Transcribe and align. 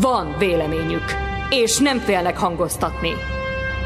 Van 0.00 0.34
véleményük, 0.38 1.04
és 1.50 1.78
nem 1.78 1.98
félnek 1.98 2.38
hangoztatni. 2.38 3.10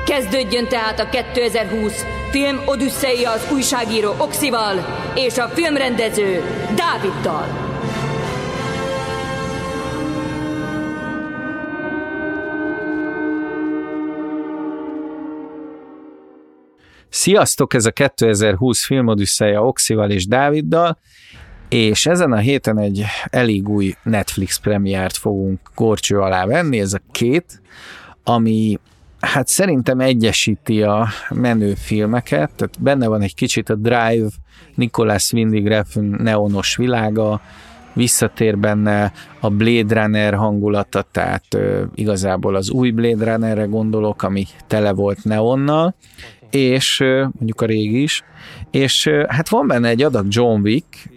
Kezdődjön 0.05 0.69
tehát 0.69 1.01
a 1.01 1.09
2020 1.09 2.05
film 2.31 2.61
Odüsszeia 2.67 3.31
az 3.31 3.49
újságíró 3.53 4.15
Oxival 4.19 4.75
és 5.15 5.39
a 5.39 5.49
filmrendező 5.49 6.43
Dáviddal. 6.77 7.67
Sziasztok, 17.09 17.75
ez 17.75 17.87
a 17.87 17.91
2020 17.91 18.85
filmodüsszeja 18.85 19.67
Oxival 19.67 20.11
és 20.11 20.27
Dáviddal, 20.27 20.99
és 21.69 22.07
ezen 22.07 22.33
a 22.33 22.37
héten 22.37 22.79
egy 22.79 23.05
elég 23.31 23.69
új 23.69 23.95
Netflix 24.03 24.59
premiárt 24.59 25.17
fogunk 25.17 25.61
gorcső 25.75 26.19
alá 26.19 26.47
venni, 26.47 26.81
ez 26.81 26.93
a 26.93 27.01
két, 27.11 27.63
ami 28.25 28.79
hát 29.21 29.49
szerintem 29.49 30.01
egyesíti 30.01 30.83
a 30.83 31.09
menő 31.31 31.75
filmeket, 31.75 32.51
tehát 32.57 32.83
benne 32.83 33.07
van 33.07 33.23
egy 33.23 33.35
kicsit 33.35 33.69
a 33.69 33.75
Drive, 33.75 34.29
Nicholas 34.75 35.33
Winding 35.33 35.67
Refn 35.67 36.23
neonos 36.23 36.77
világa, 36.77 37.41
visszatér 37.93 38.59
benne 38.59 39.13
a 39.41 39.51
Blade 39.51 40.01
Runner 40.01 40.35
hangulata, 40.35 41.05
tehát 41.13 41.45
ö, 41.55 41.83
igazából 41.95 42.55
az 42.55 42.71
új 42.71 42.91
Blade 42.91 43.33
Runnerre 43.33 43.65
gondolok, 43.65 44.23
ami 44.23 44.47
tele 44.67 44.93
volt 44.93 45.25
neonnal, 45.25 45.95
és 46.51 46.99
mondjuk 47.33 47.61
a 47.61 47.67
régi 47.67 48.03
is, 48.03 48.25
és 48.71 49.09
hát 49.29 49.49
van 49.49 49.67
benne 49.67 49.89
egy 49.89 50.03
adag 50.03 50.27
John 50.29 50.61
Wick, 50.61 51.09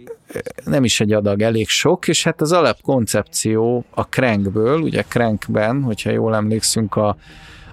nem 0.64 0.84
is 0.84 1.00
egy 1.00 1.12
adag, 1.12 1.42
elég 1.42 1.68
sok, 1.68 2.08
és 2.08 2.24
hát 2.24 2.40
az 2.40 2.52
alapkoncepció 2.52 3.84
a 3.90 4.02
Crankből, 4.02 4.80
ugye 4.80 5.02
Crankben, 5.08 5.82
hogyha 5.82 6.10
jól 6.10 6.34
emlékszünk, 6.34 6.96
a, 6.96 7.16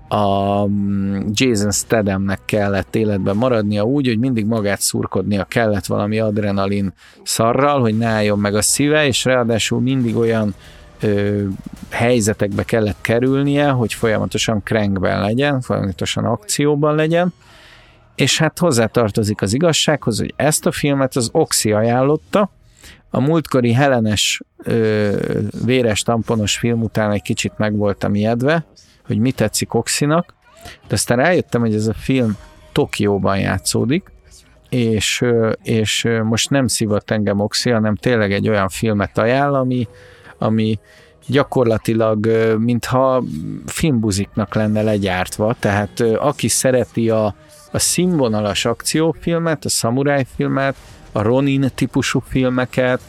a 0.07 0.65
mm, 0.65 1.27
Jason 1.31 1.71
Stadhamnek 1.71 2.39
kellett 2.45 2.95
életben 2.95 3.35
maradnia 3.35 3.83
úgy, 3.83 4.07
hogy 4.07 4.19
mindig 4.19 4.45
magát 4.45 4.81
szurkodnia 4.81 5.43
kellett 5.43 5.85
valami 5.85 6.19
adrenalin 6.19 6.93
szarral, 7.23 7.79
hogy 7.79 7.97
ne 7.97 8.07
álljon 8.07 8.39
meg 8.39 8.55
a 8.55 8.61
szíve, 8.61 9.05
és 9.05 9.25
ráadásul 9.25 9.81
mindig 9.81 10.15
olyan 10.15 10.55
ö, 11.01 11.43
helyzetekbe 11.89 12.63
kellett 12.63 13.01
kerülnie, 13.01 13.69
hogy 13.69 13.93
folyamatosan 13.93 14.61
crankben 14.63 15.21
legyen, 15.21 15.61
folyamatosan 15.61 16.25
akcióban 16.25 16.95
legyen, 16.95 17.33
és 18.17 18.37
hát 18.37 18.59
hozzátartozik 18.59 19.41
az 19.41 19.53
igazsághoz, 19.53 20.19
hogy 20.19 20.33
ezt 20.35 20.65
a 20.65 20.71
filmet 20.71 21.15
az 21.15 21.29
Oxi 21.31 21.71
ajánlotta, 21.71 22.51
a 23.09 23.19
múltkori 23.19 23.73
Helenes 23.73 24.41
ö, 24.57 25.15
véres 25.65 26.01
tamponos 26.01 26.57
film 26.57 26.81
után 26.81 27.11
egy 27.11 27.21
kicsit 27.21 27.57
meg 27.57 27.75
voltam 27.75 28.15
ijedve, 28.15 28.65
hogy 29.05 29.17
mi 29.17 29.31
tetszik 29.31 29.73
Oxinak, 29.73 30.33
de 30.87 30.95
aztán 30.95 31.17
rájöttem, 31.17 31.61
hogy 31.61 31.73
ez 31.73 31.87
a 31.87 31.93
film 31.93 32.37
Tokióban 32.71 33.39
játszódik, 33.39 34.11
és, 34.69 35.25
és 35.63 36.07
most 36.23 36.49
nem 36.49 36.67
szívott 36.67 37.11
engem 37.11 37.39
Oxi, 37.39 37.69
hanem 37.69 37.95
tényleg 37.95 38.31
egy 38.31 38.49
olyan 38.49 38.69
filmet 38.69 39.17
ajánl, 39.17 39.55
ami, 39.55 39.87
ami 40.37 40.79
gyakorlatilag 41.27 42.27
mintha 42.59 43.23
filmbuziknak 43.65 44.55
lenne 44.55 44.81
legyártva, 44.81 45.55
tehát 45.59 45.99
aki 45.99 46.47
szereti 46.47 47.09
a, 47.09 47.35
a 47.71 47.79
színvonalas 47.79 48.65
akciófilmet, 48.65 49.65
a 49.65 49.69
szamuráj 49.69 50.25
filmet, 50.35 50.75
a 51.11 51.21
Ronin 51.21 51.71
típusú 51.75 52.23
filmeket, 52.27 53.01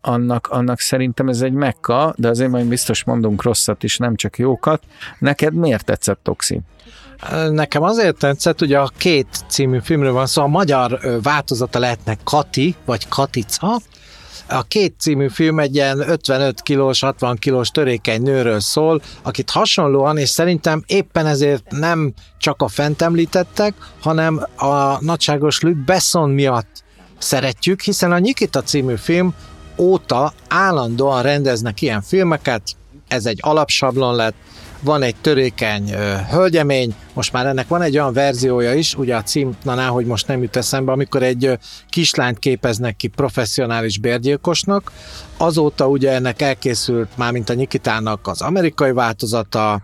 annak, 0.00 0.46
annak 0.46 0.80
szerintem 0.80 1.28
ez 1.28 1.40
egy 1.40 1.52
mekka, 1.52 2.14
de 2.16 2.28
azért 2.28 2.50
majd 2.50 2.66
biztos 2.66 3.04
mondunk 3.04 3.42
rosszat 3.42 3.82
is, 3.82 3.96
nem 3.96 4.16
csak 4.16 4.38
jókat. 4.38 4.82
Neked 5.18 5.54
miért 5.54 5.84
tetszett 5.84 6.20
Toxi? 6.22 6.60
Nekem 7.50 7.82
azért 7.82 8.18
tetszett, 8.18 8.58
hogy 8.58 8.72
a 8.72 8.90
két 8.96 9.26
című 9.48 9.78
filmről 9.82 10.12
van 10.12 10.26
szó, 10.26 10.32
szóval 10.32 10.50
a 10.50 10.52
magyar 10.52 11.00
változata 11.22 11.78
lehetne 11.78 12.16
Kati, 12.24 12.74
vagy 12.84 13.08
Katica, 13.08 13.80
a 14.48 14.62
két 14.62 14.94
című 14.98 15.28
film 15.28 15.58
egy 15.58 15.74
ilyen 15.74 15.98
55 16.08 16.60
kilós, 16.62 17.00
60 17.00 17.36
kilós 17.36 17.68
törékeny 17.68 18.22
nőről 18.22 18.60
szól, 18.60 19.02
akit 19.22 19.50
hasonlóan, 19.50 20.18
és 20.18 20.28
szerintem 20.28 20.82
éppen 20.86 21.26
ezért 21.26 21.70
nem 21.70 22.12
csak 22.38 22.62
a 22.62 22.68
fent 22.68 23.02
említettek, 23.02 23.74
hanem 24.00 24.46
a 24.56 25.04
nagyságos 25.04 25.60
Luc 25.60 25.84
Besson 25.84 26.30
miatt 26.30 26.84
szeretjük, 27.18 27.80
hiszen 27.80 28.12
a 28.12 28.18
Nikita 28.18 28.62
című 28.62 28.94
film 28.94 29.34
óta 29.78 30.32
állandóan 30.48 31.22
rendeznek 31.22 31.82
ilyen 31.82 32.02
filmeket, 32.02 32.62
ez 33.08 33.26
egy 33.26 33.38
alapsablon 33.42 34.14
lett, 34.14 34.34
van 34.80 35.02
egy 35.02 35.16
törékeny 35.20 35.92
ö, 35.92 36.14
hölgyemény, 36.30 36.94
most 37.14 37.32
már 37.32 37.46
ennek 37.46 37.68
van 37.68 37.82
egy 37.82 37.98
olyan 37.98 38.12
verziója 38.12 38.74
is, 38.74 38.94
ugye 38.94 39.16
a 39.16 39.22
cím, 39.22 39.56
na 39.62 39.86
hogy 39.86 40.06
most 40.06 40.26
nem 40.26 40.42
jut 40.42 40.56
eszembe, 40.56 40.92
amikor 40.92 41.22
egy 41.22 41.44
ö, 41.44 41.54
kislányt 41.88 42.38
képeznek 42.38 42.96
ki 42.96 43.08
professzionális 43.08 43.98
bérgyilkosnak, 43.98 44.92
azóta 45.36 45.88
ugye 45.88 46.12
ennek 46.12 46.42
elkészült 46.42 47.08
már, 47.16 47.32
mint 47.32 47.48
a 47.48 47.54
Nikitának 47.54 48.26
az 48.26 48.42
amerikai 48.42 48.92
változata, 48.92 49.82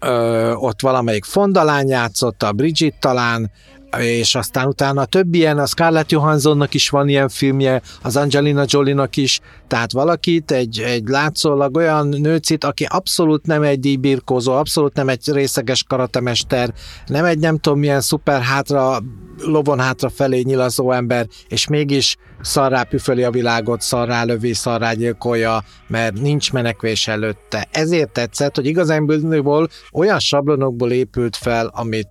ö, 0.00 0.52
ott 0.52 0.80
valamelyik 0.80 1.24
fondalány 1.24 1.88
játszott, 1.88 2.42
a 2.42 2.52
Bridget 2.52 2.94
talán, 3.00 3.50
és 3.96 4.34
aztán 4.34 4.66
utána 4.66 5.04
több 5.04 5.34
ilyen, 5.34 5.58
a 5.58 5.66
Scarlett 5.66 6.10
Johanssonnak 6.10 6.74
is 6.74 6.88
van 6.88 7.08
ilyen 7.08 7.28
filmje, 7.28 7.82
az 8.02 8.16
Angelina 8.16 8.64
Jolie-nak 8.66 9.16
is, 9.16 9.40
tehát 9.66 9.92
valakit, 9.92 10.50
egy, 10.50 10.78
egy 10.78 11.08
látszólag 11.08 11.76
olyan 11.76 12.08
nőcit, 12.08 12.64
aki 12.64 12.84
abszolút 12.84 13.46
nem 13.46 13.62
egy 13.62 13.80
díjbirkózó, 13.80 14.52
abszolút 14.52 14.94
nem 14.94 15.08
egy 15.08 15.32
részeges 15.32 15.82
karatemester, 15.82 16.74
nem 17.06 17.24
egy 17.24 17.38
nem 17.38 17.58
tudom 17.58 17.78
milyen 17.78 18.00
szuper 18.00 18.42
hátra, 18.42 18.98
lovon 19.38 19.80
hátra 19.80 20.08
felé 20.08 20.40
nyilazó 20.40 20.92
ember, 20.92 21.26
és 21.48 21.68
mégis 21.68 22.16
szarrá 22.40 22.82
püföli 22.82 23.22
a 23.22 23.30
világot, 23.30 23.80
szarrá 23.80 24.24
lövi, 24.24 24.52
szarrá 24.52 24.92
gyilkolja, 24.92 25.64
mert 25.86 26.20
nincs 26.20 26.52
menekvés 26.52 27.08
előtte. 27.08 27.68
Ezért 27.70 28.12
tetszett, 28.12 28.54
hogy 28.54 28.66
igazánból 28.66 29.68
olyan 29.92 30.18
sablonokból 30.18 30.90
épült 30.90 31.36
fel, 31.36 31.70
amit 31.74 32.08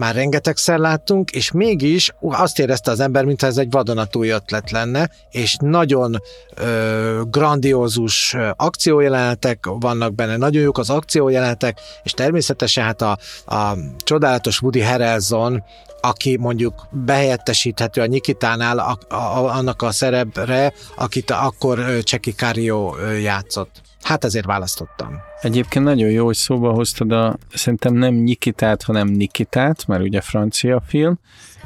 már 0.00 0.14
rengetegszer 0.14 0.78
láttunk, 0.78 1.30
és 1.30 1.50
mégis 1.50 2.12
azt 2.20 2.58
érezte 2.58 2.90
az 2.90 3.00
ember, 3.00 3.24
mintha 3.24 3.46
ez 3.46 3.56
egy 3.56 3.70
vadonatúj 3.70 4.28
ötlet 4.28 4.70
lenne, 4.70 5.10
és 5.30 5.56
nagyon 5.60 6.16
ö, 6.54 7.20
grandiózus 7.30 8.36
akciójelenetek 8.56 9.66
vannak 9.66 10.14
benne, 10.14 10.36
nagyon 10.36 10.62
jók 10.62 10.78
az 10.78 10.90
akciójelenetek, 10.90 11.80
és 12.02 12.12
természetesen 12.12 12.84
hát 12.84 13.02
a, 13.02 13.18
a 13.46 13.76
csodálatos 13.98 14.62
Woody 14.62 14.80
Harrelson, 14.80 15.62
aki 16.00 16.36
mondjuk 16.36 16.86
behelyettesíthető 16.90 18.00
a 18.00 18.06
Nikitánál 18.06 18.78
a, 18.78 19.14
a, 19.14 19.56
annak 19.56 19.82
a 19.82 19.90
szerepre, 19.90 20.72
akit 20.96 21.30
akkor 21.30 21.98
Cseki 22.02 22.32
Cario 22.32 22.94
játszott. 23.22 23.89
Hát 24.02 24.24
ezért 24.24 24.46
választottam. 24.46 25.20
Egyébként 25.40 25.84
nagyon 25.84 26.10
jó, 26.10 26.24
hogy 26.24 26.36
szóba 26.36 26.72
hoztad 26.72 27.12
a, 27.12 27.36
szerintem 27.52 27.94
nem 27.94 28.14
Nikitát, 28.14 28.82
hanem 28.82 29.08
Nikitát, 29.08 29.86
mert 29.86 30.02
ugye 30.02 30.20
francia 30.20 30.82
film, 30.86 31.18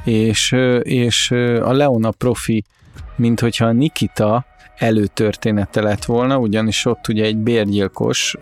és, 0.04 0.52
és 0.82 1.31
a 1.62 1.72
Leona 1.72 2.10
profi, 2.10 2.64
mint 3.16 3.40
hogyha 3.40 3.66
a 3.66 3.72
Nikita 3.72 4.44
előtörténete 4.76 5.82
lett 5.82 6.04
volna, 6.04 6.38
ugyanis 6.38 6.84
ott 6.84 7.08
ugye 7.08 7.25
egy 7.25 7.36
bérgyilkos, 7.36 8.36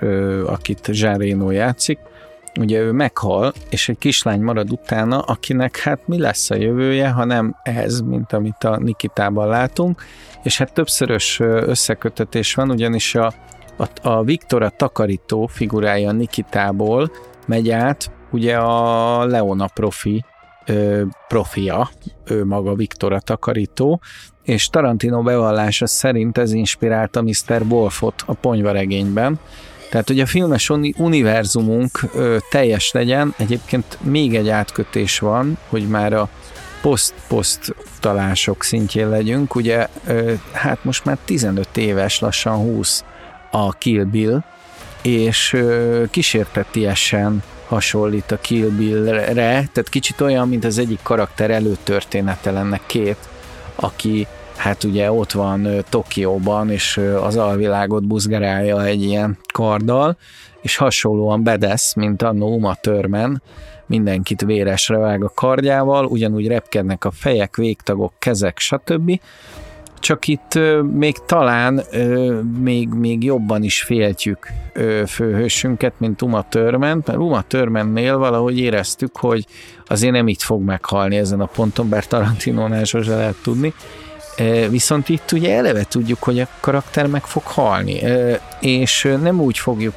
akit 0.46 0.86
Reno 0.86 1.50
játszik, 1.50 1.98
ugye 2.60 2.80
ő 2.80 2.92
meghal, 2.92 3.52
és 3.70 3.88
egy 3.88 3.98
kislány 3.98 4.40
marad 4.40 4.72
utána, 4.72 5.20
akinek 5.20 5.78
hát 5.78 6.08
mi 6.08 6.18
lesz 6.18 6.50
a 6.50 6.54
jövője, 6.54 7.08
ha 7.08 7.24
nem 7.24 7.56
ez, 7.62 8.00
mint 8.00 8.32
amit 8.32 8.64
a 8.64 8.78
Nikitában 8.78 9.48
látunk, 9.48 10.02
és 10.42 10.58
hát 10.58 10.72
többszörös 10.72 11.40
összekötetés 11.40 12.54
van, 12.54 12.70
ugyanis 12.70 13.14
a 13.14 13.32
a, 13.76 14.08
a 14.08 14.22
Viktor 14.22 14.62
a 14.62 14.70
takarító 14.70 15.46
figurája 15.46 16.12
Nikitából 16.12 17.10
megy 17.46 17.70
át, 17.70 18.10
ugye 18.30 18.56
a 18.56 19.24
Leona 19.24 19.66
profi 19.74 20.24
ö, 20.66 21.02
profia, 21.28 21.90
ő 22.24 22.44
maga 22.44 22.74
Viktor 22.74 23.12
a 23.12 23.20
takarító, 23.20 24.00
és 24.42 24.66
Tarantino 24.66 25.22
bevallása 25.22 25.86
szerint 25.86 26.38
ez 26.38 26.52
inspirálta 26.52 27.22
Mr. 27.22 27.62
Wolfot 27.69 28.22
a 28.26 28.34
ponyvaregényben, 28.34 29.38
Tehát, 29.90 30.06
hogy 30.06 30.20
a 30.20 30.26
filmes 30.26 30.70
univerzumunk 30.96 32.00
ö, 32.14 32.36
teljes 32.50 32.92
legyen, 32.92 33.34
egyébként 33.36 33.98
még 34.00 34.34
egy 34.34 34.48
átkötés 34.48 35.18
van, 35.18 35.58
hogy 35.68 35.88
már 35.88 36.12
a 36.12 36.28
poszt-poszt 36.82 37.75
talások 38.00 38.62
szintjén 38.62 39.08
legyünk. 39.08 39.54
Ugye, 39.54 39.88
ö, 40.06 40.32
hát 40.52 40.84
most 40.84 41.04
már 41.04 41.18
15 41.25 41.76
éves, 41.76 42.20
lassan 42.20 42.56
20 42.56 43.04
a 43.54 43.72
Kill 43.72 44.04
Bill, 44.04 44.43
és 45.02 45.56
kísértetiesen 46.10 47.43
hasonlít 47.66 48.31
a 48.31 48.37
Kill 48.37 48.69
Bill-re, 48.69 49.32
tehát 49.72 49.88
kicsit 49.90 50.20
olyan, 50.20 50.49
mint 50.49 50.64
az 50.64 50.78
egyik 50.78 50.99
karakter 51.02 51.50
előtörténete 51.50 52.50
lenne 52.50 52.81
két, 52.87 53.28
aki 53.75 54.26
hát 54.56 54.84
ugye 54.84 55.12
ott 55.12 55.32
van 55.32 55.84
Tokióban, 55.88 56.70
és 56.70 57.00
az 57.22 57.37
alvilágot 57.37 58.06
buzgerálja 58.06 58.84
egy 58.84 59.02
ilyen 59.02 59.38
karddal, 59.52 60.16
és 60.60 60.76
hasonlóan 60.76 61.43
bedesz, 61.43 61.94
mint 61.94 62.22
a 62.22 62.31
Uma 62.31 62.75
Törmen, 62.75 63.43
mindenkit 63.87 64.40
véresre 64.40 64.96
vág 64.96 65.25
a 65.25 65.32
kardjával, 65.34 66.04
ugyanúgy 66.04 66.46
repkednek 66.46 67.04
a 67.04 67.10
fejek, 67.10 67.56
végtagok, 67.56 68.12
kezek, 68.19 68.58
stb. 68.58 69.20
Csak 70.02 70.28
itt 70.28 70.58
még 70.93 71.16
talán 71.26 71.82
még, 72.58 72.88
még 72.88 73.25
jobban 73.25 73.62
is 73.62 73.82
féltjük 73.82 74.46
főhősünket, 75.06 75.93
mint 75.99 76.22
Uma 76.22 76.49
Törment, 76.49 77.06
mert 77.06 77.19
Uma 77.19 77.43
Törmennél 77.43 78.19
valahogy 78.19 78.58
éreztük, 78.58 79.16
hogy 79.16 79.46
azért 79.87 80.12
nem 80.12 80.28
itt 80.28 80.40
fog 80.40 80.62
meghalni 80.62 81.16
ezen 81.16 81.40
a 81.40 81.46
ponton, 81.46 81.88
bár 81.88 82.06
Tarantinónál 82.06 82.84
sose 82.84 83.16
lehet 83.16 83.37
tudni, 83.43 83.75
Viszont 84.70 85.08
itt 85.08 85.32
ugye 85.32 85.54
eleve 85.56 85.84
tudjuk, 85.88 86.22
hogy 86.22 86.40
a 86.40 86.49
karakter 86.60 87.06
meg 87.06 87.25
fog 87.25 87.43
halni, 87.43 88.00
és 88.60 89.16
nem 89.22 89.40
úgy 89.40 89.58
fogjuk, 89.58 89.94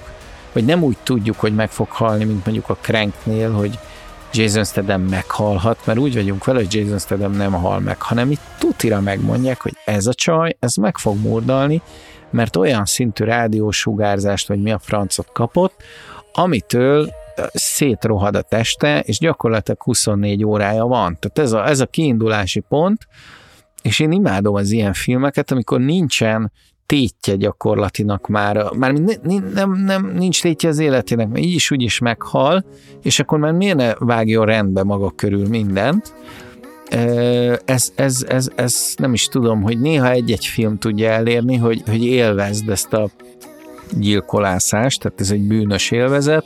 vagy 0.53 0.65
nem 0.65 0.83
úgy 0.83 0.97
tudjuk, 1.03 1.39
hogy 1.39 1.55
meg 1.55 1.69
fog 1.69 1.89
halni, 1.89 2.23
mint 2.23 2.45
mondjuk 2.45 2.69
a 2.69 2.77
Cranknél, 2.81 3.51
hogy 3.51 3.79
Jason 4.35 4.63
Statham 4.63 5.01
meghalhat, 5.01 5.85
mert 5.85 5.99
úgy 5.99 6.13
vagyunk 6.13 6.45
vele, 6.45 6.59
hogy 6.59 6.73
Jason 6.73 6.99
Statham 6.99 7.31
nem 7.31 7.51
hal 7.51 7.79
meg, 7.79 8.01
hanem 8.01 8.31
itt 8.31 8.41
tutira 8.59 9.01
megmondják, 9.01 9.61
hogy 9.61 9.73
ez 9.85 10.07
a 10.07 10.13
csaj, 10.13 10.55
ez 10.59 10.75
meg 10.75 10.97
fog 10.97 11.17
murdalni, 11.17 11.81
mert 12.29 12.55
olyan 12.55 12.85
szintű 12.85 13.23
rádiósugárzást, 13.23 14.47
vagy 14.47 14.61
mi 14.61 14.71
a 14.71 14.79
francot 14.79 15.29
kapott, 15.33 15.83
amitől 16.33 17.09
szétrohad 17.53 18.35
a 18.35 18.41
teste, 18.41 18.99
és 18.99 19.17
gyakorlatilag 19.17 19.83
24 19.83 20.45
órája 20.45 20.85
van. 20.85 21.17
Tehát 21.19 21.39
ez 21.39 21.51
a, 21.51 21.67
ez 21.67 21.79
a 21.79 21.85
kiindulási 21.85 22.59
pont, 22.59 23.07
és 23.81 23.99
én 23.99 24.11
imádom 24.11 24.55
az 24.55 24.71
ilyen 24.71 24.93
filmeket, 24.93 25.51
amikor 25.51 25.79
nincsen 25.79 26.51
tétje 26.85 27.35
gyakorlatilag 27.35 28.19
már, 28.27 28.69
már 28.77 28.93
nem, 28.93 29.49
nem, 29.53 29.71
nem, 29.71 30.11
nincs 30.15 30.41
tétje 30.41 30.69
az 30.69 30.79
életének, 30.79 31.27
mert 31.27 31.45
így 31.45 31.53
is 31.53 31.71
úgy 31.71 31.81
is 31.81 31.99
meghal, 31.99 32.65
és 33.01 33.19
akkor 33.19 33.39
már 33.39 33.51
miért 33.51 33.77
ne 33.77 33.93
vágjon 33.93 34.45
rendbe 34.45 34.83
maga 34.83 35.11
körül 35.15 35.47
mindent. 35.47 36.13
Ez, 37.65 37.91
ez, 37.95 38.25
ez, 38.27 38.49
ez 38.55 38.93
nem 38.97 39.13
is 39.13 39.27
tudom, 39.27 39.61
hogy 39.61 39.79
néha 39.79 40.11
egy-egy 40.11 40.45
film 40.45 40.77
tudja 40.77 41.09
elérni, 41.09 41.55
hogy, 41.55 41.81
hogy 41.85 42.05
élvezd 42.05 42.69
ezt 42.69 42.93
a 42.93 43.09
gyilkolászást, 43.99 45.01
tehát 45.01 45.21
ez 45.21 45.31
egy 45.31 45.47
bűnös 45.47 45.91
élvezet, 45.91 46.45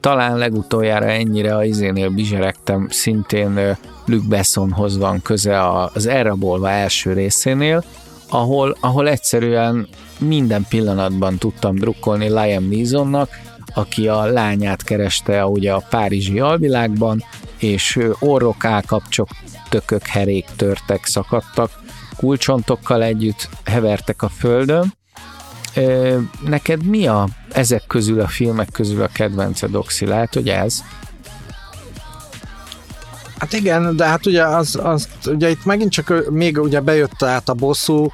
talán 0.00 0.38
legutoljára 0.38 1.06
ennyire 1.06 1.56
a 1.56 1.64
izénél 1.64 2.10
bizseregtem, 2.10 2.88
szintén 2.90 3.76
Luc 4.04 4.24
Bessonhoz 4.24 4.98
van 4.98 5.22
köze 5.22 5.70
az 5.94 6.06
Elrabolva 6.06 6.70
első 6.70 7.12
részénél, 7.12 7.84
ahol, 8.28 8.76
ahol 8.80 9.08
egyszerűen 9.08 9.88
minden 10.18 10.66
pillanatban 10.68 11.38
tudtam 11.38 11.74
drukkolni 11.74 12.28
Liam 12.28 12.68
Neesonnak, 12.68 13.30
aki 13.74 14.08
a 14.08 14.24
lányát 14.24 14.82
kereste 14.82 15.46
ugye 15.46 15.72
a 15.72 15.84
párizsi 15.90 16.40
alvilágban, 16.40 17.24
és 17.58 17.98
orrok, 18.18 18.64
állkapcsok, 18.64 19.28
tökök, 19.68 20.06
herék 20.06 20.46
törtek, 20.56 21.04
szakadtak, 21.04 21.70
kulcsontokkal 22.16 23.02
együtt 23.02 23.48
hevertek 23.64 24.22
a 24.22 24.28
földön, 24.28 24.94
Neked 26.46 26.84
mi 26.84 27.06
a 27.06 27.28
ezek 27.52 27.86
közül, 27.86 28.20
a 28.20 28.26
filmek 28.26 28.68
közül 28.72 29.02
a 29.02 29.08
kedvenced, 29.12 29.74
Oxi? 29.74 30.06
Lehet, 30.06 30.34
hogy 30.34 30.48
ez? 30.48 30.82
Hát 33.38 33.52
igen, 33.52 33.96
de 33.96 34.04
hát 34.04 34.26
ugye 34.26 34.44
az, 34.44 34.78
az 34.82 35.08
ugye 35.26 35.50
itt 35.50 35.64
megint 35.64 35.90
csak 35.90 36.30
még 36.30 36.58
ugye 36.58 36.80
bejött 36.80 37.22
át 37.22 37.48
a 37.48 37.54
bosszú 37.54 38.12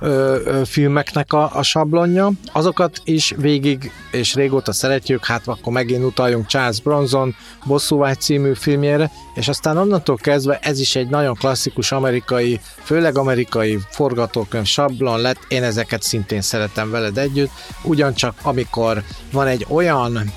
ö, 0.00 0.36
ö, 0.44 0.64
filmeknek 0.64 1.32
a, 1.32 1.50
a 1.54 1.62
sablonja, 1.62 2.30
azokat 2.52 3.00
is 3.04 3.34
végig 3.36 3.92
és 4.10 4.34
régóta 4.34 4.72
szeretjük, 4.72 5.24
hát 5.24 5.48
akkor 5.48 5.72
megint 5.72 6.04
utaljunk 6.04 6.46
Charles 6.46 6.80
Bronson 6.80 7.34
Bosszúvágy 7.64 8.20
című 8.20 8.54
filmjére, 8.54 9.10
és 9.34 9.48
aztán 9.48 9.76
onnantól 9.76 10.16
kezdve 10.16 10.58
ez 10.62 10.80
is 10.80 10.96
egy 10.96 11.08
nagyon 11.08 11.34
klasszikus 11.34 11.92
amerikai, 11.92 12.60
főleg 12.82 13.18
amerikai 13.18 13.78
forgatókönyv 13.90 14.66
sablon 14.66 15.20
lett, 15.20 15.38
én 15.48 15.62
ezeket 15.62 16.02
szintén 16.02 16.40
szeretem 16.40 16.90
veled 16.90 17.18
együtt, 17.18 17.50
ugyancsak 17.82 18.34
amikor 18.42 19.02
van 19.32 19.46
egy 19.46 19.66
olyan 19.68 20.32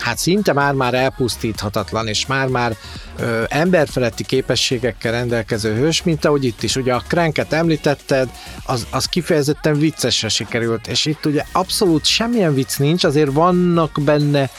hát 0.00 0.18
szinte 0.18 0.52
már-már 0.52 0.94
elpusztíthatatlan, 0.94 2.06
és 2.06 2.26
már-már 2.26 2.76
ö, 3.18 3.44
emberfeletti 3.48 4.24
képességekkel 4.24 5.12
rendelkező 5.12 5.74
hős, 5.74 6.02
mint 6.02 6.24
ahogy 6.24 6.44
itt 6.44 6.62
is. 6.62 6.76
Ugye 6.76 6.94
a 6.94 7.02
Cranket 7.08 7.52
említetted, 7.52 8.28
az, 8.64 8.86
az 8.90 9.04
kifejezetten 9.04 9.78
viccesre 9.78 10.28
sikerült, 10.28 10.86
és 10.86 11.06
itt 11.06 11.26
ugye 11.26 11.44
abszolút 11.52 12.04
semmilyen 12.04 12.54
vicc 12.54 12.76
nincs, 12.78 13.04
azért 13.04 13.32
vannak 13.32 13.98
benne 14.04 14.50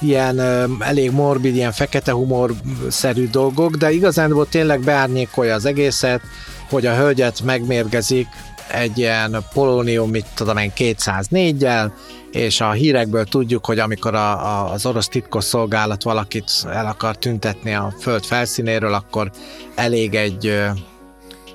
ilyen 0.00 0.38
ö, 0.38 0.64
elég 0.78 1.10
morbid, 1.10 1.54
ilyen 1.54 1.72
fekete 1.72 2.12
humor-szerű 2.12 3.28
dolgok, 3.28 3.76
de 3.76 3.90
igazán 3.90 4.46
tényleg 4.50 4.80
beárnyékolja 4.80 5.54
az 5.54 5.64
egészet, 5.64 6.20
hogy 6.68 6.86
a 6.86 6.96
hölgyet 6.96 7.42
megmérgezik 7.42 8.26
egy 8.72 8.98
ilyen 8.98 9.44
polónium, 9.52 10.10
mit 10.10 10.26
tudom 10.34 10.56
én, 10.56 10.72
204-jel, 10.76 11.90
és 12.32 12.60
a 12.60 12.70
hírekből 12.70 13.24
tudjuk, 13.24 13.66
hogy 13.66 13.78
amikor 13.78 14.14
a, 14.14 14.30
a, 14.30 14.72
az 14.72 14.86
orosz 14.86 15.08
titkosszolgálat 15.08 16.02
valakit 16.02 16.50
el 16.66 16.86
akar 16.86 17.16
tüntetni 17.16 17.74
a 17.74 17.94
föld 18.00 18.24
felszínéről, 18.24 18.94
akkor 18.94 19.30
elég 19.74 20.14
egy 20.14 20.62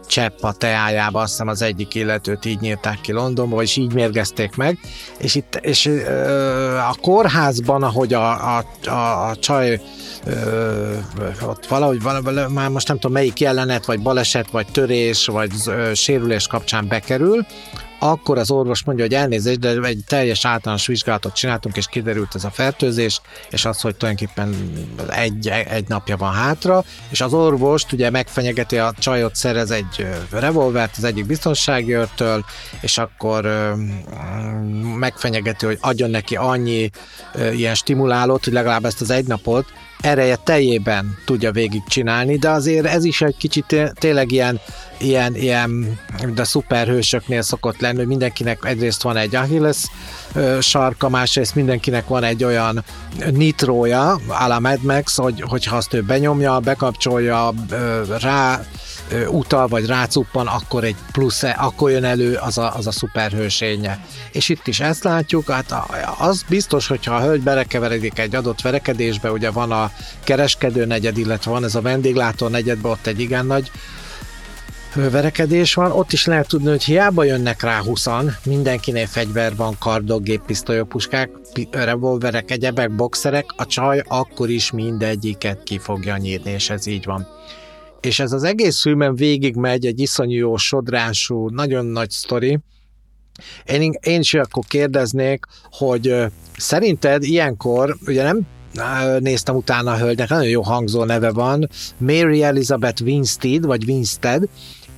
csepp 0.07 0.41
a 0.41 0.51
teájába, 0.51 1.21
azt 1.21 1.29
hiszem 1.29 1.47
az 1.47 1.61
egyik 1.61 1.95
illetőt 1.95 2.45
így 2.45 2.59
nyírták 2.59 3.01
ki 3.01 3.11
Londonba, 3.11 3.61
és 3.61 3.75
így 3.75 3.93
mérgezték 3.93 4.55
meg, 4.55 4.79
és 5.17 5.35
itt 5.35 5.55
és, 5.61 5.85
ö, 5.85 6.77
a 6.77 6.95
kórházban, 7.01 7.83
ahogy 7.83 8.13
a, 8.13 8.57
a, 8.57 8.65
a, 8.85 9.27
a 9.29 9.35
csaj 9.35 9.81
ö, 10.25 10.95
ott 11.45 11.65
valahogy, 11.65 12.01
valahogy, 12.01 12.53
már 12.53 12.69
most 12.69 12.87
nem 12.87 12.97
tudom 12.99 13.11
melyik 13.11 13.39
jelenet, 13.39 13.85
vagy 13.85 13.99
baleset, 13.99 14.51
vagy 14.51 14.67
törés, 14.71 15.25
vagy 15.25 15.51
ö, 15.65 15.93
sérülés 15.93 16.47
kapcsán 16.47 16.87
bekerül, 16.87 17.45
akkor 18.11 18.37
az 18.37 18.51
orvos 18.51 18.83
mondja, 18.83 19.03
hogy 19.03 19.13
elnézést, 19.13 19.59
de 19.59 19.69
egy 19.69 20.03
teljes 20.07 20.45
általános 20.45 20.87
vizsgálatot 20.87 21.33
csináltunk, 21.33 21.77
és 21.77 21.87
kiderült 21.87 22.35
ez 22.35 22.43
a 22.43 22.49
fertőzés, 22.49 23.21
és 23.49 23.65
az, 23.65 23.81
hogy 23.81 23.95
tulajdonképpen 23.95 24.55
egy, 25.09 25.47
egy 25.47 25.87
napja 25.87 26.17
van 26.17 26.33
hátra, 26.33 26.83
és 27.09 27.21
az 27.21 27.33
orvost 27.33 27.91
ugye 27.91 28.09
megfenyegeti, 28.09 28.77
a 28.77 28.93
csajot 28.99 29.35
szerez 29.35 29.71
egy 29.71 30.07
revolvert 30.29 30.97
az 30.97 31.03
egyik 31.03 31.25
biztonsági 31.25 31.95
őrtől, 31.95 32.45
és 32.81 32.97
akkor 32.97 33.73
megfenyegeti, 34.99 35.65
hogy 35.65 35.77
adjon 35.81 36.09
neki 36.09 36.35
annyi 36.35 36.89
ilyen 37.53 37.75
stimulálót, 37.75 38.43
hogy 38.43 38.53
legalább 38.53 38.85
ezt 38.85 39.01
az 39.01 39.09
egy 39.09 39.27
napot 39.27 39.65
ereje 40.03 40.35
teljében 40.35 41.17
tudja 41.25 41.51
végigcsinálni, 41.51 42.37
de 42.37 42.49
azért 42.49 42.85
ez 42.85 43.03
is 43.03 43.21
egy 43.21 43.37
kicsit 43.37 43.93
tényleg 43.93 44.31
ilyen, 44.31 44.59
ilyen, 44.99 45.35
ilyen 45.35 45.99
mint 46.23 46.39
a 46.39 46.45
szuperhősöknél 46.45 47.41
szokott 47.41 47.79
lenni, 47.79 47.97
hogy 47.97 48.07
mindenkinek 48.07 48.59
egyrészt 48.65 49.01
van 49.01 49.17
egy 49.17 49.35
Achilles 49.35 49.77
sarka, 50.59 51.09
másrészt 51.09 51.55
mindenkinek 51.55 52.07
van 52.07 52.23
egy 52.23 52.43
olyan 52.43 52.83
nitrója, 53.31 54.11
a 54.27 54.47
la 54.47 54.59
Mad 54.59 54.83
Max, 54.83 55.17
hogy, 55.17 55.41
hogyha 55.41 55.75
azt 55.75 55.93
ő 55.93 56.01
benyomja, 56.01 56.59
bekapcsolja, 56.59 57.53
rá 58.19 58.61
utal 59.29 59.67
vagy 59.67 59.85
rácuppan, 59.85 60.47
akkor 60.47 60.83
egy 60.83 60.95
plusz, 61.11 61.43
akkor 61.43 61.91
jön 61.91 62.03
elő 62.03 62.35
az 62.35 62.57
a, 62.57 62.75
az 62.75 62.87
a 62.87 62.91
szuperhősénye. 62.91 64.05
És 64.31 64.49
itt 64.49 64.67
is 64.67 64.79
ezt 64.79 65.03
látjuk, 65.03 65.49
hát 65.49 65.75
az 66.17 66.43
biztos, 66.49 66.87
hogyha 66.87 67.15
a 67.15 67.21
hölgy 67.21 67.41
belekeveredik 67.41 68.19
egy 68.19 68.35
adott 68.35 68.61
verekedésbe, 68.61 69.31
ugye 69.31 69.51
van 69.51 69.71
a 69.71 69.91
kereskedő 70.23 70.85
negyed, 70.85 71.17
illetve 71.17 71.51
van 71.51 71.63
ez 71.63 71.75
a 71.75 71.81
vendéglátó 71.81 72.47
negyedben, 72.47 72.91
ott 72.91 73.07
egy 73.07 73.19
igen 73.19 73.45
nagy 73.45 73.71
verekedés 74.95 75.73
van, 75.73 75.91
ott 75.91 76.11
is 76.11 76.25
lehet 76.25 76.47
tudni, 76.47 76.69
hogy 76.69 76.83
hiába 76.83 77.23
jönnek 77.23 77.61
rá 77.61 77.79
20 77.79 78.07
mindenkinél 78.45 79.07
fegyver 79.07 79.55
van, 79.55 79.75
kardok, 79.79 80.23
géppisztolyok, 80.23 80.89
puskák, 80.89 81.29
revolverek, 81.71 82.51
egyebek, 82.51 82.91
boxerek, 82.91 83.45
a 83.55 83.65
csaj 83.65 84.03
akkor 84.07 84.49
is 84.49 84.71
mindegyiket 84.71 85.63
ki 85.63 85.77
fogja 85.77 86.17
nyírni, 86.17 86.51
és 86.51 86.69
ez 86.69 86.85
így 86.85 87.05
van 87.05 87.27
és 88.05 88.19
ez 88.19 88.31
az 88.31 88.43
egész 88.43 88.83
végig 89.15 89.55
megy 89.55 89.85
egy 89.85 89.99
iszonyú 89.99 90.37
jó 90.37 90.57
sodrású, 90.57 91.49
nagyon 91.49 91.85
nagy 91.85 92.09
sztori, 92.09 92.59
Én, 93.65 93.93
én 94.01 94.19
is 94.19 94.33
akkor 94.33 94.63
kérdeznék, 94.67 95.45
hogy 95.71 96.15
szerinted 96.57 97.23
ilyenkor, 97.23 97.97
ugye 98.07 98.23
nem 98.23 98.47
néztem 99.19 99.55
utána 99.55 99.91
a 99.91 99.97
hölgynek, 99.97 100.29
nagyon 100.29 100.49
jó 100.49 100.61
hangzó 100.61 101.03
neve 101.03 101.31
van, 101.31 101.69
Mary 101.97 102.43
Elizabeth 102.43 103.01
Winstead, 103.01 103.65
vagy 103.65 103.83
Winstead, 103.89 104.49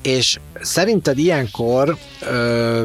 és 0.01 0.39
szerinted 0.61 1.17
ilyenkor 1.17 1.97
ö, 2.29 2.83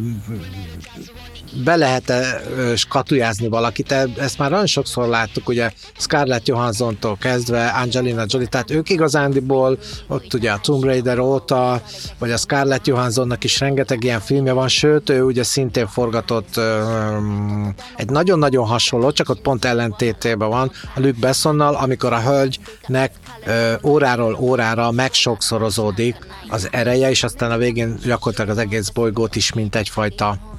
be 1.53 1.77
lehet-e 1.77 2.43
skatujázni 2.77 3.49
valakit, 3.49 3.93
ezt 3.93 4.39
már 4.39 4.51
nagyon 4.51 4.67
sokszor 4.67 5.09
láttuk, 5.09 5.49
ugye 5.49 5.71
Scarlett 5.99 6.47
Johanssontól 6.47 7.17
kezdve, 7.17 7.67
Angelina 7.67 8.25
Jolie, 8.27 8.47
tehát 8.47 8.71
ők 8.71 8.91
igazándiból, 8.91 9.79
ott 10.07 10.35
ugye 10.35 10.51
a 10.51 10.59
Tomb 10.59 10.85
Raider 10.85 11.19
óta, 11.19 11.83
vagy 12.19 12.31
a 12.31 12.37
Scarlett 12.37 12.87
Johanssonnak 12.87 13.45
is 13.45 13.61
rengeteg 13.61 14.05
ilyen 14.05 14.21
filmje 14.21 14.53
van, 14.53 14.69
sőt, 14.69 15.11
ő 15.11 15.23
ugye 15.23 15.43
szintén 15.43 15.87
forgatott 15.87 16.57
um, 16.57 17.75
egy 17.97 18.11
nagyon-nagyon 18.11 18.67
hasonló, 18.67 19.11
csak 19.11 19.29
ott 19.29 19.41
pont 19.41 19.65
ellentétében 19.65 20.49
van 20.49 20.71
a 20.95 21.01
Luke 21.01 21.19
Bessonnal, 21.21 21.75
amikor 21.75 22.13
a 22.13 22.21
hölgynek 22.21 23.13
uh, 23.47 23.91
óráról 23.91 24.37
órára 24.41 24.91
megsokszorozódik 24.91 26.17
az 26.49 26.69
ereje, 26.71 27.11
és 27.11 27.23
aztán 27.23 27.51
a 27.51 27.57
végén 27.57 27.99
gyakorlatilag 28.05 28.51
az 28.51 28.59
egész 28.59 28.89
bolygót 28.89 29.37
is 29.37 29.53
mint 29.53 29.77
egyfajta 29.77 30.50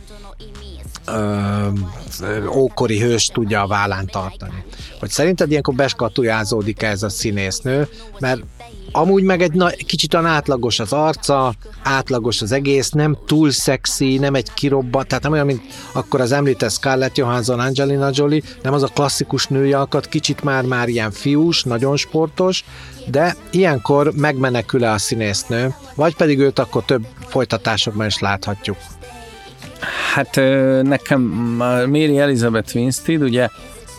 ö, 1.05 1.67
ókori 2.53 2.99
hős 2.99 3.25
tudja 3.25 3.61
a 3.61 3.67
vállán 3.67 4.05
tartani. 4.05 4.63
Hogy 4.99 5.09
szerinted 5.09 5.49
ilyenkor 5.49 5.73
beskatujázódik 5.73 6.81
ez 6.81 7.03
a 7.03 7.09
színésznő, 7.09 7.87
mert 8.19 8.41
amúgy 8.91 9.23
meg 9.23 9.41
egy 9.41 9.53
na, 9.53 9.69
kicsit 9.69 10.15
átlagos 10.15 10.79
az 10.79 10.93
arca, 10.93 11.53
átlagos 11.83 12.41
az 12.41 12.51
egész, 12.51 12.89
nem 12.89 13.17
túl 13.25 13.51
szexi, 13.51 14.17
nem 14.17 14.35
egy 14.35 14.53
kirobban, 14.53 15.07
tehát 15.07 15.23
nem 15.23 15.31
olyan, 15.31 15.45
mint 15.45 15.61
akkor 15.91 16.21
az 16.21 16.31
említett 16.31 16.71
Scarlett 16.71 17.17
Johansson, 17.17 17.59
Angelina 17.59 18.09
Jolie, 18.13 18.41
nem 18.61 18.73
az 18.73 18.83
a 18.83 18.87
klasszikus 18.87 19.47
női 19.47 19.73
alkat, 19.73 20.07
kicsit 20.07 20.43
már-már 20.43 20.87
ilyen 20.87 21.11
fiús, 21.11 21.63
nagyon 21.63 21.97
sportos, 21.97 22.63
de 23.07 23.35
ilyenkor 23.51 24.11
megmenekül-e 24.15 24.91
a 24.91 24.97
színésznő, 24.97 25.75
vagy 25.95 26.15
pedig 26.15 26.39
őt 26.39 26.59
akkor 26.59 26.85
több 26.85 27.07
folytatásokban 27.27 28.05
is 28.05 28.19
láthatjuk. 28.19 28.77
Hát 30.13 30.35
nekem 30.81 31.21
Mary 31.87 32.19
Elizabeth 32.19 32.75
Winstead, 32.75 33.21
ugye 33.21 33.47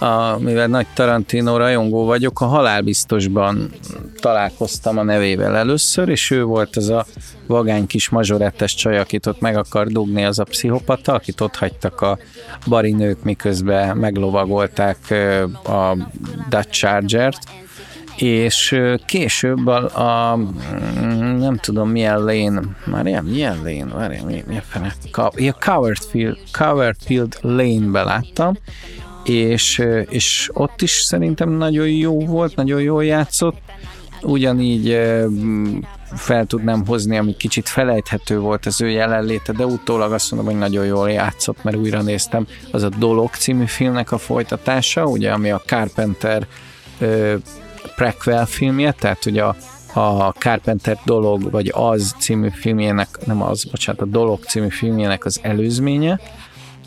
a, 0.03 0.39
mivel 0.39 0.67
nagy 0.67 0.87
Tarantino 0.95 1.57
rajongó 1.57 2.05
vagyok, 2.05 2.41
a 2.41 2.45
halálbiztosban 2.45 3.71
találkoztam 4.21 4.99
a 4.99 5.03
nevével 5.03 5.57
először, 5.57 6.09
és 6.09 6.31
ő 6.31 6.45
volt 6.45 6.77
az 6.77 6.89
a 6.89 7.07
vagány 7.47 7.87
kis 7.87 8.09
mazsorettes 8.09 8.75
csaj, 8.75 8.99
akit 8.99 9.27
ott 9.27 9.41
meg 9.41 9.57
akar 9.57 9.87
dugni, 9.87 10.25
az 10.25 10.39
a 10.39 10.45
pszichopata, 10.45 11.13
akit 11.13 11.41
ott 11.41 11.57
hagytak 11.57 12.01
a 12.01 12.19
bari 12.67 12.93
nők, 12.93 13.23
miközben 13.23 13.97
meglovagolták 13.97 14.99
a 15.65 15.97
Dutch 16.49 16.71
Charger-t, 16.71 17.39
és 18.17 18.81
később 19.07 19.67
a, 19.67 20.31
a 20.31 20.37
nem 21.39 21.57
tudom 21.57 21.89
milyen 21.89 22.25
lane, 22.25 22.61
már 22.87 23.07
ilyen, 23.07 23.25
milyen 23.25 23.57
lane, 23.57 23.95
várjál, 23.95 24.25
mi, 24.25 24.45
mi 24.47 24.57
a 24.57 24.63
fene? 24.69 24.95
A 25.13 25.57
Coverfield, 25.61 26.39
Coverfield 26.53 27.39
lane-be 27.41 28.03
láttam, 28.03 28.57
és, 29.25 29.83
és 30.09 30.51
ott 30.53 30.83
is 30.83 30.91
szerintem 30.91 31.51
nagyon 31.51 31.89
jó 31.89 32.27
volt, 32.27 32.57
nagyon 32.57 32.81
jól 32.81 33.05
játszott, 33.05 33.59
ugyanígy 34.23 35.01
fel 36.15 36.47
tudnám 36.47 36.87
hozni, 36.87 37.19
ami 37.19 37.37
kicsit 37.37 37.69
felejthető 37.69 38.39
volt 38.39 38.67
az 38.67 38.81
ő 38.81 38.89
jelenléte, 38.91 39.53
de 39.53 39.67
utólag 39.67 40.13
azt 40.13 40.31
mondom, 40.31 40.51
hogy 40.51 40.61
nagyon 40.61 40.87
jól 40.87 41.11
játszott, 41.11 41.63
mert 41.65 41.77
újra 41.77 42.03
néztem, 42.03 42.47
az 42.71 42.83
a 42.83 42.89
Dolog 42.89 43.31
című 43.31 43.67
filmnek 43.67 44.13
a 44.13 44.19
folytatása, 44.19 45.05
ugye, 45.05 45.33
ami 45.33 45.51
a 45.51 45.63
Carpenter 45.67 46.47
prequel 48.03 48.47
filmje, 48.47 48.93
tehát 48.93 49.27
ugye 49.27 49.43
a, 49.43 49.57
a 49.95 50.33
Carpenter 50.39 50.99
dolog, 51.05 51.51
vagy 51.51 51.71
az 51.75 52.15
című 52.19 52.49
filmjének, 52.49 53.09
nem 53.27 53.43
az, 53.43 53.65
bocsánat, 53.65 54.01
a 54.01 54.05
dolog 54.05 54.45
című 54.45 54.69
filmjének 54.69 55.25
az 55.25 55.39
előzménye, 55.43 56.21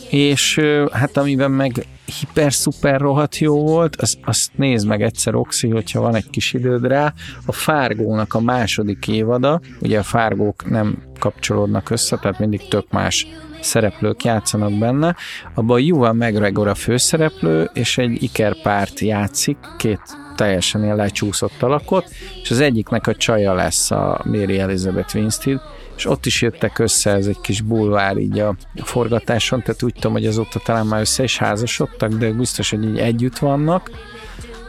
és 0.09 0.61
hát 0.91 1.17
amiben 1.17 1.51
meg 1.51 1.85
hiper-szuper 2.19 2.99
rohadt 2.99 3.37
jó 3.37 3.63
volt, 3.63 3.95
azt, 3.95 4.17
azt 4.23 4.51
nézd 4.55 4.87
meg 4.87 5.01
egyszer, 5.01 5.35
Oxi, 5.35 5.69
hogyha 5.69 6.01
van 6.01 6.15
egy 6.15 6.29
kis 6.29 6.53
időd 6.53 6.85
rá, 6.85 7.13
a 7.45 7.51
Fárgónak 7.51 8.33
a 8.33 8.41
második 8.41 9.07
évada, 9.07 9.61
ugye 9.81 9.99
a 9.99 10.03
Fárgók 10.03 10.69
nem 10.69 10.97
kapcsolódnak 11.19 11.89
össze, 11.89 12.17
tehát 12.17 12.39
mindig 12.39 12.67
tök 12.67 12.91
más 12.91 13.27
szereplők 13.61 14.23
játszanak 14.23 14.77
benne, 14.77 15.15
abban 15.53 15.81
Juvan 15.81 16.15
McGregor 16.15 16.67
a 16.67 16.75
főszereplő, 16.75 17.69
és 17.73 17.97
egy 17.97 18.23
ikerpárt 18.23 18.99
játszik, 18.99 19.57
két 19.77 20.23
teljesen 20.35 20.83
ilyen 20.83 20.95
lecsúszott 20.95 21.61
alakot, 21.61 22.09
és 22.43 22.51
az 22.51 22.59
egyiknek 22.59 23.07
a 23.07 23.15
csaja 23.15 23.53
lesz 23.53 23.91
a 23.91 24.21
Mary 24.23 24.59
Elizabeth 24.59 25.15
Winstead, 25.15 25.61
és 25.97 26.05
ott 26.05 26.25
is 26.25 26.41
jöttek 26.41 26.79
össze 26.79 27.11
ez 27.11 27.25
egy 27.25 27.41
kis 27.41 27.61
bulvár 27.61 28.17
így 28.17 28.39
a 28.39 28.55
forgatáson, 28.75 29.61
tehát 29.61 29.83
úgy 29.83 29.93
tudom, 29.93 30.11
hogy 30.11 30.25
azóta 30.25 30.59
talán 30.59 30.85
már 30.85 30.99
össze 30.99 31.23
is 31.23 31.37
házasodtak, 31.37 32.09
de 32.11 32.31
biztos, 32.31 32.69
hogy 32.69 32.83
így 32.83 32.97
együtt 32.97 33.37
vannak, 33.37 33.91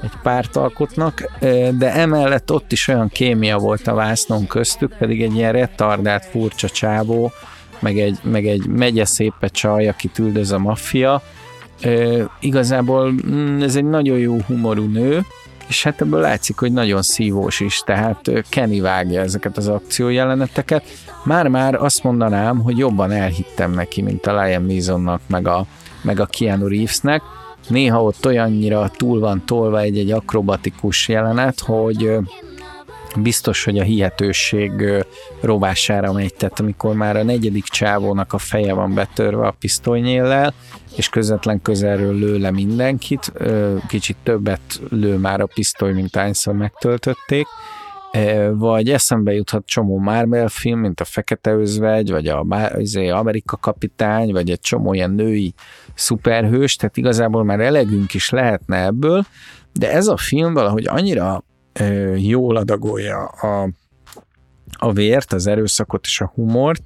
egy 0.02 0.12
párt 0.22 0.56
alkotnak, 0.56 1.30
de 1.78 1.92
emellett 1.92 2.52
ott 2.52 2.72
is 2.72 2.88
olyan 2.88 3.08
kémia 3.08 3.58
volt 3.58 3.86
a 3.86 3.94
vásznon 3.94 4.46
köztük, 4.46 4.96
pedig 4.98 5.22
egy 5.22 5.34
ilyen 5.34 5.52
retardált 5.52 6.24
furcsa 6.24 6.68
csávó, 6.68 7.32
meg 7.78 7.98
egy, 7.98 8.18
meg 8.22 8.46
egy 8.46 8.66
megye 8.66 9.04
szépe 9.04 9.48
csaj, 9.48 9.88
akit 9.88 10.18
üldöz 10.18 10.52
a 10.52 10.58
maffia. 10.58 11.22
Igazából 12.40 13.12
mm, 13.26 13.60
ez 13.62 13.76
egy 13.76 13.84
nagyon 13.84 14.18
jó 14.18 14.38
humorú 14.46 14.84
nő, 14.84 15.24
és 15.66 15.82
hát 15.82 16.00
ebből 16.00 16.20
látszik, 16.20 16.58
hogy 16.58 16.72
nagyon 16.72 17.02
szívós 17.02 17.60
is, 17.60 17.82
tehát 17.84 18.30
Kenny 18.48 18.80
vágja 18.80 19.20
ezeket 19.20 19.56
az 19.56 19.68
akciójeleneteket. 19.68 20.84
Már-már 21.24 21.74
azt 21.74 22.02
mondanám, 22.02 22.58
hogy 22.58 22.78
jobban 22.78 23.10
elhittem 23.10 23.70
neki, 23.70 24.02
mint 24.02 24.26
a 24.26 24.42
Liam 24.42 24.66
Neesonnak, 24.66 25.20
meg 25.26 25.46
a, 25.48 25.66
meg 26.02 26.20
a 26.20 26.26
Keanu 26.26 26.68
Reevesnek. 26.68 27.22
Néha 27.68 28.02
ott 28.02 28.26
olyannyira 28.26 28.90
túl 28.96 29.20
van 29.20 29.42
tolva 29.46 29.80
egy-egy 29.80 30.10
akrobatikus 30.10 31.08
jelenet, 31.08 31.60
hogy 31.60 32.18
biztos, 33.22 33.64
hogy 33.64 33.78
a 33.78 33.82
hihetőség 33.82 34.70
rovására 35.40 36.12
megy, 36.12 36.34
tehát 36.34 36.60
amikor 36.60 36.94
már 36.94 37.16
a 37.16 37.22
negyedik 37.22 37.64
csávónak 37.64 38.32
a 38.32 38.38
feje 38.38 38.72
van 38.72 38.94
betörve 38.94 39.46
a 39.46 39.56
pisztolynyéllel, 39.58 40.54
és 40.96 41.08
közvetlen 41.08 41.62
közelről 41.62 42.14
lő 42.14 42.38
le 42.38 42.50
mindenkit, 42.50 43.32
kicsit 43.88 44.16
többet 44.22 44.80
lő 44.88 45.16
már 45.16 45.40
a 45.40 45.46
pisztoly, 45.46 45.92
mint 45.92 46.16
hányszor 46.16 46.54
megtöltötték, 46.54 47.46
vagy 48.52 48.90
eszembe 48.90 49.32
juthat 49.32 49.66
csomó 49.66 49.98
Marvel 49.98 50.48
film, 50.48 50.80
mint 50.80 51.00
a 51.00 51.04
Fekete 51.04 51.50
Özvegy, 51.50 52.10
vagy 52.10 52.26
a 52.26 52.46
izé, 52.78 53.08
Amerika 53.08 53.56
Kapitány, 53.56 54.32
vagy 54.32 54.50
egy 54.50 54.60
csomó 54.60 54.94
ilyen 54.94 55.10
női 55.10 55.54
szuperhős, 55.94 56.76
tehát 56.76 56.96
igazából 56.96 57.44
már 57.44 57.60
elegünk 57.60 58.14
is 58.14 58.30
lehetne 58.30 58.84
ebből, 58.84 59.26
de 59.72 59.92
ez 59.92 60.06
a 60.06 60.16
film 60.16 60.52
valahogy 60.52 60.86
annyira 60.86 61.44
jól 62.16 62.56
adagolja 62.56 63.24
a, 63.24 63.68
a 64.78 64.92
vért, 64.92 65.32
az 65.32 65.46
erőszakot 65.46 66.04
és 66.04 66.20
a 66.20 66.32
humort, 66.34 66.82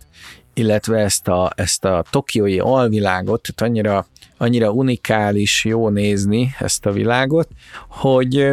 illetve 0.54 0.98
ezt 0.98 1.28
a, 1.28 1.52
ezt 1.54 1.84
a 1.84 2.04
tokiói 2.10 2.58
alvilágot, 2.58 3.42
tehát 3.42 3.72
annyira, 3.72 4.06
annyira 4.36 4.70
unikális, 4.70 5.64
jó 5.64 5.88
nézni 5.88 6.54
ezt 6.58 6.86
a 6.86 6.92
világot, 6.92 7.48
hogy, 7.88 8.48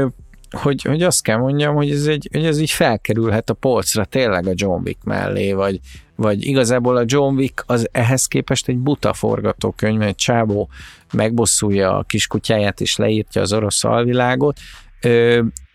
hogy, 0.50 0.82
hogy 0.82 1.01
azt 1.03 1.22
kell 1.24 1.38
mondjam, 1.38 1.75
hogy 1.75 1.91
ez, 1.91 2.06
egy, 2.06 2.29
hogy 2.32 2.46
ez 2.46 2.60
így 2.60 2.72
felkerülhet 2.72 3.50
a 3.50 3.53
polcra 3.53 4.06
tényleg 4.06 4.48
a 4.48 4.53
John 4.53 4.82
Wick 4.86 5.03
mellé, 5.03 5.53
vagy, 5.53 5.79
vagy 6.15 6.46
igazából 6.46 6.98
a 6.98 7.03
John 7.06 7.36
Wick 7.36 7.63
az 7.67 7.88
ehhez 7.91 8.25
képest 8.25 8.67
egy 8.67 8.77
buta 8.77 9.13
forgatókönyv, 9.13 10.01
egy 10.01 10.15
csábó 10.15 10.70
megbosszulja 11.13 11.98
a 11.98 12.03
kiskutyáját 12.03 12.82
és 12.82 12.96
leírtja 12.96 13.41
az 13.41 13.53
orosz 13.53 13.84
alvilágot, 13.84 14.58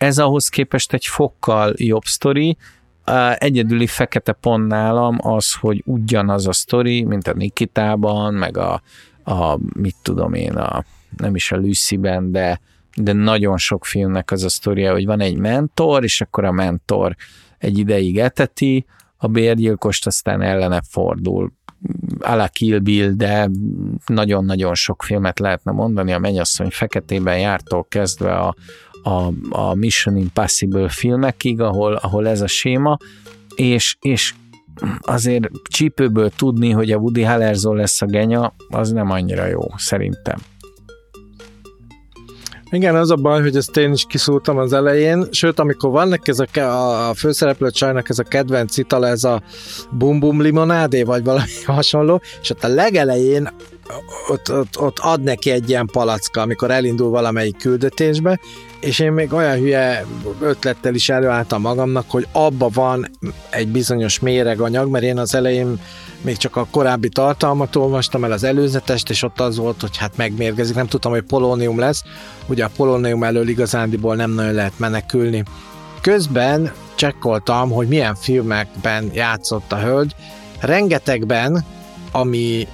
ez 0.02 0.18
ahhoz 0.18 0.48
képest 0.48 0.92
egy 0.92 1.06
fokkal 1.06 1.72
jobb 1.76 2.04
sztori, 2.04 2.56
egyedüli 3.34 3.86
fekete 3.86 4.32
pont 4.32 4.66
nálam 4.66 5.18
az, 5.20 5.54
hogy 5.54 5.82
ugyanaz 5.86 6.46
a 6.46 6.52
sztori, 6.52 7.02
mint 7.02 7.28
a 7.28 7.34
Nikitában, 7.34 8.34
meg 8.34 8.56
a, 8.56 8.82
a 9.24 9.58
mit 9.74 9.96
tudom 10.02 10.34
én, 10.34 10.52
a, 10.52 10.84
nem 11.16 11.34
is 11.34 11.52
a 11.52 11.56
Lucy-ben, 11.56 12.32
de, 12.32 12.60
de 12.96 13.12
nagyon 13.12 13.58
sok 13.58 13.84
filmnek 13.84 14.30
az 14.30 14.44
a 14.44 14.48
sztoria, 14.48 14.92
hogy 14.92 15.06
van 15.06 15.20
egy 15.20 15.36
mentor, 15.36 16.04
és 16.04 16.20
akkor 16.20 16.44
a 16.44 16.52
mentor 16.52 17.16
egy 17.58 17.78
ideig 17.78 18.18
eteti, 18.18 18.86
a 19.16 19.26
bérgyilkost 19.26 20.06
aztán 20.06 20.42
ellene 20.42 20.82
fordul. 20.88 21.52
A 22.20 22.48
Kill 22.52 22.78
Bill, 22.78 23.10
de 23.10 23.50
nagyon-nagyon 24.06 24.74
sok 24.74 25.02
filmet 25.02 25.38
lehetne 25.38 25.72
mondani, 25.72 26.12
a 26.12 26.18
mennyasszony 26.18 26.70
feketében 26.70 27.38
jártól 27.38 27.86
kezdve 27.88 28.34
a, 28.34 28.54
a, 29.02 29.32
a 29.50 29.74
Mission 29.74 30.16
Impossible 30.16 30.88
filmekig, 30.88 31.60
ahol, 31.60 31.94
ahol 31.94 32.28
ez 32.28 32.40
a 32.40 32.46
séma, 32.46 32.96
és, 33.54 33.96
és 34.00 34.34
azért 35.00 35.50
csípőből 35.62 36.30
tudni, 36.30 36.70
hogy 36.70 36.90
a 36.90 36.96
Woody 36.96 37.22
Harrelson 37.22 37.76
lesz 37.76 38.02
a 38.02 38.06
genya, 38.06 38.54
az 38.68 38.92
nem 38.92 39.10
annyira 39.10 39.46
jó, 39.46 39.60
szerintem. 39.76 40.38
Igen, 42.72 42.94
az 42.94 43.10
a 43.10 43.16
baj, 43.16 43.42
hogy 43.42 43.56
ezt 43.56 43.76
én 43.76 43.92
is 43.92 44.04
kiszúrtam 44.08 44.58
az 44.58 44.72
elején, 44.72 45.26
sőt, 45.30 45.58
amikor 45.58 45.90
vannak 45.90 46.28
ezek 46.28 46.56
a, 46.56 47.08
a 47.08 47.14
főszereplő 47.14 47.70
csajnak 47.70 48.08
ez 48.08 48.18
a 48.18 48.22
kedvenc 48.22 48.76
itala, 48.76 49.06
ez 49.08 49.24
a 49.24 49.42
bum 49.90 50.20
bum 50.20 50.40
limonádé, 50.40 51.02
vagy 51.02 51.24
valami 51.24 51.62
hasonló, 51.66 52.20
és 52.40 52.50
ott 52.50 52.64
a 52.64 52.68
legelején 52.68 53.48
ott, 54.28 54.52
ott, 54.52 54.80
ott 54.80 54.98
ad 54.98 55.22
neki 55.22 55.50
egy 55.50 55.68
ilyen 55.68 55.86
palacka, 55.86 56.40
amikor 56.40 56.70
elindul 56.70 57.10
valamelyik 57.10 57.56
küldetésbe, 57.56 58.40
és 58.80 58.98
én 58.98 59.12
még 59.12 59.32
olyan 59.32 59.56
hülye 59.56 60.06
ötlettel 60.40 60.94
is 60.94 61.08
előálltam 61.08 61.60
magamnak, 61.60 62.10
hogy 62.10 62.26
abba 62.32 62.68
van 62.74 63.10
egy 63.50 63.68
bizonyos 63.68 64.18
méreganyag, 64.18 64.90
mert 64.90 65.04
én 65.04 65.18
az 65.18 65.34
elején 65.34 65.80
még 66.22 66.36
csak 66.36 66.56
a 66.56 66.66
korábbi 66.70 67.08
tartalmat 67.08 67.76
olvastam 67.76 68.24
el, 68.24 68.32
az 68.32 68.44
előzetest, 68.44 69.10
és 69.10 69.22
ott 69.22 69.40
az 69.40 69.56
volt, 69.56 69.80
hogy 69.80 69.96
hát 69.96 70.16
megmérgezik, 70.16 70.74
nem 70.74 70.86
tudtam, 70.86 71.12
hogy 71.12 71.22
polónium 71.22 71.78
lesz, 71.78 72.02
ugye 72.46 72.64
a 72.64 72.70
polónium 72.76 73.24
elől 73.24 73.48
igazándiból 73.48 74.14
nem 74.14 74.30
nagyon 74.30 74.52
lehet 74.52 74.78
menekülni. 74.78 75.42
Közben 76.00 76.72
csekkoltam, 76.94 77.70
hogy 77.70 77.88
milyen 77.88 78.14
filmekben 78.14 79.10
játszott 79.14 79.72
a 79.72 79.80
hölgy, 79.80 80.14
rengetegben, 80.60 81.64
ami 82.12 82.68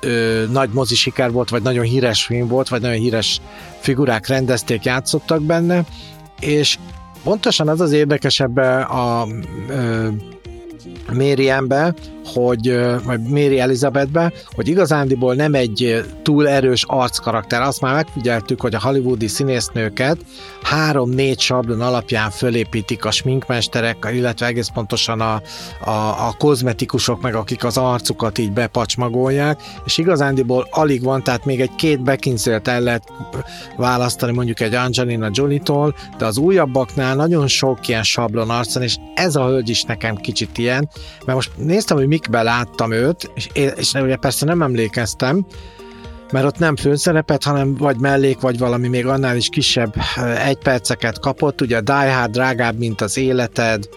ö, 0.00 0.44
nagy 0.50 0.70
mozi 0.72 0.94
siker 0.94 1.30
volt, 1.32 1.48
vagy 1.48 1.62
nagyon 1.62 1.84
híres 1.84 2.24
film 2.24 2.48
volt, 2.48 2.68
vagy 2.68 2.80
nagyon 2.80 2.98
híres 2.98 3.40
figurák 3.78 4.26
rendezték, 4.26 4.84
játszottak 4.84 5.42
benne, 5.42 5.84
és 6.40 6.78
pontosan 7.22 7.68
az 7.68 7.80
az 7.80 7.92
érdekesebb 7.92 8.56
a 8.56 9.28
ö, 9.68 10.08
Mérienbe, 11.12 11.94
hogy, 12.34 12.80
vagy 13.04 13.20
Mary 13.20 13.60
Elizabethbe, 13.60 14.32
hogy 14.54 14.68
igazándiból 14.68 15.34
nem 15.34 15.54
egy 15.54 16.04
túl 16.22 16.48
erős 16.48 16.84
arckarakter. 16.86 17.62
Azt 17.62 17.80
már 17.80 17.94
megfigyeltük, 17.94 18.60
hogy 18.60 18.74
a 18.74 18.80
hollywoodi 18.80 19.26
színésznőket 19.26 20.18
három-négy 20.62 21.40
sablon 21.40 21.80
alapján 21.80 22.30
fölépítik 22.30 23.04
a 23.04 23.10
sminkmesterek, 23.10 24.08
illetve 24.12 24.46
egész 24.46 24.68
pontosan 24.68 25.20
a, 25.20 25.42
a, 25.84 25.90
a 26.28 26.34
kozmetikusok, 26.38 27.20
meg 27.20 27.34
akik 27.34 27.64
az 27.64 27.76
arcukat 27.76 28.38
így 28.38 28.52
bepacsmagolják, 28.52 29.60
és 29.84 29.98
igazándiból 29.98 30.66
alig 30.70 31.02
van, 31.02 31.22
tehát 31.22 31.44
még 31.44 31.60
egy 31.60 31.74
két 31.74 32.02
bekincélt 32.02 32.68
el 32.68 32.80
lehet 32.80 33.02
választani 33.76 34.32
mondjuk 34.32 34.60
egy 34.60 34.74
Angelina 34.74 35.28
Jolie-tól, 35.32 35.94
de 36.18 36.26
az 36.26 36.38
újabbaknál 36.38 37.16
nagyon 37.16 37.46
sok 37.46 37.88
ilyen 37.88 38.02
sablon 38.02 38.50
arcon, 38.50 38.82
és 38.82 38.96
ez 39.14 39.36
a 39.36 39.46
hölgy 39.46 39.68
is 39.68 39.82
nekem 39.82 40.16
kicsit 40.16 40.58
ilyen, 40.58 40.88
mert 41.24 41.34
most 41.34 41.50
néztem, 41.56 41.96
hogy 41.96 42.06
mikbe 42.20 42.42
láttam 42.42 42.92
őt, 42.92 43.30
és, 43.34 43.48
és 43.76 43.92
ugye 43.92 44.16
persze 44.16 44.44
nem 44.44 44.62
emlékeztem, 44.62 45.46
mert 46.32 46.46
ott 46.46 46.58
nem 46.58 46.76
főszerepet, 46.76 47.44
hanem 47.44 47.74
vagy 47.74 47.96
mellék, 47.96 48.40
vagy 48.40 48.58
valami 48.58 48.88
még 48.88 49.06
annál 49.06 49.36
is 49.36 49.48
kisebb 49.48 49.94
egy 50.44 50.58
perceket 50.58 51.18
kapott, 51.18 51.60
ugye 51.60 51.76
a 51.76 51.80
Die 51.80 52.14
Hard 52.14 52.30
drágább, 52.30 52.78
mint 52.78 53.00
az 53.00 53.16
életed, 53.16 53.88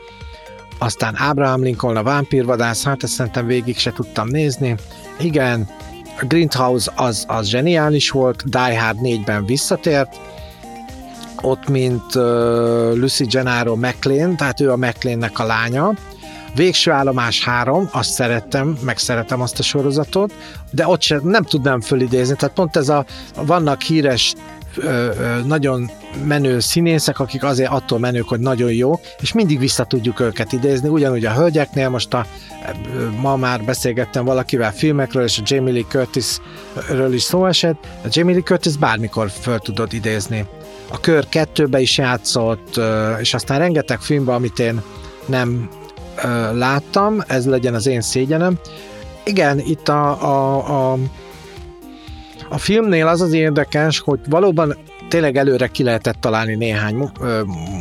aztán 0.77 1.13
Abraham 1.13 1.63
Lincoln, 1.63 1.95
a 1.95 2.03
vámpírvadász, 2.03 2.83
hát 2.83 3.03
ezt 3.03 3.13
szerintem 3.13 3.45
végig 3.45 3.77
se 3.77 3.91
tudtam 3.91 4.27
nézni. 4.27 4.75
Igen, 5.19 5.69
a 6.21 6.25
Greenhouse 6.25 6.91
az, 6.95 7.25
az 7.27 7.47
zseniális 7.47 8.09
volt, 8.09 8.49
Die 8.49 8.81
Hard 8.81 8.97
4-ben 9.01 9.45
visszatért, 9.45 10.19
ott 11.41 11.69
mint 11.69 12.15
uh, 12.15 12.23
Lucy 12.95 13.25
Gennaro 13.25 13.75
McLean, 13.75 14.37
tehát 14.37 14.59
ő 14.59 14.71
a 14.71 14.77
McLeannek 14.77 15.39
a 15.39 15.45
lánya, 15.45 15.93
Végső 16.55 16.91
állomás 16.91 17.43
három, 17.43 17.89
azt 17.91 18.11
szerettem, 18.11 18.77
meg 18.81 18.97
szeretem 18.97 19.41
azt 19.41 19.59
a 19.59 19.63
sorozatot, 19.63 20.33
de 20.71 20.87
ott 20.87 21.01
sem 21.01 21.19
nem 21.23 21.43
tudnám 21.43 21.81
fölidézni, 21.81 22.35
tehát 22.35 22.55
pont 22.55 22.75
ez 22.75 22.89
a, 22.89 23.05
vannak 23.35 23.81
híres 23.81 24.33
nagyon 25.45 25.91
menő 26.25 26.59
színészek, 26.59 27.19
akik 27.19 27.43
azért 27.43 27.71
attól 27.71 27.99
menők, 27.99 28.27
hogy 28.27 28.39
nagyon 28.39 28.71
jó, 28.71 28.99
és 29.21 29.33
mindig 29.33 29.59
vissza 29.59 29.83
tudjuk 29.83 30.19
őket 30.19 30.51
idézni, 30.51 30.89
ugyanúgy 30.89 31.25
a 31.25 31.33
hölgyeknél, 31.33 31.89
most 31.89 32.13
a, 32.13 32.25
ma 33.21 33.35
már 33.35 33.63
beszélgettem 33.63 34.25
valakivel 34.25 34.73
filmekről, 34.73 35.23
és 35.23 35.37
a 35.39 35.43
Jamie 35.45 35.73
Lee 35.73 35.83
Curtisről 35.87 37.13
is 37.13 37.21
szó 37.21 37.45
esett, 37.45 37.87
a 38.03 38.07
Jamie 38.09 38.33
Lee 38.33 38.43
Curtis 38.43 38.77
bármikor 38.77 39.29
föl 39.29 39.59
tudod 39.59 39.93
idézni. 39.93 40.45
A 40.89 40.99
Kör 40.99 41.29
kettőbe 41.29 41.79
is 41.79 41.97
játszott, 41.97 42.79
és 43.19 43.33
aztán 43.33 43.59
rengeteg 43.59 43.99
filmben, 43.99 44.35
amit 44.35 44.59
én 44.59 44.81
nem 45.25 45.69
láttam, 46.53 47.21
ez 47.27 47.45
legyen 47.45 47.73
az 47.73 47.87
én 47.87 48.01
szégyenem. 48.01 48.59
Igen, 49.23 49.59
itt 49.59 49.87
a, 49.89 50.23
a, 50.23 50.91
a, 50.91 50.97
a 52.49 52.57
filmnél 52.57 53.07
az 53.07 53.21
az 53.21 53.33
érdekes, 53.33 53.99
hogy 53.99 54.19
valóban 54.29 54.75
tényleg 55.09 55.37
előre 55.37 55.67
ki 55.67 55.83
lehetett 55.83 56.15
találni 56.19 56.55
néhány 56.55 57.09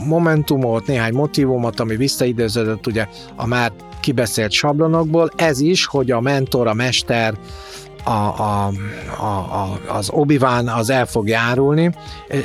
momentumot, 0.07 0.87
néhány 0.87 1.13
motivumot, 1.15 1.81
ami 1.81 1.97
visszaidőződött 1.97 2.87
ugye 2.87 3.07
a 3.37 3.47
már 3.47 3.73
kibeszélt 4.01 4.51
sablonokból. 4.51 5.31
Ez 5.37 5.61
is, 5.61 5.85
hogy 5.87 6.11
a 6.11 6.21
mentor, 6.21 6.67
a 6.67 6.75
mester, 6.75 7.35
a, 8.05 8.11
a, 8.11 8.73
a, 9.19 9.25
a, 9.25 9.81
az 9.87 10.11
obi 10.11 10.39
az 10.67 10.91
el 10.91 11.07
fog 11.07 11.29
járulni, 11.29 11.95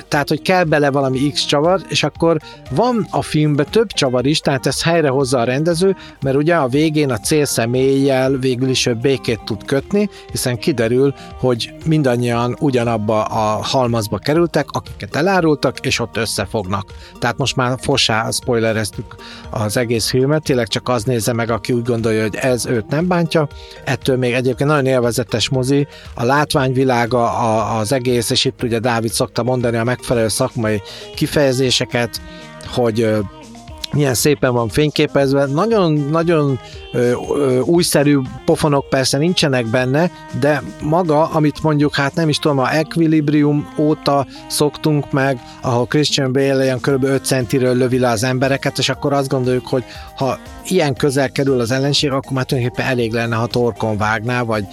tehát, 0.08 0.30
hogy 0.30 0.42
kell 0.42 0.64
bele 0.64 0.92
valami 0.92 1.32
X 1.32 1.46
csavar, 1.46 1.82
és 1.88 2.04
akkor 2.04 2.38
van 2.70 3.08
a 3.12 3.22
filmben 3.22 3.66
több 3.70 3.88
csavar 3.88 4.26
is, 4.26 4.40
tehát 4.40 4.66
ezt 4.66 4.84
helyre 4.84 5.10
hozza 5.10 5.40
a 5.40 5.44
rendező, 5.44 5.96
mert 6.22 6.36
ugye 6.36 6.56
a 6.56 6.68
végén 6.68 7.12
a 7.12 7.18
célszemélyjel 7.18 8.32
végül 8.32 8.70
is 8.70 8.86
ő 8.86 8.94
békét 8.94 9.42
tud 9.46 9.66
kötni, 9.66 10.10
hiszen 10.32 10.58
kiderül, 10.58 11.14
hogy 11.40 11.74
mindannyian 11.86 12.56
ugyanabba 12.60 13.24
a 13.24 13.64
halmazba 13.64 14.18
kerültek, 14.18 14.72
akiket 14.72 15.16
elárultak, 15.16 15.80
és 15.80 16.00
ott 16.00 16.18
összefognak. 16.18 16.94
Tehát 17.20 17.38
most 17.38 17.56
már 17.56 17.78
fossá 17.82 18.30
spoilereztük 18.32 19.16
az 19.50 19.78
egész 19.78 20.10
filmet, 20.10 20.44
tényleg 20.44 20.68
csak 20.68 20.90
az 20.90 21.04
nézze 21.04 21.34
meg, 21.34 21.50
aki 21.50 21.74
úgy 21.74 21.84
gondolja, 21.84 22.22
hogy 22.22 22.36
ez 22.36 22.66
őt 22.66 22.88
nem 22.88 23.08
bántja. 23.08 23.48
Ettől 23.84 24.18
még 24.18 24.34
egyébként 24.34 24.70
nagyon 24.70 24.86
élvezetes 24.86 25.47
mozi, 25.50 25.88
a 26.14 26.24
látványvilága, 26.24 27.24
a, 27.24 27.78
az 27.78 27.92
egész, 27.92 28.30
és 28.30 28.46
itt 28.46 28.64
ugye 28.64 28.80
Dávid 28.80 29.12
szokta 29.12 29.44
mondani 29.44 29.78
a 29.78 29.84
megfelelő 29.84 30.28
szakmai 30.28 30.82
kifejezéseket, 31.16 32.22
hogy 32.74 33.18
milyen 33.94 34.14
szépen 34.14 34.54
van 34.54 34.70
fényképezve. 34.70 35.46
Nagyon-nagyon 35.46 36.60
újszerű 37.62 38.20
pofonok 38.46 38.90
persze 38.90 39.18
nincsenek 39.18 39.66
benne, 39.66 40.12
de 40.40 40.62
maga, 40.82 41.26
amit 41.26 41.64
mondjuk, 41.64 41.96
hát 41.96 42.16
nem 42.16 42.30
is 42.30 42.40
tudom, 42.40 42.60
a 42.60 42.74
Equilibrium 42.74 43.74
óta 43.78 44.26
szoktunk 44.48 45.12
meg, 45.12 45.40
ahol 45.62 45.86
Christian 45.86 46.32
Bale 46.32 46.64
ilyen 46.64 46.80
kb. 46.80 47.04
5 47.04 47.26
centiről 47.26 47.76
lövi 47.76 48.00
le 48.00 48.10
az 48.10 48.24
embereket, 48.24 48.78
és 48.78 48.90
akkor 48.90 49.14
azt 49.14 49.28
gondoljuk, 49.28 49.68
hogy 49.68 49.84
ha 50.16 50.40
ilyen 50.66 50.96
közel 50.96 51.32
kerül 51.32 51.60
az 51.60 51.72
ellenség, 51.72 52.12
akkor 52.12 52.32
már 52.32 52.46
tulajdonképpen 52.46 52.92
elég 52.92 53.12
lenne, 53.12 53.36
ha 53.36 53.46
torkon 53.46 53.98
vágná, 53.98 54.42
vagy 54.42 54.66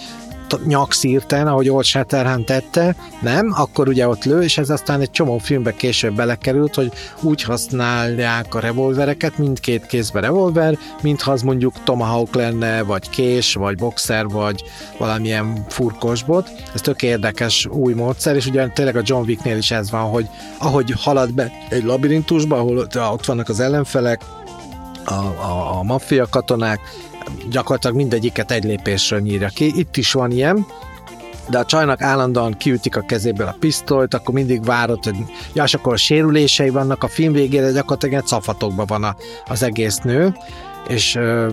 nyakszírten, 0.65 1.47
ahogy 1.47 1.69
Old 1.69 1.85
Shatterhand 1.85 2.45
tette, 2.45 2.95
nem, 3.21 3.53
akkor 3.57 3.87
ugye 3.87 4.07
ott 4.07 4.23
lő, 4.23 4.41
és 4.41 4.57
ez 4.57 4.69
aztán 4.69 5.01
egy 5.01 5.11
csomó 5.11 5.37
filmbe 5.37 5.71
később 5.71 6.15
belekerült, 6.15 6.75
hogy 6.75 6.91
úgy 7.21 7.43
használják 7.43 8.55
a 8.55 8.59
revolvereket, 8.59 9.37
mindkét 9.37 9.85
kézbe 9.85 10.19
revolver, 10.19 10.77
mintha 11.01 11.31
az 11.31 11.41
mondjuk 11.41 11.83
Tomahawk 11.83 12.35
lenne, 12.35 12.83
vagy 12.83 13.09
kés, 13.09 13.53
vagy 13.53 13.77
boxer, 13.77 14.27
vagy 14.27 14.63
valamilyen 14.97 15.65
furkosbot. 15.67 16.49
Ez 16.73 16.81
tök 16.81 17.01
érdekes 17.01 17.65
új 17.65 17.93
módszer, 17.93 18.35
és 18.35 18.45
ugye 18.45 18.67
tényleg 18.67 18.95
a 18.95 19.01
John 19.03 19.27
Wicknél 19.27 19.57
is 19.57 19.71
ez 19.71 19.91
van, 19.91 20.09
hogy 20.09 20.29
ahogy 20.57 20.93
halad 20.97 21.33
be 21.33 21.51
egy 21.69 21.83
labirintusba, 21.83 22.57
ahol 22.57 22.77
ott 22.77 23.25
vannak 23.25 23.49
az 23.49 23.59
ellenfelek, 23.59 24.21
a, 25.05 25.13
a, 25.13 25.77
a 25.77 25.83
maffia 25.83 26.27
katonák, 26.29 26.79
gyakorlatilag 27.49 27.95
mindegyiket 27.95 28.51
egy 28.51 28.63
lépésről 28.63 29.19
nyírja 29.19 29.47
ki. 29.47 29.71
Itt 29.75 29.97
is 29.97 30.11
van 30.11 30.31
ilyen, 30.31 30.65
de 31.49 31.57
a 31.57 31.65
csajnak 31.65 32.01
állandóan 32.01 32.57
kiütik 32.57 32.97
a 32.97 33.01
kezéből 33.01 33.47
a 33.47 33.55
pisztolyt, 33.59 34.13
akkor 34.13 34.33
mindig 34.33 34.63
várod, 34.63 35.03
hogy 35.03 35.15
ja, 35.53 35.63
és 35.63 35.73
akkor 35.73 35.93
a 35.93 35.97
sérülései 35.97 36.69
vannak 36.69 37.03
a 37.03 37.07
film 37.07 37.33
végére, 37.33 37.71
gyakorlatilag 37.71 38.15
egy 38.15 38.27
szafatokban 38.27 38.85
van 38.85 39.03
a, 39.03 39.15
az 39.47 39.63
egész 39.63 39.97
nő, 39.97 40.33
és 40.87 41.15
ö, 41.15 41.49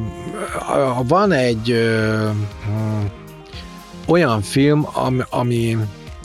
van 1.07 1.33
egy 1.33 1.71
ö, 1.71 1.77
ö, 1.77 2.31
olyan 4.07 4.43
film, 4.43 4.87
ami, 4.93 5.23
ami 5.31 5.77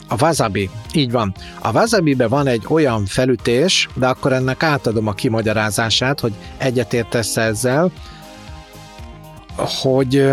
a 0.08 0.14
Wasabi, 0.20 0.70
így 0.92 1.10
van. 1.10 1.34
A 1.58 1.72
Wasabi-be 1.72 2.28
van 2.28 2.46
egy 2.46 2.64
olyan 2.68 3.06
felütés, 3.06 3.88
de 3.94 4.06
akkor 4.06 4.32
ennek 4.32 4.62
átadom 4.62 5.06
a 5.06 5.12
kimagyarázását, 5.12 6.20
hogy 6.20 6.32
egyetértesz 6.56 7.36
ezzel, 7.36 7.90
hogy 9.58 10.26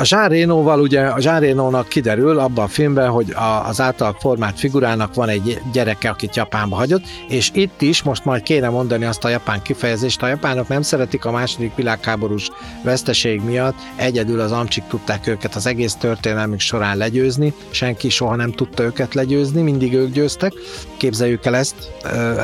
A 0.00 0.04
Jean 0.04 0.28
Reno-val 0.28 0.80
ugye, 0.80 1.00
a 1.00 1.18
Jean 1.20 1.40
Reno-nak 1.40 1.88
kiderül 1.88 2.38
abban 2.38 2.64
a 2.64 2.68
filmben, 2.68 3.08
hogy 3.08 3.30
a, 3.30 3.66
az 3.68 3.80
által 3.80 4.16
formált 4.20 4.58
figurának 4.58 5.14
van 5.14 5.28
egy 5.28 5.60
gyereke, 5.72 6.08
akit 6.08 6.36
Japánba 6.36 6.76
hagyott, 6.76 7.02
és 7.28 7.50
itt 7.54 7.82
is 7.82 8.02
most 8.02 8.24
majd 8.24 8.42
kéne 8.42 8.68
mondani 8.68 9.04
azt 9.04 9.24
a 9.24 9.28
japán 9.28 9.62
kifejezést, 9.62 10.22
a 10.22 10.26
japánok 10.26 10.68
nem 10.68 10.82
szeretik 10.82 11.24
a 11.24 11.30
második 11.30 11.74
világháborús 11.74 12.50
veszteség 12.84 13.40
miatt, 13.40 13.74
egyedül 13.96 14.40
az 14.40 14.52
amcsik 14.52 14.84
tudták 14.88 15.26
őket 15.26 15.54
az 15.54 15.66
egész 15.66 15.94
történelmük 15.94 16.60
során 16.60 16.96
legyőzni, 16.96 17.52
senki 17.70 18.08
soha 18.08 18.36
nem 18.36 18.52
tudta 18.52 18.82
őket 18.82 19.14
legyőzni, 19.14 19.62
mindig 19.62 19.94
ők 19.94 20.12
győztek, 20.12 20.52
képzeljük 20.96 21.46
el 21.46 21.56
ezt, 21.56 21.74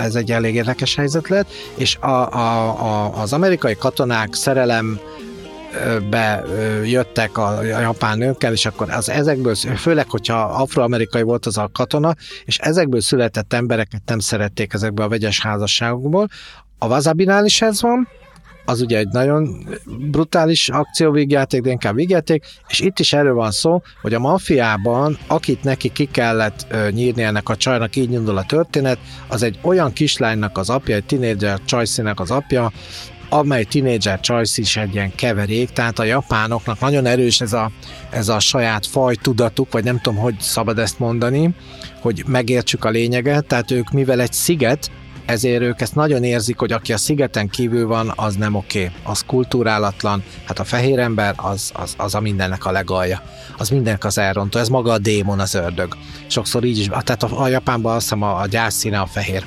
ez 0.03 0.15
egy 0.15 0.31
elég 0.33 0.55
érdekes 0.55 0.95
helyzet 0.95 1.29
lett, 1.29 1.49
és 1.75 1.97
a, 1.97 2.33
a, 2.33 2.63
a, 2.69 3.21
az 3.21 3.33
amerikai 3.33 3.77
katonák 3.77 4.35
szerelem 4.35 5.01
bejöttek 6.11 7.39
a 7.39 7.63
japán 7.63 8.19
nőkkel, 8.19 8.53
és 8.53 8.67
akkor 8.67 8.91
az 8.91 9.09
ezekből, 9.09 9.55
főleg, 9.55 10.11
hogyha 10.11 10.43
afroamerikai 10.43 11.23
volt 11.23 11.47
az 11.47 11.59
a 11.59 11.71
katona, 11.73 12.15
és 12.45 12.59
ezekből 12.59 13.01
született 13.01 13.53
embereket 13.53 14.03
nem 14.07 14.19
szerették 14.19 14.73
ezekbe 14.73 15.03
a 15.03 15.09
vegyes 15.09 15.41
házasságokból. 15.41 16.29
A 16.79 16.87
Wazabinál 16.87 17.45
is 17.45 17.63
ez 17.63 17.83
van, 17.83 18.09
az 18.67 18.81
ugye 18.81 18.99
egy 18.99 19.09
nagyon 19.09 19.69
brutális 20.11 20.69
akcióvégjáték, 20.69 21.61
de 21.61 21.71
inkább 21.71 21.95
végjáték, 21.95 22.45
és 22.69 22.81
itt 22.81 22.99
is 22.99 23.13
erről 23.13 23.35
van 23.35 23.51
szó, 23.51 23.83
hogy 24.03 24.15
a 24.15 24.19
mafiában, 24.19 25.19
akit 25.27 25.63
neki 25.63 25.93
ki 25.93 26.05
kellett 26.05 26.67
nyírni 26.91 27.23
ennek 27.23 27.49
a 27.49 27.57
csajnak, 27.57 27.97
így 27.97 28.13
indul 28.13 28.37
a 28.37 28.45
történet, 28.45 28.99
az 29.29 29.43
egy 29.43 29.59
olyan 29.63 29.93
kislánynak 29.93 30.59
az 30.59 30.71
apja, 30.71 30.95
egy 30.95 31.05
tinédzser 31.05 31.59
csajszínek 31.65 32.21
az 32.21 32.31
apja, 32.31 32.73
amely 33.29 33.65
Teenager 33.65 34.21
Choice 34.21 34.61
is 34.63 34.77
egy 34.77 34.95
ilyen 34.95 35.15
keverék, 35.15 35.71
tehát 35.71 35.99
a 35.99 36.05
japánoknak 36.05 36.81
nagyon 36.81 37.07
erős 37.07 37.41
ez 37.41 37.53
a, 37.53 37.71
ez 38.11 38.29
a 38.29 38.39
saját 38.39 38.87
faj 38.87 39.15
tudatuk, 39.15 39.73
vagy 39.73 39.85
nem 39.85 40.01
tudom, 40.01 40.19
hogy 40.19 40.35
szabad 40.41 40.79
ezt 40.79 40.99
mondani, 40.99 41.55
hogy 42.01 42.25
megértsük 42.27 42.85
a 42.85 42.91
lényeget, 42.91 43.47
tehát 43.47 43.71
ők 43.71 43.91
mivel 43.91 44.21
egy 44.21 44.33
sziget, 44.33 44.91
ezért 45.27 45.63
ők 45.63 45.81
ezt 45.81 45.95
nagyon 45.95 46.25
érzik, 46.25 46.59
hogy 46.59 46.73
aki 46.73 46.93
a 46.93 46.97
szigeten 46.97 47.49
kívül 47.49 47.87
van, 47.87 48.13
az 48.17 48.35
nem 48.35 48.55
oké, 48.55 48.85
okay. 48.85 48.97
az 49.03 49.25
kultúrálatlan, 49.27 50.23
hát 50.45 50.59
a 50.59 50.65
fehér 50.65 50.99
ember 50.99 51.35
az, 51.37 51.71
az, 51.75 51.95
az 51.99 52.15
a 52.15 52.21
mindennek 52.21 52.67
a 52.67 52.71
legalja, 52.71 53.23
az 53.59 53.69
mindennek 53.69 54.05
az 54.05 54.19
elrontó, 54.19 54.59
ez 54.59 54.69
maga 54.69 54.93
a 54.93 54.99
démon, 54.99 55.41
az 55.41 55.55
ördög. 55.55 55.97
Sokszor 56.27 56.65
így 56.65 56.79
is, 56.79 56.87
tehát 56.87 57.23
a, 57.23 57.43
a 57.43 57.49
Japánban 57.49 57.95
azt 57.95 58.03
hiszem 58.03 58.23
a, 58.23 58.41
a 58.41 58.47
gyászszíne 58.47 59.01
a 59.01 59.07
fehér 59.07 59.45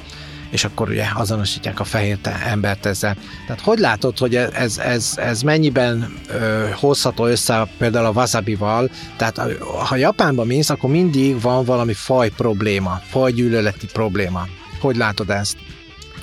és 0.50 0.64
akkor 0.64 0.90
ugye 0.90 1.06
azonosítják 1.14 1.80
a 1.80 1.84
fehér 1.84 2.18
embert 2.46 2.86
ezzel. 2.86 3.16
Tehát 3.46 3.62
hogy 3.62 3.80
látod, 3.80 4.18
hogy 4.18 4.36
ez, 4.36 4.78
ez, 4.78 5.14
ez 5.16 5.42
mennyiben 5.42 6.14
ö, 6.30 6.68
hozható 6.74 7.26
össze 7.26 7.68
például 7.78 8.06
a 8.06 8.12
wasabival? 8.12 8.90
Tehát 9.18 9.42
ha 9.88 9.96
Japánba 9.96 10.44
mész, 10.44 10.70
akkor 10.70 10.90
mindig 10.90 11.42
van 11.42 11.66
valami 11.66 11.94
faj 11.94 12.30
probléma, 12.30 13.02
fajgyűlöleti 13.10 13.86
probléma. 13.94 14.48
Hogy 14.80 14.96
látod 14.96 15.30
ezt? 15.30 15.58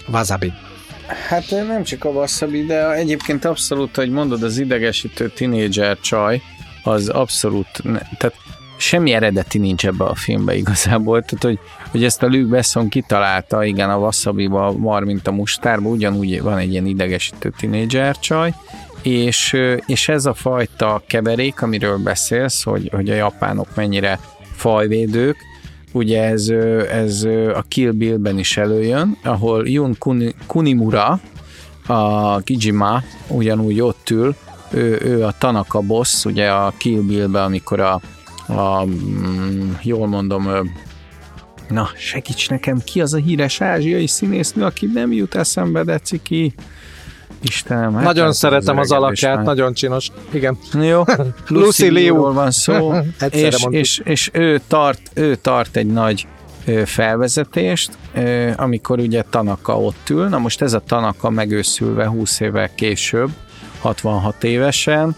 Wasabi. 0.08 0.52
Hát 1.28 1.50
nem 1.50 1.82
csak 1.82 2.04
a 2.04 2.08
wasabi, 2.08 2.64
de 2.64 2.92
egyébként 2.92 3.44
abszolút, 3.44 3.96
hogy 3.96 4.10
mondod, 4.10 4.42
az 4.42 4.58
idegesítő 4.58 5.28
tinédzser 5.28 5.98
csaj, 6.00 6.42
az 6.82 7.08
abszolút, 7.08 7.82
tehát 8.18 8.34
semmi 8.76 9.12
eredeti 9.12 9.58
nincs 9.58 9.86
ebbe 9.86 10.04
a 10.04 10.14
filmbe 10.14 10.56
igazából, 10.56 11.22
tehát 11.22 11.44
hogy, 11.44 11.58
hogy 11.90 12.04
ezt 12.04 12.22
a 12.22 12.26
Luke 12.26 12.48
Besson 12.48 12.88
kitalálta, 12.88 13.64
igen, 13.64 13.90
a 13.90 13.98
wasabi 13.98 14.46
mar, 14.76 15.04
mint 15.04 15.26
a 15.26 15.32
mustárba, 15.32 15.88
ugyanúgy 15.88 16.42
van 16.42 16.58
egy 16.58 16.70
ilyen 16.70 16.86
idegesítő 16.86 17.52
tinédzser 17.58 18.18
csaj, 18.18 18.54
és, 19.02 19.56
és 19.86 20.08
ez 20.08 20.26
a 20.26 20.34
fajta 20.34 21.02
keverék, 21.06 21.62
amiről 21.62 21.98
beszélsz, 21.98 22.62
hogy, 22.62 22.90
hogy 22.92 23.10
a 23.10 23.14
japánok 23.14 23.68
mennyire 23.74 24.18
fajvédők, 24.54 25.36
ugye 25.92 26.22
ez, 26.22 26.48
ez 26.90 27.24
a 27.54 27.64
Kill 27.68 27.90
Bill-ben 27.90 28.38
is 28.38 28.56
előjön, 28.56 29.18
ahol 29.22 29.68
Jun 29.68 29.96
Kunimura, 30.46 31.20
a 31.86 32.38
Kijima 32.38 33.02
ugyanúgy 33.28 33.80
ott 33.80 34.10
ül, 34.10 34.34
ő, 34.70 35.00
ő 35.04 35.24
a 35.24 35.34
Tanaka 35.38 35.80
boss, 35.80 36.24
ugye 36.24 36.50
a 36.50 36.72
Kill 36.78 37.00
Bill-ben, 37.00 37.42
amikor 37.42 37.80
a 37.80 38.00
a, 38.46 38.84
mm, 38.84 39.72
jól 39.82 40.06
mondom, 40.06 40.48
na, 41.68 41.88
segíts 41.96 42.48
nekem, 42.48 42.78
ki 42.84 43.00
az 43.00 43.14
a 43.14 43.16
híres 43.16 43.60
ázsiai 43.60 44.06
színésznő, 44.06 44.64
aki 44.64 44.86
nem 44.86 45.12
jut 45.12 45.34
eszembe, 45.34 45.82
de 45.82 45.98
ciki. 45.98 46.54
Istenem. 47.42 47.94
Hát 47.94 48.04
nagyon 48.04 48.32
szeretem 48.32 48.78
az, 48.78 48.90
az 48.90 48.96
alakját, 48.98 49.36
már. 49.36 49.44
nagyon 49.44 49.74
csinos. 49.74 50.10
Igen. 50.30 50.58
Jó. 50.72 51.02
Lucy 51.48 51.90
Liu. 51.90 52.32
van 52.32 52.50
szó, 52.50 52.94
és, 53.30 53.66
és, 53.70 54.00
és 54.04 54.30
ő, 54.32 54.60
tart, 54.66 55.10
ő 55.14 55.34
tart 55.34 55.76
egy 55.76 55.86
nagy 55.86 56.26
felvezetést, 56.84 57.90
amikor 58.56 58.98
ugye 58.98 59.22
Tanaka 59.30 59.80
ott 59.80 60.10
ül. 60.10 60.28
Na 60.28 60.38
most 60.38 60.62
ez 60.62 60.72
a 60.72 60.82
Tanaka 60.86 61.30
megőszülve 61.30 62.06
20 62.06 62.40
évvel 62.40 62.74
később, 62.74 63.30
66 63.80 64.44
évesen, 64.44 65.16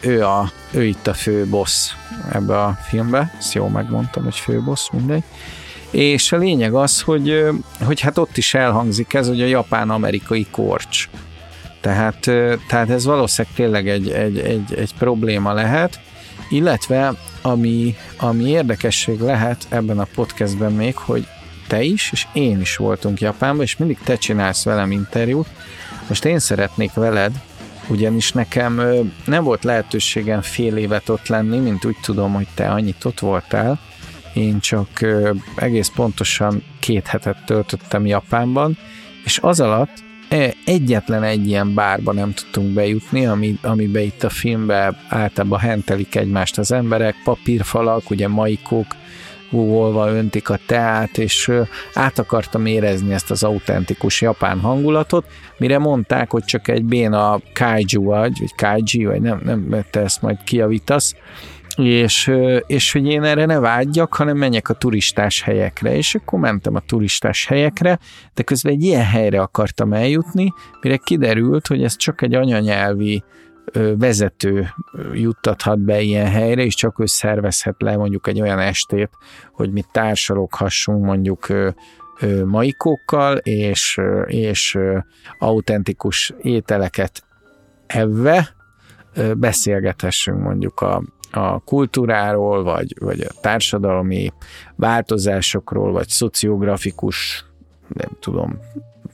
ő, 0.00 0.24
a, 0.24 0.50
ő 0.70 0.84
itt 0.84 1.06
a 1.06 1.14
fő 1.14 1.46
boss 1.46 1.90
ebbe 2.32 2.62
a 2.62 2.78
filmbe, 2.88 3.34
ezt 3.38 3.54
jól 3.54 3.68
megmondtam, 3.68 4.24
hogy 4.24 4.36
fő 4.36 4.60
boss, 4.60 4.90
mindegy. 4.92 5.22
És 5.90 6.32
a 6.32 6.36
lényeg 6.36 6.74
az, 6.74 7.00
hogy, 7.00 7.44
hogy 7.84 8.00
hát 8.00 8.18
ott 8.18 8.36
is 8.36 8.54
elhangzik 8.54 9.14
ez, 9.14 9.28
hogy 9.28 9.40
a 9.42 9.46
japán-amerikai 9.46 10.46
korcs. 10.50 11.08
Tehát, 11.80 12.18
tehát 12.68 12.90
ez 12.90 13.04
valószínűleg 13.04 13.56
tényleg 13.56 13.88
egy, 13.88 14.10
egy, 14.10 14.38
egy, 14.38 14.74
egy 14.74 14.94
probléma 14.98 15.52
lehet, 15.52 16.00
illetve 16.50 17.14
ami, 17.42 17.96
ami 18.16 18.44
érdekesség 18.44 19.20
lehet 19.20 19.66
ebben 19.68 19.98
a 19.98 20.06
podcastben 20.14 20.72
még, 20.72 20.96
hogy 20.96 21.26
te 21.68 21.82
is, 21.82 22.12
és 22.12 22.26
én 22.32 22.60
is 22.60 22.76
voltunk 22.76 23.20
Japánban, 23.20 23.64
és 23.64 23.76
mindig 23.76 23.98
te 24.04 24.16
csinálsz 24.16 24.64
velem 24.64 24.90
interjút. 24.90 25.46
Most 26.08 26.24
én 26.24 26.38
szeretnék 26.38 26.92
veled 26.92 27.32
ugyanis 27.88 28.32
nekem 28.32 28.82
nem 29.24 29.44
volt 29.44 29.64
lehetőségem 29.64 30.40
fél 30.40 30.76
évet 30.76 31.08
ott 31.08 31.26
lenni, 31.26 31.58
mint 31.58 31.84
úgy 31.84 31.96
tudom, 32.02 32.32
hogy 32.32 32.48
te 32.54 32.70
annyit 32.70 33.04
ott 33.04 33.20
voltál. 33.20 33.80
Én 34.34 34.60
csak 34.60 34.88
egész 35.56 35.88
pontosan 35.94 36.62
két 36.78 37.06
hetet 37.06 37.44
töltöttem 37.46 38.06
Japánban, 38.06 38.78
és 39.24 39.38
az 39.42 39.60
alatt 39.60 40.02
egyetlen 40.64 41.22
egy 41.22 41.48
ilyen 41.48 41.74
bárba 41.74 42.12
nem 42.12 42.32
tudtunk 42.32 42.72
bejutni, 42.72 43.26
ami, 43.26 43.58
amibe 43.62 44.00
itt 44.00 44.22
a 44.22 44.30
filmben 44.30 44.96
általában 45.08 45.58
hentelik 45.58 46.14
egymást 46.14 46.58
az 46.58 46.72
emberek, 46.72 47.14
papírfalak, 47.24 48.10
ugye 48.10 48.28
maikók, 48.28 48.86
googolva 49.52 50.10
öntik 50.12 50.48
a 50.48 50.58
teát, 50.66 51.18
és 51.18 51.50
át 51.94 52.18
akartam 52.18 52.66
érezni 52.66 53.12
ezt 53.12 53.30
az 53.30 53.42
autentikus 53.42 54.20
japán 54.20 54.60
hangulatot, 54.60 55.26
mire 55.56 55.78
mondták, 55.78 56.30
hogy 56.30 56.44
csak 56.44 56.68
egy 56.68 56.84
béna 56.84 57.40
kaiju 57.54 58.02
vagy, 58.02 58.38
vagy 58.38 58.54
kaiji, 58.54 59.04
vagy 59.04 59.20
nem, 59.20 59.40
nem, 59.44 59.84
te 59.90 60.00
ezt 60.00 60.22
majd 60.22 60.42
kiavítasz, 60.44 61.14
és, 61.76 62.32
és 62.66 62.92
hogy 62.92 63.06
én 63.06 63.22
erre 63.22 63.44
ne 63.44 63.58
vágyjak, 63.58 64.14
hanem 64.14 64.36
menjek 64.36 64.68
a 64.68 64.74
turistás 64.74 65.42
helyekre, 65.42 65.96
és 65.96 66.14
akkor 66.14 66.38
mentem 66.38 66.74
a 66.74 66.80
turistás 66.80 67.46
helyekre, 67.46 67.98
de 68.34 68.42
közben 68.42 68.72
egy 68.72 68.82
ilyen 68.82 69.04
helyre 69.04 69.40
akartam 69.40 69.92
eljutni, 69.92 70.52
mire 70.80 70.96
kiderült, 70.96 71.66
hogy 71.66 71.82
ez 71.82 71.96
csak 71.96 72.22
egy 72.22 72.34
anyanyelvi 72.34 73.22
vezető 73.96 74.68
juttathat 75.12 75.78
be 75.78 76.00
ilyen 76.00 76.26
helyre, 76.26 76.62
és 76.62 76.74
csak 76.74 76.98
ő 76.98 77.06
szervezhet 77.06 77.74
le 77.78 77.96
mondjuk 77.96 78.26
egy 78.26 78.40
olyan 78.40 78.58
estét, 78.58 79.10
hogy 79.52 79.72
mi 79.72 79.84
társaloghassunk 79.92 81.04
mondjuk 81.04 81.46
maikókkal, 82.44 83.36
és, 83.36 84.00
és 84.26 84.78
autentikus 85.38 86.32
ételeket 86.40 87.24
evve 87.86 88.54
beszélgethessünk 89.36 90.40
mondjuk 90.40 90.80
a, 90.80 91.02
a 91.30 91.60
kultúráról, 91.60 92.62
vagy, 92.62 92.94
vagy 93.00 93.20
a 93.20 93.40
társadalmi 93.40 94.32
változásokról, 94.76 95.92
vagy 95.92 96.08
szociografikus, 96.08 97.44
nem 97.88 98.10
tudom, 98.20 98.58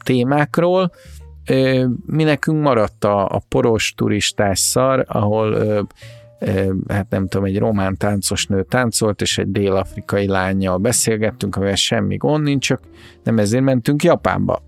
témákról, 0.04 0.92
mi 2.06 2.22
nekünk 2.22 2.62
maradt 2.62 3.04
a, 3.04 3.26
a 3.26 3.42
poros 3.48 3.94
turistás 3.96 4.58
szar, 4.58 5.04
ahol 5.08 5.58
hát 6.88 7.10
nem 7.10 7.28
tudom, 7.28 7.46
egy 7.46 7.58
román 7.58 7.96
táncos 7.96 8.46
nő 8.46 8.62
táncolt, 8.62 9.20
és 9.20 9.38
egy 9.38 9.50
dél-afrikai 9.50 10.26
lányjal 10.26 10.78
beszélgettünk, 10.78 11.56
amivel 11.56 11.74
semmi 11.74 12.16
gond 12.16 12.44
nincs, 12.44 12.66
csak 12.66 12.80
nem 13.22 13.38
ezért 13.38 13.64
mentünk 13.64 14.02
Japánba. 14.02 14.62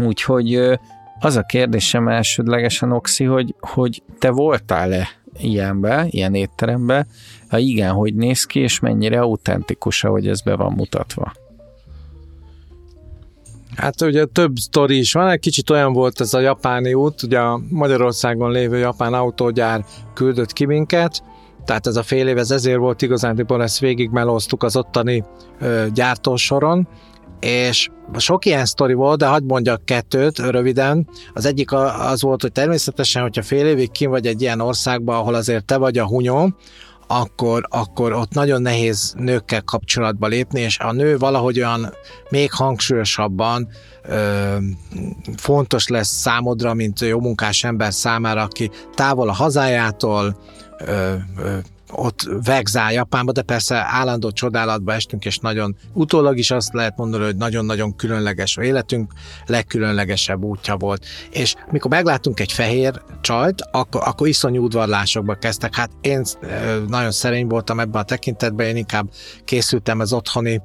Úgyhogy 0.00 0.78
az 1.20 1.36
a 1.36 1.42
kérdésem 1.42 2.08
elsődlegesen, 2.08 2.92
Oxi, 2.92 3.24
hogy, 3.24 3.54
hogy 3.60 4.02
te 4.18 4.30
voltál-e 4.30 5.08
ilyenbe, 5.38 6.06
ilyen 6.10 6.34
étterembe, 6.34 7.06
ha 7.48 7.58
igen, 7.58 7.92
hogy 7.92 8.14
néz 8.14 8.44
ki, 8.44 8.60
és 8.60 8.80
mennyire 8.80 9.20
autentikus, 9.20 10.04
ahogy 10.04 10.28
ez 10.28 10.40
be 10.40 10.54
van 10.54 10.72
mutatva? 10.72 11.32
Hát 13.76 14.00
ugye 14.00 14.24
több 14.24 14.56
sztori 14.56 14.98
is 14.98 15.12
van, 15.12 15.28
egy 15.28 15.40
kicsit 15.40 15.70
olyan 15.70 15.92
volt 15.92 16.20
ez 16.20 16.34
a 16.34 16.40
japáni 16.40 16.94
út, 16.94 17.22
ugye 17.22 17.38
a 17.38 17.60
Magyarországon 17.68 18.50
lévő 18.50 18.76
japán 18.76 19.14
autógyár 19.14 19.84
küldött 20.14 20.52
ki 20.52 20.64
minket, 20.64 21.22
tehát 21.64 21.86
ez 21.86 21.96
a 21.96 22.02
fél 22.02 22.28
év, 22.28 22.38
ez 22.38 22.50
ezért 22.50 22.78
volt 22.78 23.02
igazándiból, 23.02 23.62
ezt 23.62 23.78
végig 23.78 24.10
melóztuk 24.10 24.62
az 24.62 24.76
ottani 24.76 25.24
ö, 25.60 25.86
gyártósoron, 25.94 26.88
és 27.40 27.88
sok 28.16 28.44
ilyen 28.44 28.64
sztori 28.64 28.94
volt, 28.94 29.18
de 29.18 29.26
hagyd 29.26 29.46
mondjak 29.46 29.84
kettőt 29.84 30.38
röviden. 30.38 31.08
Az 31.32 31.46
egyik 31.46 31.72
az 31.72 32.22
volt, 32.22 32.42
hogy 32.42 32.52
természetesen, 32.52 33.22
hogyha 33.22 33.42
fél 33.42 33.66
évig 33.66 33.90
kim 33.90 34.10
vagy 34.10 34.26
egy 34.26 34.40
ilyen 34.40 34.60
országban, 34.60 35.16
ahol 35.16 35.34
azért 35.34 35.64
te 35.64 35.76
vagy 35.76 35.98
a 35.98 36.06
hunyó, 36.06 36.54
akkor, 37.06 37.66
akkor 37.70 38.12
ott 38.12 38.32
nagyon 38.32 38.62
nehéz 38.62 39.14
nőkkel 39.18 39.62
kapcsolatba 39.62 40.26
lépni, 40.26 40.60
és 40.60 40.78
a 40.78 40.92
nő 40.92 41.18
valahogy 41.18 41.58
olyan 41.58 41.94
még 42.30 42.52
hangsúlyosabban 42.52 43.68
ö, 44.02 44.56
fontos 45.36 45.88
lesz 45.88 46.08
számodra, 46.08 46.74
mint 46.74 47.00
jó 47.00 47.20
munkás 47.20 47.64
ember 47.64 47.92
számára, 47.92 48.42
aki 48.42 48.70
távol 48.94 49.28
a 49.28 49.32
hazájától, 49.32 50.36
ö, 50.78 51.14
ö, 51.38 51.56
ott 51.96 52.28
vegzál 52.44 52.92
Japánba, 52.92 53.32
de 53.32 53.42
persze 53.42 53.86
állandó 53.88 54.30
csodálatba 54.30 54.92
estünk, 54.92 55.24
és 55.24 55.38
nagyon 55.38 55.76
utólag 55.92 56.38
is 56.38 56.50
azt 56.50 56.72
lehet 56.72 56.96
mondani, 56.96 57.24
hogy 57.24 57.36
nagyon-nagyon 57.36 57.96
különleges 57.96 58.56
életünk, 58.56 59.12
legkülönlegesebb 59.46 60.42
útja 60.42 60.76
volt. 60.76 61.04
És 61.30 61.54
mikor 61.70 61.90
megláttunk 61.90 62.40
egy 62.40 62.52
fehér 62.52 63.02
csajt, 63.20 63.62
akkor, 63.70 64.00
akkor 64.04 64.28
iszonyú 64.28 64.64
udvarlásokba 64.64 65.34
kezdtek. 65.34 65.74
Hát 65.74 65.90
én 66.00 66.22
nagyon 66.88 67.10
szerény 67.10 67.46
voltam 67.46 67.80
ebben 67.80 68.00
a 68.00 68.04
tekintetben, 68.04 68.66
én 68.66 68.76
inkább 68.76 69.10
készültem 69.44 70.00
az 70.00 70.12
otthoni 70.12 70.60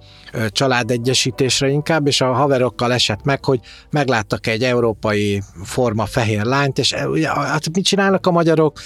családegyesítésre 0.50 1.70
inkább, 1.70 2.08
és 2.08 2.22
a 2.22 2.34
haverokkal 2.34 2.94
esett 2.94 3.24
meg, 3.24 3.46
hogy 3.46 3.60
megláttak 3.90 4.48
egy 4.48 4.64
európai 4.64 5.42
forma 5.64 6.06
fehér 6.06 6.44
lányt, 6.44 6.78
és 6.78 6.94
hát 6.94 7.70
mit 7.74 7.86
csinálnak 7.86 8.28
a 8.28 8.32
magyarok? 8.32 8.80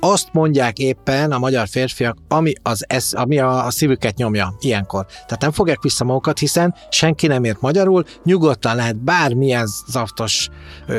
Azt 0.00 0.28
mondják 0.32 0.78
éppen 0.78 1.32
a 1.32 1.38
magyar 1.38 1.68
férfiak, 1.68 2.18
ami, 2.28 2.52
az 2.62 2.84
esz, 2.88 3.12
ami 3.12 3.38
a, 3.38 3.66
a 3.66 3.70
szívüket 3.70 4.16
nyomja 4.16 4.54
ilyenkor. 4.60 5.06
Tehát 5.06 5.40
nem 5.40 5.52
fogják 5.52 5.82
vissza 5.82 6.04
magukat, 6.04 6.38
hiszen 6.38 6.74
senki 6.90 7.26
nem 7.26 7.44
ért 7.44 7.60
magyarul, 7.60 8.04
nyugodtan 8.24 8.76
lehet 8.76 8.96
bármilyen 8.96 9.66
zaftos 9.86 10.48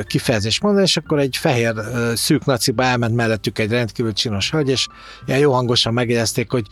kifejezés 0.08 0.62
mondani, 0.62 0.86
és 0.86 0.98
akkor 0.98 1.20
egy 1.20 1.38
fehér 1.38 1.74
szűk 2.14 2.46
naciba 2.46 2.84
elment 2.84 3.16
mellettük 3.16 3.60
egy 3.60 3.72
rendkívül 3.72 4.14
csinos 4.14 4.52
hölgy, 4.52 4.70
és 4.70 4.88
ilyen 5.26 5.40
jó 5.40 5.52
hangosan 5.52 5.94
megjegyezték, 5.94 6.52
hogy 6.52 6.66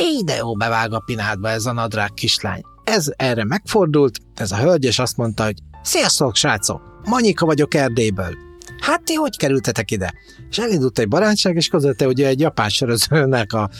így 0.00 0.24
de 0.24 0.34
jó 0.34 0.56
bevág 0.56 0.92
a 0.92 1.02
pinádba 1.06 1.48
ez 1.48 1.66
a 1.66 1.72
nadrág 1.72 2.14
kislány. 2.14 2.62
Ez 2.84 3.12
erre 3.16 3.44
megfordult, 3.44 4.18
ez 4.34 4.52
a 4.52 4.56
hölgy, 4.56 4.84
és 4.84 4.98
azt 4.98 5.16
mondta, 5.16 5.44
hogy 5.44 5.56
Sziasztok, 5.82 6.34
srácok! 6.34 6.80
Manyika 7.04 7.46
vagyok 7.46 7.74
Erdélyből 7.74 8.47
hát 8.80 9.02
ti 9.02 9.14
hogy 9.14 9.36
kerültetek 9.36 9.90
ide? 9.90 10.12
És 10.50 10.58
elindult 10.58 10.98
egy 10.98 11.08
barátság, 11.08 11.56
és 11.56 11.68
közölte, 11.68 12.04
hogy 12.04 12.22
egy 12.22 12.40
japán 12.40 12.68
sörözőnek 12.68 13.52
a 13.52 13.70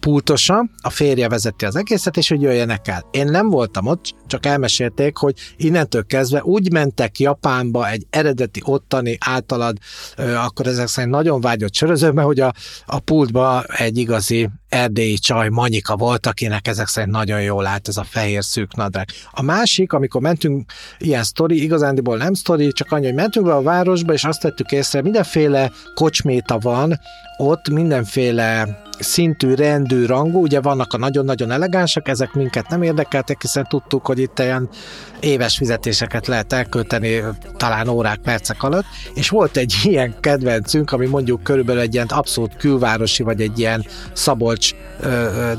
pultosa, 0.00 0.68
a 0.82 0.90
férje 0.90 1.28
vezeti 1.28 1.64
az 1.64 1.76
egészet, 1.76 2.16
és 2.16 2.28
hogy 2.28 2.42
jöjjenek 2.42 2.88
el. 2.88 3.06
Én 3.10 3.26
nem 3.26 3.48
voltam 3.48 3.86
ott, 3.86 4.14
csak 4.26 4.46
elmesélték, 4.46 5.16
hogy 5.16 5.34
innentől 5.56 6.06
kezdve 6.06 6.42
úgy 6.42 6.72
mentek 6.72 7.18
Japánba 7.18 7.88
egy 7.88 8.06
eredeti 8.10 8.62
ottani 8.64 9.18
általad, 9.20 9.76
akkor 10.16 10.66
ezek 10.66 10.86
szerint 10.86 11.14
nagyon 11.14 11.40
vágyott 11.40 11.74
söröző, 11.74 12.10
mert 12.10 12.26
hogy 12.26 12.40
a, 12.40 12.52
a 12.86 12.98
pultba 12.98 13.62
egy 13.62 13.98
igazi 13.98 14.48
erdélyi 14.70 15.18
csaj 15.18 15.48
Manyika 15.48 15.96
volt, 15.96 16.26
akinek 16.26 16.68
ezek 16.68 16.86
szerint 16.86 17.12
nagyon 17.12 17.42
jól 17.42 17.66
állt 17.66 17.88
ez 17.88 17.96
a 17.96 18.04
fehér 18.04 18.44
szűk 18.44 18.76
nadrág. 18.76 19.08
A 19.30 19.42
másik, 19.42 19.92
amikor 19.92 20.20
mentünk, 20.20 20.72
ilyen 20.98 21.22
sztori, 21.22 21.62
igazándiból 21.62 22.16
nem 22.16 22.34
sztori, 22.34 22.72
csak 22.72 22.92
annyi, 22.92 23.04
hogy 23.04 23.14
mentünk 23.14 23.46
be 23.46 23.54
a 23.54 23.62
városba, 23.62 24.12
és 24.12 24.24
azt 24.24 24.40
tettük 24.40 24.72
észre, 24.72 25.02
mindenféle 25.02 25.70
kocsméta 25.94 26.58
van, 26.58 27.00
ott 27.36 27.68
mindenféle 27.68 28.78
szintű, 29.00 29.54
rendű, 29.54 30.06
rangú, 30.06 30.42
ugye 30.42 30.60
vannak 30.60 30.92
a 30.92 30.98
nagyon-nagyon 30.98 31.50
elegánsak, 31.50 32.08
ezek 32.08 32.32
minket 32.32 32.68
nem 32.68 32.82
érdekeltek, 32.82 33.40
hiszen 33.40 33.66
tudtuk, 33.68 34.06
hogy 34.06 34.18
itt 34.18 34.38
ilyen 34.38 34.68
éves 35.20 35.56
fizetéseket 35.56 36.26
lehet 36.26 36.52
elkölteni 36.52 37.22
talán 37.56 37.88
órák, 37.88 38.18
percek 38.18 38.62
alatt, 38.62 38.84
és 39.14 39.28
volt 39.28 39.56
egy 39.56 39.74
ilyen 39.84 40.14
kedvencünk, 40.20 40.92
ami 40.92 41.06
mondjuk 41.06 41.42
körülbelül 41.42 41.80
egy 41.80 41.94
ilyen 41.94 42.06
abszolút 42.06 42.56
külvárosi, 42.56 43.22
vagy 43.22 43.40
egy 43.40 43.58
ilyen 43.58 43.86
Szabolcs, 44.12 44.74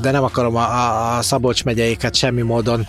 de 0.00 0.10
nem 0.10 0.22
akarom 0.22 0.56
a, 0.56 1.16
a 1.16 1.22
Szabolcs 1.22 1.64
megyeiket 1.64 2.14
semmi 2.14 2.42
módon 2.42 2.86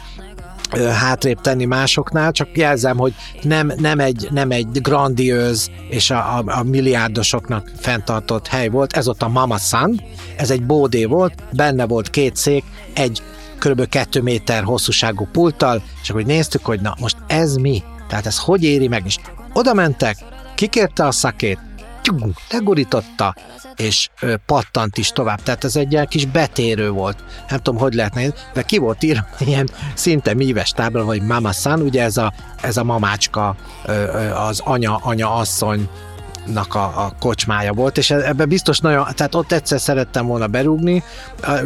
hátrébb 0.80 1.42
tenni 1.42 1.66
másoknál, 1.66 2.32
csak 2.32 2.58
jelzem, 2.58 2.98
hogy 2.98 3.14
nem, 3.42 3.74
nem, 3.78 4.00
egy, 4.00 4.28
nem 4.32 4.52
egy 4.52 4.82
grandióz 4.82 5.72
és 5.90 6.10
a, 6.10 6.38
a, 6.38 6.44
a 6.46 6.64
milliárdosoknak 6.64 7.72
fenntartott 7.80 8.48
hely 8.48 8.68
volt, 8.68 8.94
ez 8.94 9.08
ott 9.08 9.22
a 9.22 9.28
Mama 9.28 9.58
San, 9.58 10.02
ez 10.38 10.52
egy 10.52 10.64
bódé 10.64 11.06
volt, 11.06 11.34
benne 11.52 11.86
volt 11.86 12.10
két 12.10 12.36
szék, 12.36 12.64
egy 12.94 13.22
kb. 13.60 13.90
2 13.90 14.22
méter 14.22 14.64
hosszúságú 14.64 15.28
pulttal, 15.32 15.82
és 16.02 16.10
akkor 16.10 16.24
néztük, 16.24 16.66
hogy 16.66 16.82
na 16.82 16.96
most 17.00 17.18
ez 17.28 17.56
mi? 17.56 17.84
Tehát 18.08 18.26
ez 18.26 18.38
hogy 18.38 18.64
éri 18.64 18.88
meg? 18.88 19.02
És 19.06 19.18
oda 19.54 19.74
mentek, 19.74 20.18
kikérte 20.56 21.06
a 21.06 21.12
szakét, 21.12 21.60
legurította, 22.50 23.36
és 23.76 24.10
ö, 24.22 24.36
pattant 24.46 24.98
is 24.98 25.10
tovább. 25.10 25.42
Tehát 25.44 25.64
ez 25.64 25.76
egy 25.76 25.92
ilyen 25.92 26.08
kis 26.08 26.26
betérő 26.26 26.90
volt. 26.90 27.24
Nem 27.50 27.60
tudom, 27.60 27.80
hogy 27.80 27.94
lehetne, 27.94 28.34
de 28.54 28.62
ki 28.62 28.78
volt 28.78 29.04
írva 29.04 29.26
ilyen 29.48 29.70
szinte 29.94 30.34
míves 30.34 30.70
tábla, 30.70 31.04
vagy 31.04 31.22
mama 31.22 31.52
san, 31.52 31.82
ugye 31.82 32.04
ez 32.04 32.18
a, 32.18 32.34
ez 32.62 32.78
a 32.78 32.84
mamácska, 32.84 33.56
ö, 33.86 33.92
ö, 33.92 34.34
az 34.34 34.60
anya, 34.60 34.96
anya 34.96 35.36
asszony 35.36 35.90
a, 36.70 36.78
a 36.78 37.14
kocsmája 37.20 37.74
volt, 37.74 37.98
és 37.98 38.12
ebben 38.12 38.48
biztos 38.48 38.80
nagyon, 38.80 39.06
tehát 39.16 39.36
ott 39.36 39.52
egyszer 39.52 39.80
szerettem 39.80 40.26
volna 40.26 40.48
berúgni, 40.48 41.04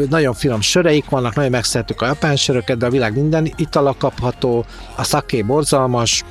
nagyon 0.09 0.33
finom 0.33 0.61
söreik 0.61 1.09
vannak, 1.09 1.35
nagyon 1.35 1.51
megszerettük 1.51 2.01
a 2.01 2.05
japán 2.05 2.35
söröket, 2.35 2.77
de 2.77 2.85
a 2.85 2.89
világ 2.89 3.13
minden 3.13 3.53
itala 3.55 3.95
kapható, 3.97 4.65
a 4.95 5.03
szaké 5.03 5.41
borzalmas, 5.41 6.23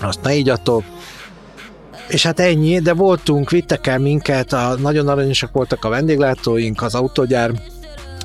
azt 0.00 0.22
ne 0.22 0.34
igyatok, 0.34 0.84
és 2.08 2.22
hát 2.22 2.40
ennyi, 2.40 2.78
de 2.78 2.92
voltunk, 2.94 3.50
vittek 3.50 3.86
el 3.86 3.98
minket, 3.98 4.52
a, 4.52 4.74
nagyon 4.78 5.08
aranyosak 5.08 5.52
voltak 5.52 5.84
a 5.84 5.88
vendéglátóink, 5.88 6.82
az 6.82 6.94
autógyár 6.94 7.50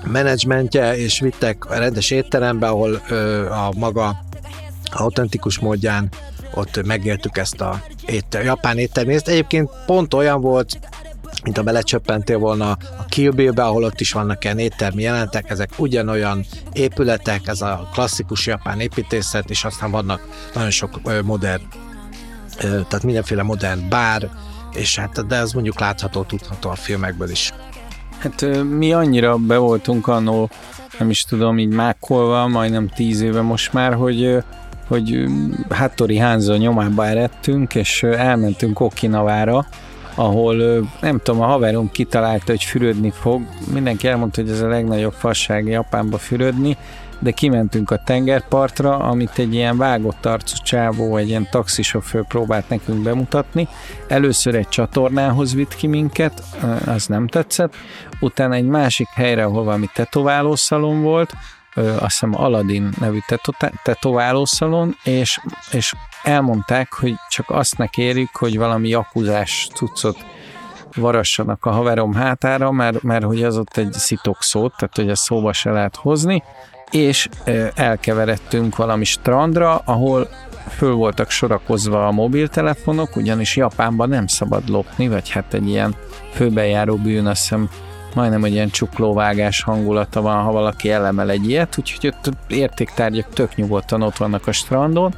menedzsmentje, 0.06 0.98
és 0.98 1.20
vittek 1.20 1.66
a 1.66 1.78
rendes 1.78 2.12
étterembe, 2.12 2.68
ahol 2.68 3.02
ö, 3.10 3.50
a 3.50 3.72
maga 3.78 4.24
autentikus 4.92 5.60
módján 5.60 6.10
ott 6.54 6.86
megéltük 6.86 7.38
ezt 7.38 7.62
a 7.62 7.82
étel, 8.06 8.44
japán 8.44 8.78
éttermést. 8.78 9.28
Egyébként 9.28 9.70
pont 9.86 10.14
olyan 10.14 10.42
volt, 10.42 10.80
mint 11.44 11.58
a 11.58 11.64
belecsöppentél 11.64 12.38
volna 12.38 12.70
a 12.98 13.06
Kill 13.10 13.32
Bill-be, 13.32 13.64
ahol 13.64 13.84
ott 13.84 14.00
is 14.00 14.12
vannak 14.12 14.44
ilyen 14.44 14.60
éttermi 14.60 15.02
jelentek, 15.02 15.50
ezek 15.50 15.70
ugyanolyan 15.78 16.46
épületek, 16.74 17.48
ez 17.48 17.62
a 17.62 17.90
klasszikus 17.94 18.46
japán 18.46 18.80
építészet, 18.80 19.50
és 19.50 19.64
aztán 19.64 19.92
vannak 19.92 20.28
nagyon 20.54 20.72
sok 20.72 21.24
modern 21.24 21.62
tehát 22.60 23.04
mindenféle 23.04 23.44
modern 23.44 23.90
bár, 23.90 24.30
és 24.74 24.98
hát 24.98 25.28
de 25.28 25.36
ez 25.36 25.52
mondjuk 25.52 25.80
látható, 25.80 26.24
tudható 26.24 26.70
a 26.70 26.76
filmekből 26.76 27.30
is. 27.30 27.52
Hát 28.18 28.46
mi 28.64 28.94
annyira 28.94 29.36
be 29.36 29.58
voltunk 29.58 30.08
annó, 30.08 30.50
nem 31.00 31.10
is 31.10 31.24
tudom, 31.24 31.60
így 31.60 31.74
mákolva, 31.74 32.48
majdnem 32.48 32.88
tíz 32.88 33.22
éve 33.22 33.42
most 33.42 33.74
már, 33.74 33.94
hogy 33.94 34.44
hogy 34.88 35.26
Hattori 35.70 36.18
Hanzo 36.18 36.56
nyomába 36.56 37.06
eredtünk, 37.06 37.76
és 37.76 38.04
elmentünk 38.04 38.80
Okinavára, 38.80 39.66
ahol 40.16 40.88
nem 41.02 41.20
tudom, 41.24 41.42
a 41.42 41.46
haverom 41.46 41.92
kitalálta, 41.92 42.46
hogy 42.46 42.64
fürödni 42.64 43.12
fog. 43.12 43.42
Mindenki 43.74 44.08
elmondta, 44.08 44.42
hogy 44.42 44.50
ez 44.50 44.62
a 44.62 44.68
legnagyobb 44.68 45.14
fasság 45.14 45.68
Japánba 45.68 46.18
fürödni, 46.18 46.78
de 47.20 47.32
kimentünk 47.32 47.92
a 47.92 48.02
tengerpartra, 48.04 48.98
amit 48.98 49.38
egy 49.38 49.54
ilyen 49.54 49.78
vágott 49.78 50.26
arcú 50.26 50.56
csávó, 50.64 51.18
egy 51.18 51.30
ilyen 51.30 51.48
taxisofőr 51.52 52.28
próbált 52.28 52.70
nekünk 52.70 53.04
bemutatni. 53.04 53.68
Először 54.08 54.56
egy 54.56 54.70
csatornához 54.70 55.54
vitt 55.54 55.76
ki 55.76 55.88
minket, 55.88 56.44
az 56.86 57.06
nem 57.06 57.28
tetszett, 57.28 57.76
utána 58.20 58.54
egy 58.54 58.66
másik 58.66 59.08
helyre, 59.08 59.44
ahol 59.44 59.64
valami 59.64 59.90
tetoválószalon 59.94 61.02
volt, 61.02 61.34
azt 61.76 62.00
hiszem 62.00 62.36
Aladdin 62.36 62.90
nevű 63.00 63.20
tetoválószalon, 63.84 64.96
és, 65.04 65.40
és 65.72 65.94
elmondták, 66.24 66.94
hogy 66.94 67.14
csak 67.30 67.50
azt 67.50 67.78
ne 67.78 67.88
kérjük, 67.88 68.36
hogy 68.36 68.58
valami 68.58 68.94
akuzás 68.94 69.68
cuccot 69.74 70.26
varassanak 70.96 71.66
a 71.66 71.72
haverom 71.72 72.14
hátára, 72.14 72.72
mert, 72.72 73.02
mert 73.02 73.24
hogy 73.24 73.44
az 73.44 73.58
ott 73.58 73.78
egy 73.78 73.94
szitok 73.94 74.42
szót, 74.42 74.74
tehát 74.78 74.96
hogy 74.96 75.10
ezt 75.10 75.24
szóba 75.24 75.54
se 75.54 75.72
lehet 75.72 75.96
hozni, 75.96 76.44
és 76.92 77.30
elkeveredtünk 77.76 78.76
valami 78.76 79.04
strandra, 79.04 79.82
ahol 79.86 80.28
föl 80.70 80.94
voltak 80.94 81.30
sorakozva 81.30 82.08
a 82.08 82.12
mobiltelefonok, 82.12 83.16
ugyanis 83.16 83.56
Japánban 83.56 84.10
nem 84.10 84.28
szabad 84.28 84.70
lopni, 84.70 85.08
vagy 85.08 85.30
hát 85.30 85.54
egy 85.54 85.68
ilyen 85.68 85.96
főbejáró 86.34 86.96
bűn, 86.96 87.26
azt 87.26 87.42
hiszem 87.42 87.70
majdnem 88.14 88.44
egy 88.44 88.52
ilyen 88.52 88.70
csuklóvágás 88.70 89.62
hangulata 89.62 90.22
van, 90.22 90.44
ha 90.44 90.52
valaki 90.52 90.92
elemel 90.92 91.30
egy 91.30 91.50
ilyet, 91.50 91.78
úgyhogy 91.78 92.08
ott 92.08 92.34
értéktárgyak 92.48 93.34
tök 93.34 93.56
nyugodtan 93.56 94.02
ott 94.02 94.18
vannak 94.18 94.48
a 94.48 94.52
strandon, 94.52 95.14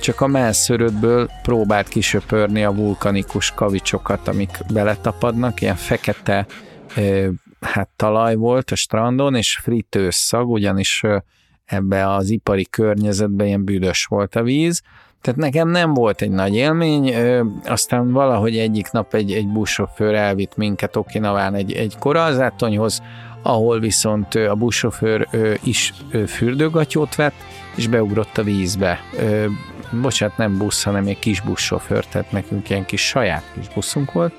csak 0.00 0.20
a 0.20 0.26
mászörödből 0.26 1.28
próbált 1.42 1.88
kisöpörni 1.88 2.64
a 2.64 2.74
vulkanikus 2.74 3.50
kavicsokat, 3.50 4.28
amik 4.28 4.58
beletapadnak, 4.72 5.60
ilyen 5.60 5.76
fekete 5.76 6.46
hát 7.64 7.88
talaj 7.96 8.34
volt 8.34 8.70
a 8.70 8.74
strandon, 8.74 9.34
és 9.34 9.58
fritős 9.62 10.14
szag, 10.14 10.50
ugyanis 10.50 11.02
ebbe 11.64 12.10
az 12.10 12.30
ipari 12.30 12.66
környezetben 12.70 13.46
ilyen 13.46 13.64
büdös 13.64 14.04
volt 14.04 14.34
a 14.34 14.42
víz, 14.42 14.82
tehát 15.20 15.40
nekem 15.40 15.68
nem 15.68 15.94
volt 15.94 16.22
egy 16.22 16.30
nagy 16.30 16.54
élmény, 16.54 17.14
aztán 17.64 18.12
valahogy 18.12 18.58
egyik 18.58 18.90
nap 18.90 19.14
egy, 19.14 19.32
egy 19.32 19.48
buszsofőr 19.48 20.14
elvitt 20.14 20.56
minket 20.56 20.96
Okinaván 20.96 21.54
egy, 21.54 21.72
egy 21.72 21.98
korallzátonyhoz, 21.98 23.02
ahol 23.42 23.80
viszont 23.80 24.34
a 24.34 24.54
buszsofőr 24.54 25.28
is 25.62 25.92
fürdőgatyót 26.26 27.14
vett, 27.14 27.34
és 27.76 27.86
beugrott 27.86 28.38
a 28.38 28.42
vízbe. 28.42 29.00
Bocsát, 30.02 30.36
nem 30.36 30.58
busz, 30.58 30.82
hanem 30.82 31.06
egy 31.06 31.18
kis 31.18 31.40
buszsofőr, 31.40 32.04
tehát 32.04 32.32
nekünk 32.32 32.70
ilyen 32.70 32.84
kis 32.84 33.06
saját 33.06 33.44
kis 33.54 33.68
buszunk 33.74 34.12
volt, 34.12 34.34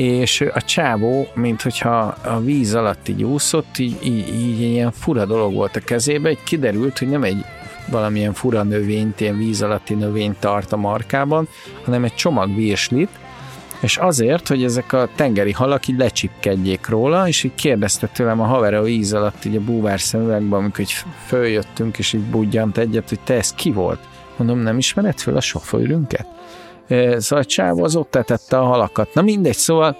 és 0.00 0.40
a 0.40 0.62
csávó, 0.62 1.26
mint 1.34 1.62
hogyha 1.62 2.16
a 2.24 2.40
víz 2.40 2.74
alatt 2.74 3.08
így 3.08 3.24
úszott, 3.24 3.78
így, 3.78 3.96
így, 4.02 4.28
így 4.28 4.60
ilyen 4.60 4.92
fura 4.92 5.24
dolog 5.24 5.54
volt 5.54 5.76
a 5.76 5.80
kezébe, 5.80 6.28
egy 6.28 6.42
kiderült, 6.42 6.98
hogy 6.98 7.08
nem 7.08 7.22
egy 7.22 7.44
valamilyen 7.90 8.32
fura 8.32 8.62
növényt, 8.62 9.20
ilyen 9.20 9.36
víz 9.36 9.62
alatti 9.62 9.94
növényt 9.94 10.36
tart 10.38 10.72
a 10.72 10.76
markában, 10.76 11.48
hanem 11.84 12.04
egy 12.04 12.14
csomag 12.14 12.54
virslit, 12.54 13.08
és 13.80 13.96
azért, 13.96 14.48
hogy 14.48 14.64
ezek 14.64 14.92
a 14.92 15.08
tengeri 15.14 15.52
halak 15.52 15.86
így 15.86 15.98
lecsipkedjék 15.98 16.88
róla, 16.88 17.28
és 17.28 17.42
így 17.42 17.54
kérdezte 17.54 18.06
tőlem 18.06 18.40
a 18.40 18.46
haver 18.46 18.74
a 18.74 18.82
víz 18.82 19.12
alatt, 19.12 19.44
így 19.44 19.56
a 19.56 19.60
búvár 19.60 20.00
szemüvegben, 20.00 20.58
amikor 20.58 20.80
így 20.80 20.94
följöttünk, 21.26 21.98
és 21.98 22.12
így 22.12 22.24
budjant 22.24 22.78
egyet, 22.78 23.08
hogy 23.08 23.20
te 23.20 23.34
ez 23.34 23.52
ki 23.52 23.70
volt? 23.72 24.00
Mondom, 24.36 24.58
nem 24.58 24.78
ismered 24.78 25.18
föl 25.18 25.36
a 25.36 25.40
sofőrünket? 25.40 26.39
Szóval 27.16 27.44
a 27.44 27.44
csáv 27.44 27.82
az 27.82 27.96
ott 27.96 28.10
tetette 28.10 28.58
a 28.58 28.64
halakat. 28.64 29.14
Na 29.14 29.22
mindegy, 29.22 29.54
szóval 29.54 29.96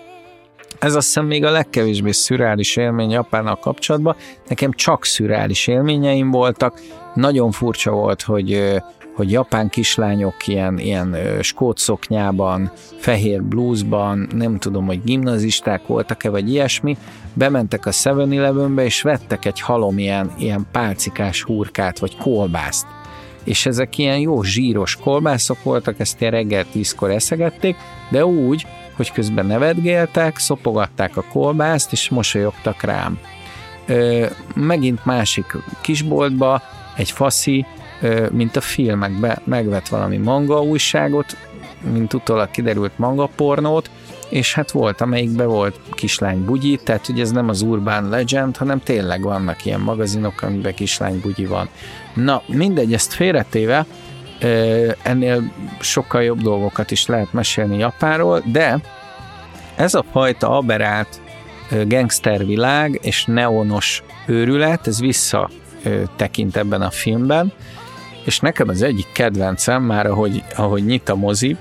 ez 0.78 0.94
azt 0.94 1.06
hiszem 1.06 1.26
még 1.26 1.44
a 1.44 1.50
legkevésbé 1.50 2.10
szürális 2.10 2.76
élmény 2.76 3.10
Japánnal 3.10 3.56
kapcsolatban. 3.56 4.16
Nekem 4.48 4.72
csak 4.72 5.04
szürális 5.04 5.66
élményeim 5.66 6.30
voltak. 6.30 6.80
Nagyon 7.14 7.50
furcsa 7.50 7.90
volt, 7.90 8.22
hogy 8.22 8.80
hogy 9.14 9.30
japán 9.30 9.68
kislányok 9.68 10.46
ilyen, 10.46 10.78
ilyen 10.78 11.16
skót 11.40 11.78
szoknyában, 11.78 12.72
fehér 12.96 13.42
blúzban, 13.42 14.28
nem 14.34 14.58
tudom, 14.58 14.86
hogy 14.86 15.02
gimnazisták 15.04 15.86
voltak-e, 15.86 16.30
vagy 16.30 16.50
ilyesmi, 16.50 16.96
bementek 17.32 17.86
a 17.86 17.90
7-Elevenbe, 17.90 18.84
és 18.84 19.02
vettek 19.02 19.44
egy 19.44 19.60
halom 19.60 19.98
ilyen, 19.98 20.32
ilyen 20.38 20.66
pálcikás 20.72 21.42
hurkát, 21.42 21.98
vagy 21.98 22.16
kolbászt. 22.16 22.86
És 23.44 23.66
ezek 23.66 23.98
ilyen 23.98 24.18
jó 24.18 24.42
zsíros 24.42 24.96
kolbászok 24.96 25.62
voltak, 25.62 26.00
ezt 26.00 26.20
ilyen 26.20 26.32
reggel 26.32 26.64
tízkor 26.72 27.10
eszegették, 27.10 27.76
de 28.10 28.26
úgy, 28.26 28.66
hogy 28.96 29.12
közben 29.12 29.46
nevetgéltek, 29.46 30.38
szopogatták 30.38 31.16
a 31.16 31.24
kolbászt, 31.32 31.92
és 31.92 32.08
mosolyogtak 32.08 32.82
rám. 32.82 33.18
Ö, 33.86 34.26
megint 34.54 35.04
másik 35.04 35.56
kisboltba 35.80 36.62
egy 36.96 37.10
faszi, 37.10 37.66
ö, 38.00 38.26
mint 38.32 38.56
a 38.56 38.60
filmekben 38.60 39.38
megvett 39.44 39.88
valami 39.88 40.16
manga 40.16 40.62
újságot, 40.62 41.36
mint 41.92 42.14
utólag 42.14 42.50
kiderült 42.50 42.98
manga 42.98 43.28
pornót, 43.36 43.90
és 44.28 44.54
hát 44.54 44.70
volt, 44.70 45.00
amelyikben 45.00 45.46
volt 45.46 45.80
kislány 45.92 46.44
bugyi, 46.44 46.76
tehát 46.84 47.06
hogy 47.06 47.20
ez 47.20 47.30
nem 47.30 47.48
az 47.48 47.62
Urban 47.62 48.08
Legend, 48.08 48.56
hanem 48.56 48.80
tényleg 48.80 49.22
vannak 49.22 49.64
ilyen 49.64 49.80
magazinok, 49.80 50.42
amiben 50.42 50.74
kislány 50.74 51.20
bugyi 51.20 51.46
van. 51.46 51.68
Na, 52.14 52.42
mindegy, 52.46 52.92
ezt 52.92 53.12
félretéve, 53.12 53.86
ennél 55.02 55.52
sokkal 55.80 56.22
jobb 56.22 56.40
dolgokat 56.40 56.90
is 56.90 57.06
lehet 57.06 57.32
mesélni 57.32 57.78
Japánról, 57.78 58.42
de 58.46 58.80
ez 59.76 59.94
a 59.94 60.04
fajta 60.12 60.50
aberált 60.50 61.20
gangstervilág 61.86 62.98
és 63.02 63.24
neonos 63.24 64.02
őrület, 64.26 64.86
ez 64.86 65.00
vissza 65.00 65.50
tekint 66.16 66.56
ebben 66.56 66.82
a 66.82 66.90
filmben, 66.90 67.52
és 68.24 68.40
nekem 68.40 68.68
az 68.68 68.82
egyik 68.82 69.12
kedvencem 69.12 69.82
már, 69.82 70.06
ahogy, 70.06 70.42
ahogy 70.56 70.84
nyit 70.84 71.08
a 71.08 71.14
mozi, 71.14 71.56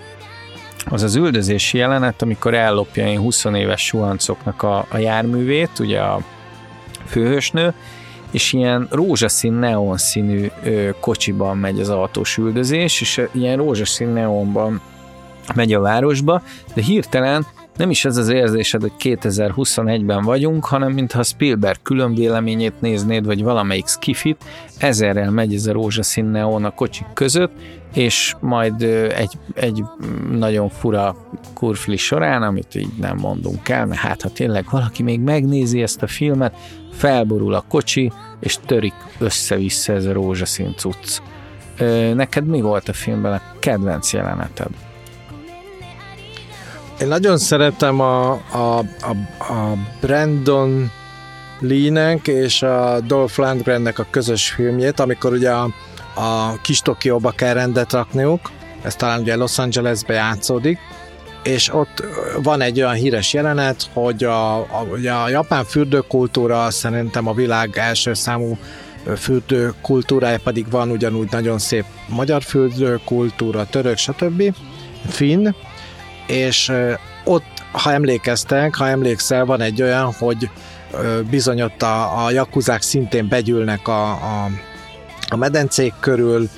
az 0.85 1.03
az 1.03 1.15
üldözési 1.15 1.77
jelenet, 1.77 2.21
amikor 2.21 2.53
ellopja 2.53 3.07
én 3.07 3.19
20 3.19 3.45
éves 3.45 3.85
suhancoknak 3.85 4.63
a, 4.63 4.85
a 4.89 4.97
járművét, 4.97 5.79
ugye 5.79 5.99
a 5.99 6.19
főhősnő, 7.05 7.73
és 8.31 8.53
ilyen 8.53 8.87
rózsaszín, 8.91 9.53
neonszínű 9.53 10.47
ö, 10.63 10.89
kocsiban 10.99 11.57
megy 11.57 11.79
az 11.79 11.89
autós 11.89 12.37
üldözés, 12.37 13.01
és 13.01 13.21
ilyen 13.31 13.57
rózsaszín 13.57 14.07
neonban 14.07 14.81
megy 15.55 15.73
a 15.73 15.79
városba, 15.79 16.41
de 16.73 16.81
hirtelen 16.81 17.45
nem 17.79 17.89
is 17.89 18.05
ez 18.05 18.17
az 18.17 18.29
érzésed, 18.29 18.81
hogy 18.81 18.91
2021-ben 18.99 20.23
vagyunk, 20.23 20.65
hanem 20.65 20.91
mintha 20.91 21.23
Spielberg 21.23 21.81
külön 21.81 22.13
véleményét 22.13 22.81
néznéd, 22.81 23.25
vagy 23.25 23.43
valamelyik 23.43 23.87
skifit, 23.87 24.43
ezerrel 24.77 25.31
megy 25.31 25.53
ez 25.53 25.65
a 25.65 25.71
rózsaszín 25.71 26.25
neon 26.25 26.65
a 26.65 26.69
kocsik 26.69 27.05
között, 27.13 27.51
és 27.93 28.35
majd 28.39 28.81
egy, 29.15 29.37
egy 29.53 29.83
nagyon 30.31 30.69
fura 30.69 31.15
kurfli 31.53 31.97
során, 31.97 32.43
amit 32.43 32.75
így 32.75 32.93
nem 32.99 33.17
mondunk 33.17 33.69
el, 33.69 33.85
mert 33.85 34.01
hát 34.01 34.21
ha 34.21 34.29
tényleg 34.29 34.65
valaki 34.71 35.03
még 35.03 35.19
megnézi 35.19 35.81
ezt 35.81 36.01
a 36.01 36.07
filmet, 36.07 36.55
felborul 36.91 37.53
a 37.53 37.65
kocsi, 37.67 38.11
és 38.39 38.57
törik 38.65 38.95
össze-vissza 39.19 39.93
ez 39.93 40.05
a 40.05 40.13
rózsaszín 40.13 40.73
cucc. 40.77 41.21
Neked 42.13 42.45
mi 42.45 42.61
volt 42.61 42.89
a 42.89 42.93
filmben 42.93 43.33
a 43.33 43.41
kedvenc 43.59 44.13
jeleneted? 44.13 44.88
Én 47.01 47.07
nagyon 47.07 47.37
szeretem 47.37 47.99
a, 47.99 48.31
a, 48.31 48.77
a, 48.79 49.43
a 49.53 49.77
Brandon 50.01 50.91
Lee-nek 51.59 52.27
és 52.27 52.61
a 52.61 52.99
Dolph 53.07 53.37
Lundgrennek 53.37 53.99
a 53.99 54.07
közös 54.09 54.49
filmjét, 54.49 54.99
amikor 54.99 55.31
ugye 55.31 55.51
a, 55.51 55.69
a 56.15 56.61
kis 56.61 56.79
Tokióba 56.79 57.31
kell 57.31 57.53
rendet 57.53 57.91
rakniuk, 57.91 58.51
ez 58.81 58.95
talán 58.95 59.21
ugye 59.21 59.35
Los 59.35 59.57
Angelesbe 59.57 60.13
játszódik, 60.13 60.77
és 61.43 61.73
ott 61.73 62.03
van 62.43 62.61
egy 62.61 62.81
olyan 62.81 62.93
híres 62.93 63.33
jelenet, 63.33 63.89
hogy 63.93 64.23
a, 64.23 64.57
a, 64.57 64.85
ugye 64.91 65.11
a 65.11 65.29
japán 65.29 65.63
fürdőkultúra 65.65 66.69
szerintem 66.69 67.27
a 67.27 67.33
világ 67.33 67.77
első 67.77 68.13
számú 68.13 68.57
fürdőkultúrája 69.17 70.39
pedig 70.43 70.69
van 70.69 70.91
ugyanúgy 70.91 71.31
nagyon 71.31 71.59
szép 71.59 71.85
magyar 72.07 72.41
fürdőkultúra, 72.41 73.65
török, 73.65 73.97
stb. 73.97 74.55
Finn, 75.07 75.49
és 76.29 76.71
ott, 77.23 77.45
ha 77.71 77.91
emlékeztek, 77.91 78.75
ha 78.75 78.87
emlékszel, 78.87 79.45
van 79.45 79.61
egy 79.61 79.81
olyan, 79.81 80.13
hogy 80.13 80.49
bizony 81.29 81.61
ott 81.61 81.81
a, 81.81 82.25
a 82.25 82.31
jakuzák 82.31 82.81
szintén 82.81 83.27
begyűlnek 83.27 83.87
a, 83.87 84.09
a, 84.11 84.49
a 85.29 85.35
medencék 85.35 85.93
körül, 85.99 86.49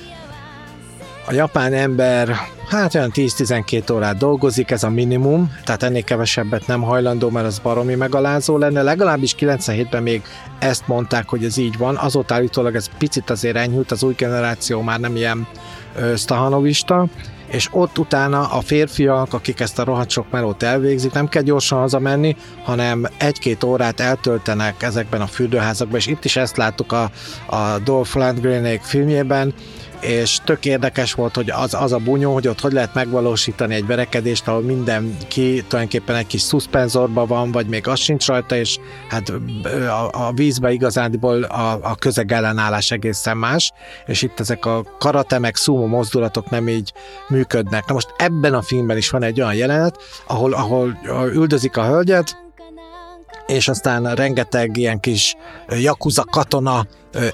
a 1.26 1.32
japán 1.32 1.72
ember 1.72 2.36
hát 2.68 2.94
olyan 2.94 3.10
10-12 3.14 3.92
órát 3.92 4.16
dolgozik, 4.16 4.70
ez 4.70 4.82
a 4.82 4.90
minimum, 4.90 5.52
tehát 5.64 5.82
ennél 5.82 6.02
kevesebbet 6.02 6.66
nem 6.66 6.82
hajlandó, 6.82 7.30
mert 7.30 7.46
az 7.46 7.58
baromi 7.58 7.94
megalázó 7.94 8.58
lenne. 8.58 8.82
Legalábbis 8.82 9.34
97-ben 9.38 10.02
még 10.02 10.22
ezt 10.58 10.86
mondták, 10.88 11.28
hogy 11.28 11.44
ez 11.44 11.56
így 11.56 11.78
van, 11.78 11.96
azóta 11.96 12.34
állítólag 12.34 12.74
ez 12.74 12.90
picit 12.98 13.30
azért 13.30 13.56
enyhült, 13.56 13.90
az 13.90 14.02
új 14.02 14.14
generáció 14.14 14.80
már 14.80 15.00
nem 15.00 15.16
ilyen 15.16 15.46
stahanovista, 16.16 17.06
és 17.52 17.68
ott 17.70 17.98
utána 17.98 18.46
a 18.46 18.60
férfiak, 18.60 19.34
akik 19.34 19.60
ezt 19.60 19.78
a 19.78 19.84
rohadt 19.84 20.10
sok 20.10 20.30
melót 20.30 20.62
elvégzik, 20.62 21.12
nem 21.12 21.28
kell 21.28 21.42
gyorsan 21.42 21.78
hazamenni, 21.78 22.36
hanem 22.64 23.06
egy-két 23.18 23.64
órát 23.64 24.00
eltöltenek 24.00 24.82
ezekben 24.82 25.20
a 25.20 25.26
fürdőházakban, 25.26 25.98
és 25.98 26.06
itt 26.06 26.24
is 26.24 26.36
ezt 26.36 26.56
láttuk 26.56 26.92
a, 26.92 27.10
a 27.46 27.78
Dolph 27.84 28.16
Lundgrenék 28.16 28.80
filmjében, 28.80 29.54
és 30.02 30.38
tök 30.44 30.64
érdekes 30.64 31.12
volt, 31.12 31.34
hogy 31.34 31.50
az, 31.50 31.74
az 31.74 31.92
a 31.92 31.98
bunyó, 31.98 32.32
hogy 32.32 32.48
ott 32.48 32.60
hogy 32.60 32.72
lehet 32.72 32.94
megvalósítani 32.94 33.74
egy 33.74 33.86
verekedést, 33.86 34.48
ahol 34.48 34.60
mindenki 34.60 35.64
tulajdonképpen 35.68 36.16
egy 36.16 36.26
kis 36.26 36.40
szuszpenzorban 36.40 37.26
van, 37.26 37.52
vagy 37.52 37.66
még 37.66 37.88
az 37.88 37.98
sincs 37.98 38.26
rajta, 38.26 38.56
és 38.56 38.78
hát 39.08 39.32
a, 39.88 40.26
a 40.26 40.32
vízbe 40.32 40.72
igazándiból 40.72 41.42
a, 41.42 41.78
a 41.82 41.94
közeg 41.94 42.32
ellenállás 42.32 42.90
egészen 42.90 43.36
más, 43.36 43.72
és 44.06 44.22
itt 44.22 44.40
ezek 44.40 44.66
a 44.66 44.84
karate 44.98 45.38
meg 45.38 45.56
sumo 45.56 45.86
mozdulatok 45.86 46.50
nem 46.50 46.68
így 46.68 46.92
működnek. 47.28 47.86
Na 47.86 47.94
most 47.94 48.14
ebben 48.16 48.54
a 48.54 48.62
filmben 48.62 48.96
is 48.96 49.10
van 49.10 49.22
egy 49.22 49.40
olyan 49.40 49.54
jelenet, 49.54 49.98
ahol, 50.26 50.52
ahol 50.52 50.98
üldözik 51.32 51.76
a 51.76 51.86
hölgyet, 51.86 52.41
és 53.46 53.68
aztán 53.68 54.14
rengeteg 54.14 54.76
ilyen 54.76 55.00
kis 55.00 55.36
jakuza 55.68 56.24
katona 56.30 56.86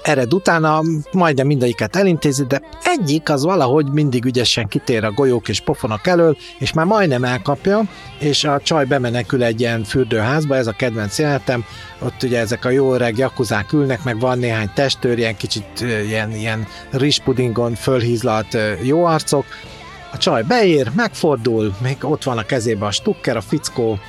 ered 0.03 0.33
utána, 0.33 0.81
majdnem 1.11 1.47
mindegyiket 1.47 1.95
elintézi, 1.95 2.45
de 2.45 2.61
egyik 2.83 3.29
az 3.29 3.43
valahogy 3.43 3.91
mindig 3.91 4.25
ügyesen 4.25 4.67
kitér 4.67 5.03
a 5.03 5.11
golyók 5.11 5.49
és 5.49 5.59
pofonok 5.59 6.07
elől, 6.07 6.37
és 6.59 6.73
már 6.73 6.85
majdnem 6.85 7.23
elkapja, 7.23 7.81
és 8.19 8.43
a 8.43 8.59
csaj 8.63 8.85
bemenekül 8.85 9.43
egy 9.43 9.59
ilyen 9.59 9.83
fürdőházba, 9.83 10.55
ez 10.55 10.67
a 10.67 10.71
kedvenc 10.71 11.19
jelenetem, 11.19 11.65
ott 11.99 12.23
ugye 12.23 12.39
ezek 12.39 12.65
a 12.65 12.69
jó 12.69 12.93
öreg 12.93 13.17
jakuzák 13.17 13.73
ülnek, 13.73 14.03
meg 14.03 14.19
van 14.19 14.39
néhány 14.39 14.71
testőr, 14.73 15.17
ilyen 15.17 15.37
kicsit 15.37 15.81
ilyen, 16.07 16.31
ilyen 16.31 16.67
rispudingon 16.91 17.75
fölhízlalt 17.75 18.57
jó 18.81 19.05
arcok, 19.05 19.45
a 20.11 20.17
csaj 20.17 20.43
beér, 20.43 20.91
megfordul, 20.95 21.75
még 21.81 21.97
ott 22.01 22.23
van 22.23 22.37
a 22.37 22.43
kezében 22.43 22.87
a 22.87 22.91
stukker, 22.91 23.37
a 23.37 23.41
fickó 23.41 23.99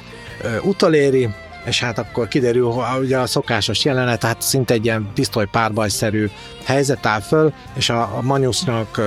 utoléri, 0.62 1.28
és 1.64 1.80
hát 1.80 1.98
akkor 1.98 2.28
kiderül, 2.28 2.70
hogy 2.70 3.04
ugye 3.04 3.18
a 3.18 3.26
szokásos 3.26 3.84
jelenet, 3.84 4.24
hát 4.24 4.42
szinte 4.42 4.74
egy 4.74 4.84
ilyen 4.84 5.11
pisztoly 5.14 5.46
párbajszerű 5.50 6.30
helyzet 6.64 7.06
áll 7.06 7.20
föl, 7.20 7.52
és 7.74 7.90
a, 7.90 8.16
a 8.16 8.22
Manyusznak 8.22 9.00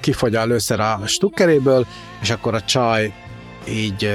kifogy 0.00 0.34
először 0.34 0.80
a 0.80 1.00
stukkeréből, 1.06 1.86
és 2.20 2.30
akkor 2.30 2.54
a 2.54 2.60
csaj 2.60 3.12
így 3.68 4.10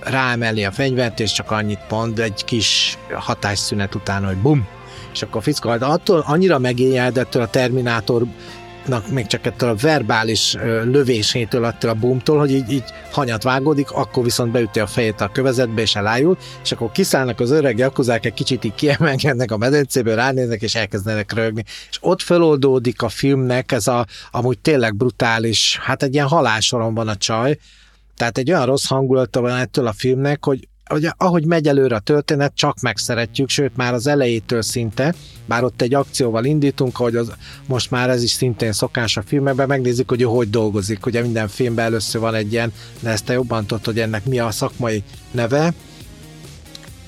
ráemeli 0.00 0.64
a 0.64 0.72
fenyvert, 0.72 1.20
és 1.20 1.32
csak 1.32 1.50
annyit 1.50 1.90
mond 1.90 2.18
egy 2.18 2.44
kis 2.44 2.98
hatásszünet 3.14 3.94
után, 3.94 4.24
hogy 4.24 4.36
bum, 4.36 4.66
és 5.12 5.22
akkor 5.22 5.42
fickó, 5.42 5.70
attól 5.70 6.24
annyira 6.26 6.58
megéljed 6.58 7.16
a 7.16 7.46
Terminátor 7.50 8.22
még 9.10 9.26
csak 9.26 9.46
ettől 9.46 9.68
a 9.68 9.74
verbális 9.74 10.54
lövésétől, 10.84 11.64
attól 11.64 11.90
a 11.90 11.94
boomtól, 11.94 12.38
hogy 12.38 12.50
így, 12.50 12.72
így 12.72 12.84
hanyat 13.10 13.42
vágódik, 13.42 13.90
akkor 13.90 14.24
viszont 14.24 14.52
beüti 14.52 14.80
a 14.80 14.86
fejét 14.86 15.20
a 15.20 15.28
kövezetbe, 15.28 15.80
és 15.80 15.96
elájul, 15.96 16.36
és 16.62 16.72
akkor 16.72 16.92
kiszállnak 16.92 17.40
az 17.40 17.50
öreg 17.50 17.78
jakuzák, 17.78 18.26
egy 18.26 18.34
kicsit 18.34 18.64
így 18.64 18.74
kiemelkednek 18.74 19.52
a 19.52 19.56
medencéből, 19.56 20.14
ránéznek, 20.14 20.62
és 20.62 20.74
elkezdenek 20.74 21.32
rögni. 21.32 21.64
És 21.90 21.98
ott 22.00 22.22
feloldódik 22.22 23.02
a 23.02 23.08
filmnek 23.08 23.72
ez 23.72 23.86
a 23.86 24.06
amúgy 24.30 24.58
tényleg 24.58 24.96
brutális, 24.96 25.78
hát 25.82 26.02
egy 26.02 26.14
ilyen 26.14 26.26
halálsoron 26.26 26.94
van 26.94 27.08
a 27.08 27.16
csaj, 27.16 27.58
tehát 28.16 28.38
egy 28.38 28.50
olyan 28.50 28.66
rossz 28.66 28.86
hangulata 28.86 29.40
van 29.40 29.56
ettől 29.56 29.86
a 29.86 29.92
filmnek, 29.92 30.44
hogy 30.44 30.68
hogy 30.84 31.08
ahogy 31.16 31.46
megy 31.46 31.68
előre 31.68 31.94
a 31.94 31.98
történet, 31.98 32.52
csak 32.54 32.80
megszeretjük, 32.80 33.48
sőt 33.48 33.76
már 33.76 33.94
az 33.94 34.06
elejétől 34.06 34.62
szinte, 34.62 35.14
bár 35.46 35.64
ott 35.64 35.82
egy 35.82 35.94
akcióval 35.94 36.44
indítunk, 36.44 36.96
hogy 36.96 37.16
az, 37.16 37.32
most 37.66 37.90
már 37.90 38.10
ez 38.10 38.22
is 38.22 38.30
szintén 38.30 38.72
szokás 38.72 39.16
a 39.16 39.22
filmekben, 39.22 39.66
megnézzük, 39.66 40.08
hogy 40.08 40.22
ő 40.22 40.24
hogy 40.24 40.50
dolgozik. 40.50 41.06
Ugye 41.06 41.20
minden 41.20 41.48
filmben 41.48 41.84
először 41.84 42.20
van 42.20 42.34
egy 42.34 42.52
ilyen, 42.52 42.72
de 43.00 43.10
ezt 43.10 43.24
te 43.24 43.32
jobban 43.32 43.66
tudod, 43.66 43.84
hogy 43.84 43.98
ennek 43.98 44.24
mi 44.24 44.38
a 44.38 44.50
szakmai 44.50 45.02
neve, 45.30 45.74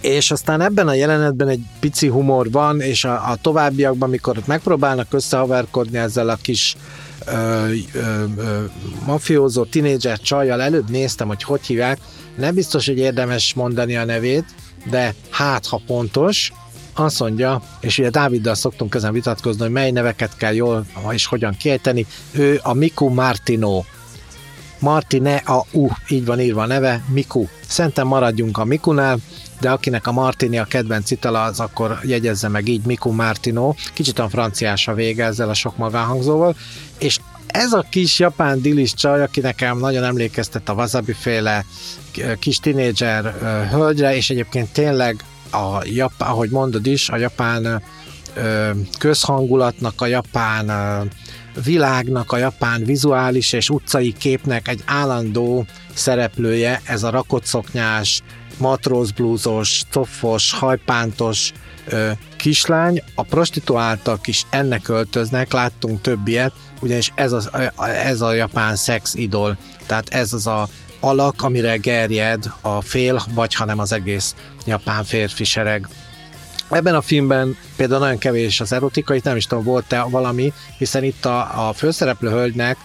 és 0.00 0.30
aztán 0.30 0.60
ebben 0.60 0.88
a 0.88 0.94
jelenetben 0.94 1.48
egy 1.48 1.60
pici 1.80 2.08
humor 2.08 2.50
van, 2.50 2.80
és 2.80 3.04
a, 3.04 3.30
a 3.30 3.36
továbbiakban, 3.42 4.08
amikor 4.08 4.38
ott 4.38 4.46
megpróbálnak 4.46 5.12
összehaverkodni 5.12 5.98
ezzel 5.98 6.28
a 6.28 6.38
kis 6.42 6.76
ö, 7.26 7.32
ö, 7.92 8.24
ö, 8.36 8.64
mafiózó 9.06 9.64
tinédzser 9.64 10.18
csajjal, 10.18 10.62
előbb 10.62 10.90
néztem, 10.90 11.26
hogy 11.26 11.42
hogy 11.42 11.66
hívják, 11.66 11.98
nem 12.36 12.54
biztos, 12.54 12.86
hogy 12.86 12.98
érdemes 12.98 13.54
mondani 13.54 13.96
a 13.96 14.04
nevét, 14.04 14.44
de 14.90 15.14
hát 15.30 15.66
ha 15.66 15.80
pontos, 15.86 16.52
azt 16.94 17.20
mondja, 17.20 17.62
és 17.80 17.98
ugye 17.98 18.10
Dáviddal 18.10 18.54
szoktunk 18.54 18.94
ezen 18.94 19.12
vitatkozni, 19.12 19.62
hogy 19.62 19.70
mely 19.70 19.90
neveket 19.90 20.36
kell 20.36 20.54
jól 20.54 20.86
és 21.10 21.26
hogyan 21.26 21.56
kiejteni, 21.56 22.06
ő 22.32 22.60
a 22.62 22.72
Miku 22.72 23.08
Martino. 23.08 23.84
Martine 24.78 25.34
a 25.34 25.64
U, 25.72 25.88
így 26.08 26.24
van 26.24 26.40
írva 26.40 26.62
a 26.62 26.66
neve, 26.66 27.04
Miku. 27.08 27.46
Szerintem 27.66 28.06
maradjunk 28.06 28.58
a 28.58 28.64
Mikunál, 28.64 29.18
de 29.60 29.70
akinek 29.70 30.06
a 30.06 30.12
Martini 30.12 30.58
a 30.58 30.64
kedvenc 30.64 31.10
itala, 31.10 31.42
az 31.42 31.60
akkor 31.60 31.98
jegyezze 32.02 32.48
meg 32.48 32.68
így 32.68 32.84
Miku 32.84 33.10
Martino. 33.10 33.74
Kicsit 33.94 34.18
a 34.18 34.28
franciás 34.28 34.88
a 34.88 34.94
vége 34.94 35.24
ezzel 35.24 35.48
a 35.48 35.54
sok 35.54 35.76
magánhangzóval, 35.76 36.56
és 36.98 37.18
ez 37.56 37.72
a 37.72 37.86
kis 37.90 38.18
japán 38.18 38.60
dilis 38.60 38.94
csaj, 38.94 39.22
aki 39.22 39.40
nekem 39.40 39.78
nagyon 39.78 40.04
emlékeztet 40.04 40.68
a 40.68 40.72
wasabi 40.72 41.12
féle 41.12 41.64
kis 42.38 42.58
tinédzser 42.58 43.24
hölgyre, 43.70 44.16
és 44.16 44.30
egyébként 44.30 44.72
tényleg 44.72 45.24
a 45.50 45.84
japán, 45.84 46.28
ahogy 46.28 46.50
mondod 46.50 46.86
is, 46.86 47.08
a 47.08 47.16
japán 47.16 47.82
közhangulatnak, 48.98 50.00
a 50.00 50.06
japán 50.06 50.70
világnak, 51.64 52.32
a 52.32 52.36
japán 52.36 52.84
vizuális 52.84 53.52
és 53.52 53.70
utcai 53.70 54.12
képnek 54.12 54.68
egy 54.68 54.82
állandó 54.84 55.66
szereplője, 55.94 56.80
ez 56.84 57.02
a 57.02 57.10
rakott 57.10 57.44
szoknyás, 57.44 58.22
matrózblúzos, 58.58 59.82
toffos, 59.90 60.52
hajpántos 60.52 61.52
kislány. 62.36 63.02
A 63.14 63.22
prostituáltak 63.22 64.26
is 64.26 64.46
ennek 64.50 64.88
öltöznek, 64.88 65.52
láttunk 65.52 66.00
több 66.00 66.28
ilyet, 66.28 66.52
ugyanis 66.80 67.12
ez, 67.14 67.32
az, 67.32 67.50
ez 68.04 68.20
a 68.20 68.32
japán 68.32 68.76
szex 68.76 69.14
idol. 69.14 69.56
Tehát 69.86 70.08
ez 70.08 70.32
az 70.32 70.46
a 70.46 70.68
alak, 71.00 71.42
amire 71.42 71.76
gerjed 71.76 72.52
a 72.60 72.80
fél, 72.80 73.22
vagy 73.34 73.54
hanem 73.54 73.78
az 73.78 73.92
egész 73.92 74.34
japán 74.64 75.04
férfi 75.04 75.44
sereg. 75.44 75.88
Ebben 76.70 76.94
a 76.94 77.00
filmben 77.00 77.56
például 77.76 78.00
nagyon 78.00 78.18
kevés 78.18 78.60
az 78.60 78.72
erotika, 78.72 79.14
itt 79.14 79.24
nem 79.24 79.36
is 79.36 79.46
tudom, 79.46 79.64
volt-e 79.64 80.02
valami, 80.02 80.52
hiszen 80.78 81.04
itt 81.04 81.24
a, 81.24 81.68
a 81.68 81.72
főszereplő 81.72 82.30
hölgynek 82.30 82.76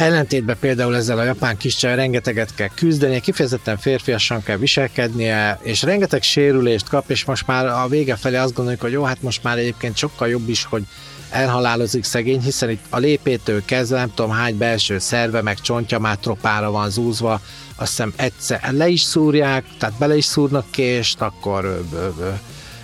Ellentétben 0.00 0.56
például 0.60 0.96
ezzel 0.96 1.18
a 1.18 1.22
japán 1.22 1.56
kiscsaj 1.56 1.94
rengeteget 1.94 2.54
kell 2.54 2.68
küzdenie, 2.74 3.20
kifejezetten 3.20 3.76
férfiasan 3.76 4.42
kell 4.42 4.56
viselkednie, 4.56 5.58
és 5.62 5.82
rengeteg 5.82 6.22
sérülést 6.22 6.88
kap, 6.88 7.10
és 7.10 7.24
most 7.24 7.46
már 7.46 7.66
a 7.66 7.86
vége 7.88 8.16
felé 8.16 8.36
azt 8.36 8.54
gondoljuk, 8.54 8.80
hogy 8.82 8.92
jó, 8.92 9.02
hát 9.02 9.22
most 9.22 9.42
már 9.42 9.58
egyébként 9.58 9.96
sokkal 9.96 10.28
jobb 10.28 10.48
is, 10.48 10.64
hogy 10.64 10.82
elhalálozik 11.30 12.04
szegény, 12.04 12.40
hiszen 12.40 12.70
itt 12.70 12.84
a 12.90 12.98
lépétől 12.98 13.64
kezdve 13.64 13.98
nem 13.98 14.12
tudom 14.14 14.30
hány 14.30 14.56
belső 14.56 14.98
szerve, 14.98 15.42
meg 15.42 15.60
csontja 15.60 15.98
már 15.98 16.16
tropára 16.16 16.70
van 16.70 16.90
zúzva, 16.90 17.40
azt 17.76 17.90
hiszem 17.90 18.12
egyszer 18.16 18.72
le 18.72 18.88
is 18.88 19.00
szúrják, 19.00 19.64
tehát 19.78 19.98
bele 19.98 20.16
is 20.16 20.24
szúrnak 20.24 20.70
kést, 20.70 21.20
akkor 21.20 21.84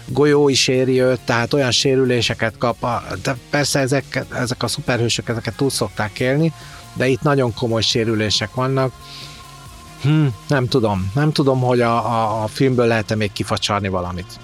golyó 0.07 0.49
is 0.49 0.69
éri 0.69 1.01
őt, 1.01 1.21
tehát 1.21 1.53
olyan 1.53 1.71
sérüléseket 1.71 2.55
kap, 2.59 2.87
de 3.23 3.37
persze 3.51 3.79
ezek, 3.79 4.25
ezek 4.35 4.63
a 4.63 4.69
szuperhősök 4.69 5.29
ezeket 5.29 5.57
túl 5.57 5.71
szokták 5.71 6.21
élni, 6.21 6.53
de 6.97 7.09
itt 7.09 7.23
nagyon 7.23 7.55
komoly 7.55 7.83
sérülések 7.83 8.55
vannak. 8.55 8.93
Hm, 10.03 10.27
nem 10.49 10.69
tudom, 10.69 11.11
nem 11.15 11.33
tudom, 11.33 11.61
hogy 11.61 11.81
a, 11.81 12.07
a, 12.07 12.43
a 12.43 12.47
filmből 12.47 12.87
lehet-e 12.87 13.15
még 13.15 13.33
kifacsarni 13.33 13.89
valamit. 13.89 14.39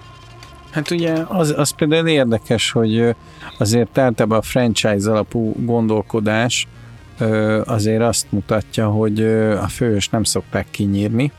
Hát 0.70 0.90
ugye 0.90 1.14
az, 1.28 1.54
az 1.56 1.70
például 1.70 2.08
érdekes, 2.08 2.70
hogy 2.70 3.14
azért 3.58 3.98
általában 3.98 4.38
a 4.38 4.42
franchise 4.42 5.10
alapú 5.10 5.54
gondolkodás 5.58 6.66
azért 7.64 8.02
azt 8.02 8.26
mutatja, 8.28 8.88
hogy 8.88 9.22
a 9.60 9.68
fős 9.68 10.08
nem 10.08 10.24
szokták 10.24 10.66
kinyírni, 10.70 11.32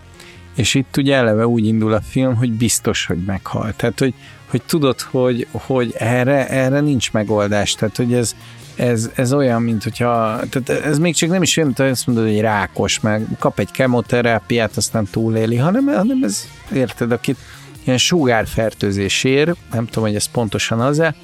és 0.56 0.74
itt 0.74 0.98
ugye 0.98 1.16
eleve 1.16 1.48
úgy 1.48 1.66
indul 1.66 1.94
a 1.94 2.02
film, 2.02 2.36
hogy 2.36 2.52
biztos, 2.52 3.06
hogy 3.06 3.24
meghal. 3.26 3.74
Tehát, 3.76 4.00
hogy, 4.00 4.14
hogy 4.50 4.62
tudod, 4.62 5.02
hogy, 5.02 5.48
hogy 5.52 5.94
erre, 5.98 6.50
erre 6.50 6.80
nincs 6.80 7.12
megoldás. 7.12 7.74
Tehát, 7.74 7.98
hogy 7.98 8.14
ez, 8.14 8.36
ez, 8.76 9.10
ez 9.16 9.34
olyan, 9.34 9.62
mint 9.62 9.84
hogyha, 9.84 10.40
tehát 10.50 10.84
ez 10.86 10.98
még 10.98 11.16
csak 11.16 11.30
nem 11.30 11.42
is 11.42 11.58
olyan, 11.58 11.74
mint 11.78 11.92
azt 11.92 12.08
mondod, 12.08 12.26
hogy 12.26 12.40
rákos, 12.40 13.00
meg 13.00 13.28
kap 13.40 13.60
egy 13.60 13.72
kemoterápiát, 13.72 14.78
aztán 14.78 15.08
túléli, 15.12 15.56
hanem, 15.56 15.86
hanem 15.86 16.24
ez, 16.24 16.48
érted, 16.74 17.12
akit 17.12 17.38
ilyen 17.84 17.98
sugárfertőzés 17.98 19.24
ér, 19.24 19.56
nem 19.72 19.86
tudom, 19.86 20.04
hogy 20.04 20.16
ez 20.16 20.26
pontosan 20.26 20.80
az-e, 20.80 21.16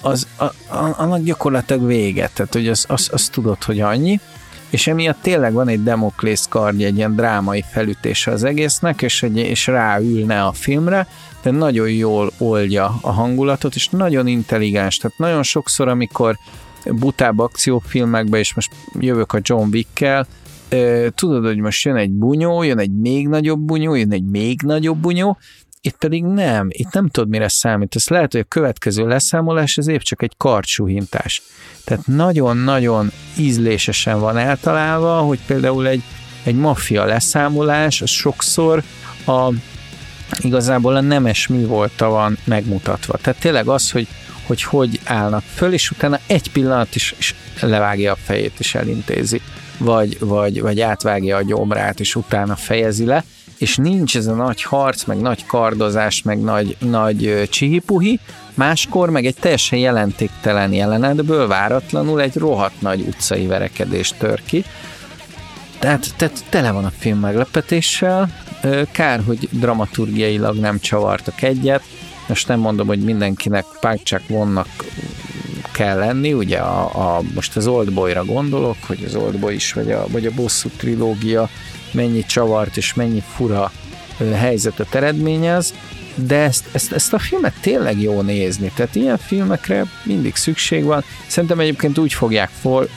az, 0.00 0.26
a, 0.36 0.44
a, 0.44 0.94
annak 0.96 1.22
gyakorlatilag 1.22 1.86
vége, 1.86 2.30
tehát 2.34 2.52
hogy 2.52 2.68
azt 2.68 2.84
az, 2.88 3.08
az 3.12 3.28
tudod, 3.28 3.62
hogy 3.62 3.80
annyi, 3.80 4.20
és 4.70 4.86
emiatt 4.86 5.22
tényleg 5.22 5.52
van 5.52 5.68
egy 5.68 5.82
Demoklész 5.82 6.46
kardja, 6.48 6.86
egy 6.86 6.96
ilyen 6.96 7.16
drámai 7.16 7.64
felütése 7.70 8.30
az 8.30 8.44
egésznek, 8.44 9.02
és, 9.02 9.22
egy, 9.22 9.36
és 9.36 9.66
ráülne 9.66 10.42
a 10.42 10.52
filmre, 10.52 11.06
de 11.44 11.50
nagyon 11.50 11.90
jól 11.90 12.32
oldja 12.38 12.98
a 13.00 13.10
hangulatot, 13.10 13.74
és 13.74 13.88
nagyon 13.88 14.26
intelligens, 14.26 14.96
tehát 14.96 15.18
nagyon 15.18 15.42
sokszor, 15.42 15.88
amikor 15.88 16.38
butább 16.84 17.38
akciófilmekbe, 17.38 18.38
és 18.38 18.54
most 18.54 18.72
jövök 18.98 19.32
a 19.32 19.40
John 19.42 19.68
Wick-kel, 19.72 20.26
tudod, 21.14 21.44
hogy 21.44 21.58
most 21.58 21.84
jön 21.84 21.96
egy 21.96 22.10
bunyó, 22.10 22.62
jön 22.62 22.78
egy 22.78 22.90
még 23.00 23.28
nagyobb 23.28 23.60
bunyó, 23.60 23.94
jön 23.94 24.12
egy 24.12 24.24
még 24.24 24.60
nagyobb 24.62 24.98
bunyó, 24.98 25.38
itt 25.80 25.96
pedig 25.96 26.24
nem, 26.24 26.66
itt 26.70 26.92
nem 26.92 27.08
tudod, 27.08 27.28
mire 27.28 27.48
számít. 27.48 27.96
Ez 27.96 28.08
lehet, 28.08 28.32
hogy 28.32 28.40
a 28.40 28.48
következő 28.48 29.06
leszámolás 29.06 29.78
az 29.78 29.86
épp 29.86 30.00
csak 30.00 30.22
egy 30.22 30.32
karcsúhintás. 30.36 31.42
Tehát 31.84 32.06
nagyon-nagyon 32.06 33.10
ízlésesen 33.38 34.20
van 34.20 34.36
eltalálva, 34.36 35.18
hogy 35.18 35.38
például 35.46 35.86
egy, 35.86 36.02
egy 36.44 36.56
maffia 36.56 37.04
leszámolás, 37.04 38.02
az 38.02 38.10
sokszor 38.10 38.82
a, 39.26 39.50
igazából 40.40 40.96
a 40.96 41.00
nemes 41.00 41.46
mi 41.46 41.64
volta 41.64 42.08
van 42.08 42.38
megmutatva. 42.44 43.18
Tehát 43.22 43.40
tényleg 43.40 43.68
az, 43.68 43.90
hogy 43.90 44.08
hogy 44.46 44.62
hogy 44.62 45.00
állnak 45.04 45.42
föl, 45.54 45.72
és 45.72 45.90
utána 45.90 46.18
egy 46.26 46.52
pillanat 46.52 46.94
is, 46.94 47.14
is 47.18 47.34
levágja 47.60 48.12
a 48.12 48.16
fejét, 48.24 48.52
és 48.58 48.74
elintézi, 48.74 49.40
vagy, 49.78 50.16
vagy, 50.20 50.60
vagy 50.60 50.80
átvágja 50.80 51.36
a 51.36 51.42
gyomrát, 51.42 52.00
és 52.00 52.14
utána 52.14 52.56
fejezi 52.56 53.04
le, 53.04 53.24
és 53.58 53.76
nincs 53.76 54.16
ez 54.16 54.26
a 54.26 54.34
nagy 54.34 54.62
harc, 54.62 55.04
meg 55.04 55.20
nagy 55.20 55.46
kardozás, 55.46 56.22
meg 56.22 56.40
nagy, 56.40 56.76
nagy 56.78 57.48
csihipuhi, 57.50 58.20
máskor 58.54 59.10
meg 59.10 59.26
egy 59.26 59.36
teljesen 59.40 59.78
jelentéktelen 59.78 60.72
jelenetből 60.72 61.46
váratlanul 61.46 62.20
egy 62.20 62.36
rohadt 62.36 62.80
nagy 62.80 63.00
utcai 63.00 63.46
verekedés 63.46 64.14
tör 64.18 64.42
ki. 64.44 64.64
Tehát, 65.78 66.14
tehát 66.16 66.44
tele 66.48 66.70
van 66.70 66.84
a 66.84 66.92
film 66.98 67.18
meglepetéssel, 67.18 68.28
kár, 68.92 69.22
hogy 69.26 69.48
dramaturgiailag 69.50 70.56
nem 70.56 70.78
csavartak 70.80 71.42
egyet, 71.42 71.82
most 72.28 72.48
nem 72.48 72.60
mondom, 72.60 72.86
hogy 72.86 73.00
mindenkinek 73.00 73.64
págcsák 73.80 74.22
vonnak 74.28 74.68
kell 75.72 75.98
lenni, 75.98 76.32
ugye 76.32 76.58
a, 76.58 77.16
a, 77.16 77.22
most 77.34 77.56
az 77.56 77.66
Oldboyra 77.66 78.24
gondolok, 78.24 78.76
hogy 78.86 79.04
az 79.06 79.14
Oldboy 79.14 79.54
is, 79.54 79.72
vagy 79.72 79.90
a, 79.90 80.06
vagy 80.08 80.26
a 80.26 80.30
Bosszú 80.34 80.68
trilógia 80.76 81.48
mennyi 81.92 82.24
csavart 82.24 82.76
és 82.76 82.94
mennyi 82.94 83.22
fura 83.34 83.72
helyzetet 84.34 84.94
eredményez, 84.94 85.74
de 86.14 86.36
ezt, 86.36 86.64
ezt, 86.72 86.92
ezt 86.92 87.12
a 87.12 87.18
filmet 87.18 87.54
tényleg 87.60 88.00
jó 88.00 88.20
nézni, 88.20 88.72
tehát 88.74 88.94
ilyen 88.94 89.18
filmekre 89.18 89.86
mindig 90.02 90.34
szükség 90.34 90.84
van. 90.84 91.04
Szerintem 91.26 91.60
egyébként 91.60 91.98
úgy 91.98 92.12
fogják 92.12 92.50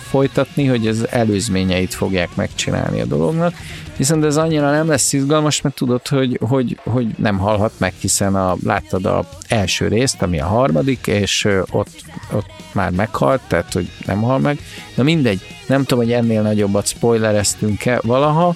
folytatni, 0.09 0.65
hogy 0.65 0.87
az 0.87 1.07
előzményeit 1.09 1.93
fogják 1.93 2.35
megcsinálni 2.35 3.01
a 3.01 3.05
dolognak, 3.05 3.53
viszont 3.97 4.23
ez 4.23 4.37
annyira 4.37 4.71
nem 4.71 4.87
lesz 4.87 5.13
izgalmas, 5.13 5.61
mert 5.61 5.75
tudod, 5.75 6.07
hogy, 6.07 6.39
hogy, 6.41 6.79
hogy 6.83 7.07
nem 7.17 7.37
halhat 7.37 7.71
meg, 7.77 7.93
hiszen 7.99 8.35
a, 8.35 8.55
láttad 8.63 9.05
a 9.05 9.29
első 9.47 9.87
részt, 9.87 10.21
ami 10.21 10.39
a 10.39 10.45
harmadik, 10.45 11.07
és 11.07 11.47
ott, 11.71 12.03
ott 12.33 12.51
már 12.71 12.91
meghalt, 12.91 13.41
tehát 13.47 13.73
hogy 13.73 13.89
nem 14.05 14.21
hal 14.21 14.39
meg. 14.39 14.59
Na 14.95 15.03
mindegy, 15.03 15.41
nem 15.67 15.83
tudom, 15.83 16.03
hogy 16.03 16.13
ennél 16.13 16.41
nagyobbat 16.41 16.87
spoilereztünk-e 16.87 17.99
valaha. 18.03 18.55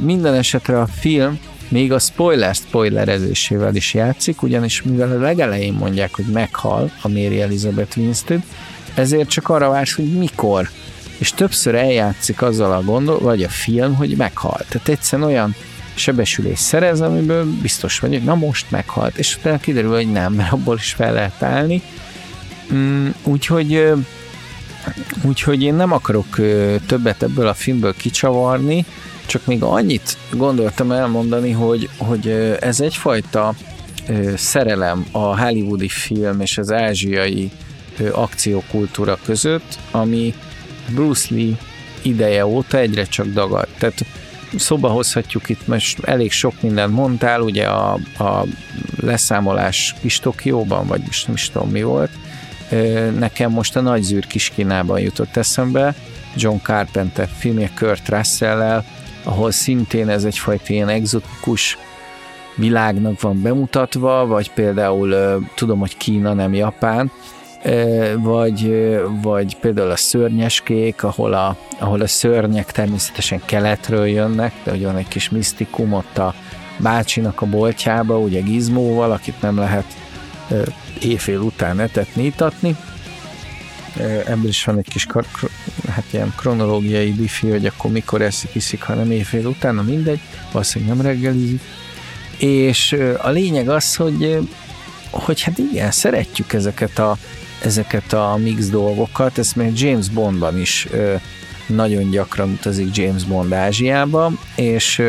Minden 0.00 0.34
esetre 0.34 0.80
a 0.80 0.86
film 0.86 1.38
még 1.68 1.92
a 1.92 1.98
spoiler 1.98 2.54
spoilerezésével 2.54 3.74
is 3.74 3.94
játszik, 3.94 4.42
ugyanis 4.42 4.82
mivel 4.82 5.10
a 5.10 5.20
legelején 5.20 5.72
mondják, 5.72 6.14
hogy 6.14 6.24
meghal 6.24 6.90
a 7.02 7.08
Mary 7.08 7.40
Elizabeth 7.40 7.98
Winstead, 7.98 8.42
ezért 8.94 9.28
csak 9.28 9.48
arra 9.48 9.68
vársz, 9.68 9.94
hogy 9.94 10.18
mikor. 10.18 10.68
És 11.22 11.30
többször 11.30 11.74
eljátszik 11.74 12.42
azzal 12.42 12.72
a 12.72 12.82
gondol, 12.82 13.18
vagy 13.18 13.42
a 13.42 13.48
film, 13.48 13.94
hogy 13.94 14.16
meghal. 14.16 14.60
Tehát 14.68 14.88
egyszerűen 14.88 15.28
olyan 15.28 15.54
sebesülés 15.94 16.58
szerez, 16.58 17.00
amiből 17.00 17.46
biztos 17.60 17.98
vagy, 17.98 18.10
hogy 18.10 18.22
na 18.22 18.34
most 18.34 18.70
meghalt, 18.70 19.16
és 19.16 19.36
utána 19.36 19.58
kiderül, 19.58 19.94
hogy 19.94 20.12
nem, 20.12 20.32
mert 20.32 20.52
abból 20.52 20.76
is 20.76 20.92
fel 20.92 21.12
lehet 21.12 21.42
állni. 21.42 21.82
Mm, 22.72 23.08
úgyhogy 23.24 23.92
úgyhogy 25.22 25.62
én 25.62 25.74
nem 25.74 25.92
akarok 25.92 26.36
többet 26.86 27.22
ebből 27.22 27.46
a 27.46 27.54
filmből 27.54 27.94
kicsavarni, 27.96 28.84
csak 29.26 29.46
még 29.46 29.62
annyit 29.62 30.16
gondoltam 30.30 30.92
elmondani, 30.92 31.50
hogy, 31.50 31.88
hogy 31.96 32.28
ez 32.60 32.80
egyfajta 32.80 33.54
szerelem 34.34 35.06
a 35.10 35.40
hollywoodi 35.40 35.88
film 35.88 36.40
és 36.40 36.58
az 36.58 36.72
ázsiai 36.72 37.50
akciókultúra 38.12 39.18
között, 39.24 39.78
ami 39.90 40.34
Bruce 40.88 41.34
Lee 41.34 41.56
ideje 42.02 42.46
óta 42.46 42.78
egyre 42.78 43.04
csak 43.04 43.26
dagad. 43.26 43.68
Tehát 43.78 44.04
szóba 44.56 44.88
hozhatjuk 44.88 45.48
itt, 45.48 45.66
most 45.66 46.04
elég 46.04 46.32
sok 46.32 46.62
mindent 46.62 46.94
mondtál, 46.94 47.40
ugye 47.40 47.66
a, 47.66 47.92
a 48.18 48.44
leszámolás 49.00 49.94
kis 50.00 50.18
Tokióban, 50.18 50.86
vagy 50.86 51.02
most 51.06 51.26
nem 51.26 51.36
is 51.36 51.50
tudom 51.50 51.70
mi 51.70 51.82
volt, 51.82 52.10
nekem 53.18 53.50
most 53.50 53.76
a 53.76 53.80
Nagy 53.80 54.02
zűr 54.02 54.26
kis 54.26 54.48
Kínában 54.54 55.00
jutott 55.00 55.36
eszembe, 55.36 55.94
John 56.36 56.56
Carpenter 56.62 57.28
filmje 57.38 57.70
Kurt 57.76 58.08
russell 58.08 58.82
ahol 59.24 59.50
szintén 59.50 60.08
ez 60.08 60.24
egyfajta 60.24 60.72
ilyen 60.72 60.88
exotikus 60.88 61.78
világnak 62.54 63.20
van 63.20 63.42
bemutatva, 63.42 64.26
vagy 64.26 64.50
például 64.50 65.40
tudom, 65.54 65.78
hogy 65.78 65.96
Kína 65.96 66.32
nem 66.32 66.54
Japán, 66.54 67.10
vagy, 68.16 68.90
vagy 69.22 69.56
például 69.56 69.90
a 69.90 69.96
szörnyeskék, 69.96 71.02
ahol 71.02 71.32
a, 71.32 71.56
ahol 71.78 72.00
a 72.00 72.06
szörnyek 72.06 72.72
természetesen 72.72 73.42
keletről 73.44 74.06
jönnek, 74.06 74.52
de 74.64 74.72
ugye 74.72 74.86
van 74.86 74.96
egy 74.96 75.08
kis 75.08 75.30
misztikum 75.30 75.92
ott 75.92 76.18
a 76.18 76.34
bácsinak 76.78 77.40
a 77.40 77.46
boltjába, 77.46 78.18
ugye 78.18 78.40
Gizmóval, 78.40 79.12
akit 79.12 79.40
nem 79.40 79.58
lehet 79.58 79.84
éjfél 81.00 81.38
után 81.38 81.80
etetni, 81.80 82.24
itatni, 82.24 82.76
ebből 84.26 84.48
is 84.48 84.64
van 84.64 84.78
egy 84.78 84.88
kis 84.88 85.06
hát 85.88 86.04
ilyen 86.10 86.32
kronológiai 86.36 87.12
diffi, 87.12 87.50
hogy 87.50 87.66
akkor 87.66 87.90
mikor 87.90 88.22
eszik, 88.22 88.54
iszik, 88.54 88.82
hanem 88.82 89.10
éjfél 89.10 89.46
utána, 89.46 89.82
mindegy, 89.82 90.20
valószínűleg 90.52 90.96
nem 90.96 91.06
reggelizik. 91.06 91.60
És 92.38 92.96
a 93.18 93.30
lényeg 93.30 93.68
az, 93.68 93.96
hogy, 93.96 94.38
hogy 95.10 95.42
hát 95.42 95.58
igen, 95.58 95.90
szeretjük 95.90 96.52
ezeket 96.52 96.98
a, 96.98 97.16
ezeket 97.62 98.12
a 98.12 98.36
mix 98.42 98.68
dolgokat, 98.68 99.38
ezt 99.38 99.56
még 99.56 99.80
James 99.80 100.08
Bondban 100.08 100.58
is 100.58 100.88
nagyon 101.66 102.10
gyakran 102.10 102.50
utazik 102.50 102.96
James 102.96 103.24
Bond 103.24 103.52
Ázsiába, 103.52 104.32
és 104.56 105.02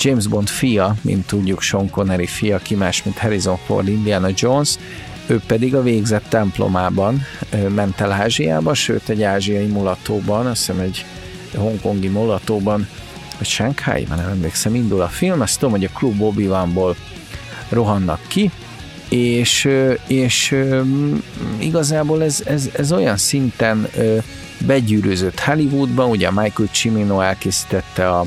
James 0.00 0.26
Bond 0.26 0.48
fia, 0.48 0.94
mint 1.00 1.26
tudjuk 1.26 1.60
Sean 1.60 1.90
Connery 1.90 2.26
fia, 2.26 2.58
ki 2.58 2.74
más, 2.74 3.02
mint 3.02 3.18
Harrison 3.18 3.56
Ford, 3.66 3.88
Indiana 3.88 4.28
Jones, 4.34 4.78
ő 5.26 5.40
pedig 5.46 5.74
a 5.74 5.82
végzett 5.82 6.24
templomában 6.28 7.22
ment 7.74 8.00
el 8.00 8.12
Ázsiába, 8.12 8.74
sőt 8.74 9.08
egy 9.08 9.22
ázsiai 9.22 9.66
mulatóban, 9.66 10.46
azt 10.46 10.66
hiszem 10.66 10.80
egy 10.80 11.04
hongkongi 11.54 12.08
mulatóban, 12.08 12.88
vagy 13.38 13.48
Shanghai, 13.48 14.06
már 14.08 14.18
nem 14.18 14.28
emlékszem, 14.28 14.74
indul 14.74 15.00
a 15.00 15.08
film, 15.08 15.40
azt 15.40 15.58
tudom, 15.58 15.74
hogy 15.74 15.84
a 15.84 15.98
klub 15.98 16.22
obi 16.22 16.48
rohannak 17.68 18.20
ki, 18.26 18.50
és, 19.10 19.68
és 20.06 20.56
igazából 21.58 22.22
ez, 22.22 22.42
ez, 22.46 22.70
ez 22.76 22.92
olyan 22.92 23.16
szinten 23.16 23.88
begyűrűzött 24.66 25.40
Hollywoodban, 25.40 26.10
ugye 26.10 26.30
Michael 26.30 26.68
Cimino 26.72 27.20
elkészítette 27.20 28.08
a, 28.10 28.24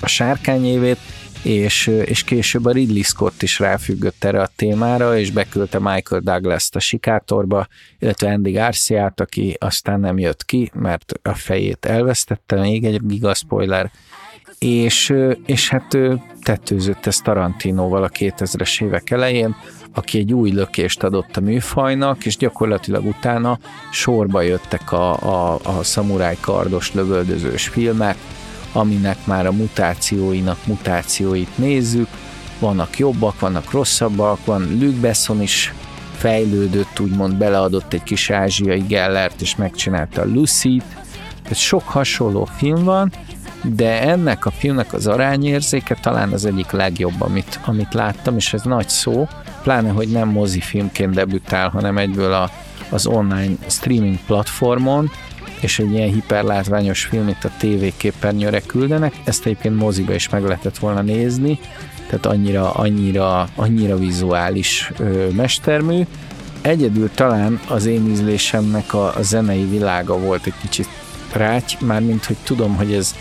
a 0.00 0.06
sárkányévét, 0.06 0.98
és, 1.42 1.86
és 1.86 2.24
később 2.24 2.64
a 2.64 2.70
Ridley 2.70 3.02
Scott 3.02 3.42
is 3.42 3.58
ráfüggött 3.58 4.24
erre 4.24 4.40
a 4.40 4.50
témára, 4.56 5.18
és 5.18 5.30
beküldte 5.30 5.78
Michael 5.78 6.20
Douglas-t 6.20 6.76
a 6.76 6.80
sikátorba, 6.80 7.66
illetve 7.98 8.32
Andy 8.32 8.50
Garcia-t, 8.50 9.20
aki 9.20 9.56
aztán 9.58 10.00
nem 10.00 10.18
jött 10.18 10.44
ki, 10.44 10.70
mert 10.74 11.12
a 11.22 11.34
fejét 11.34 11.84
elvesztette, 11.84 12.60
még 12.60 12.84
egy 12.84 13.06
giga 13.06 13.34
spoiler, 13.34 13.90
és, 14.66 15.14
és 15.46 15.68
hát 15.68 15.98
tetőzött 16.42 17.06
ez 17.06 17.16
Tarantinoval 17.16 18.02
a 18.02 18.08
2000-es 18.08 18.82
évek 18.82 19.10
elején, 19.10 19.56
aki 19.94 20.18
egy 20.18 20.32
új 20.32 20.50
lökést 20.50 21.02
adott 21.02 21.36
a 21.36 21.40
műfajnak, 21.40 22.24
és 22.26 22.36
gyakorlatilag 22.36 23.04
utána 23.04 23.58
sorba 23.90 24.40
jöttek 24.40 24.92
a, 24.92 25.12
a, 25.12 25.58
a 25.62 25.82
szamuráj 25.82 26.36
kardos 26.40 26.94
lövöldözős 26.94 27.68
filmek, 27.68 28.16
aminek 28.72 29.26
már 29.26 29.46
a 29.46 29.52
mutációinak 29.52 30.66
mutációit 30.66 31.58
nézzük, 31.58 32.08
vannak 32.58 32.98
jobbak, 32.98 33.40
vannak 33.40 33.70
rosszabbak, 33.70 34.44
van 34.44 34.78
Luke 34.80 35.00
Besson 35.00 35.42
is 35.42 35.72
fejlődött, 36.16 37.00
úgymond 37.00 37.34
beleadott 37.34 37.92
egy 37.92 38.02
kis 38.02 38.30
ázsiai 38.30 38.80
Gellert, 38.80 39.40
és 39.40 39.56
megcsinálta 39.56 40.20
a 40.20 40.26
Lucy-t, 40.26 40.84
tehát 41.42 41.58
sok 41.58 41.88
hasonló 41.88 42.44
film 42.44 42.84
van, 42.84 43.12
de 43.74 44.00
ennek 44.02 44.46
a 44.46 44.50
filmnek 44.50 44.92
az 44.92 45.06
arányérzéke 45.06 45.94
talán 45.94 46.32
az 46.32 46.44
egyik 46.44 46.70
legjobb, 46.70 47.20
amit, 47.20 47.60
amit 47.64 47.94
láttam, 47.94 48.36
és 48.36 48.52
ez 48.52 48.62
nagy 48.62 48.88
szó, 48.88 49.28
pláne, 49.62 49.90
hogy 49.90 50.08
nem 50.08 50.28
mozifilmként 50.28 51.14
debütál, 51.14 51.68
hanem 51.68 51.98
egyből 51.98 52.32
a, 52.32 52.50
az 52.88 53.06
online 53.06 53.54
streaming 53.66 54.18
platformon, 54.26 55.10
és 55.60 55.78
egy 55.78 55.92
ilyen 55.92 56.12
hiperlátványos 56.12 57.04
film 57.04 57.28
itt 57.28 57.44
a 57.44 57.50
TV 57.58 57.84
képernyőre 57.96 58.60
küldenek, 58.60 59.14
ezt 59.24 59.46
egyébként 59.46 59.76
moziba 59.76 60.14
is 60.14 60.28
meg 60.28 60.42
lehetett 60.42 60.78
volna 60.78 61.00
nézni, 61.02 61.58
tehát 62.06 62.26
annyira, 62.26 62.70
annyira, 62.72 63.48
annyira 63.54 63.96
vizuális 63.96 64.90
ö, 64.98 65.28
mestermű. 65.28 66.02
Egyedül 66.60 67.10
talán 67.14 67.60
az 67.68 67.86
én 67.86 68.10
ízlésemnek 68.10 68.94
a, 68.94 69.16
a 69.16 69.22
zenei 69.22 69.64
világa 69.64 70.18
volt 70.18 70.46
egy 70.46 70.54
kicsit 70.60 70.88
ráty, 71.32 71.72
mármint 71.80 72.24
hogy 72.24 72.36
tudom, 72.44 72.76
hogy 72.76 72.92
ez 72.92 73.14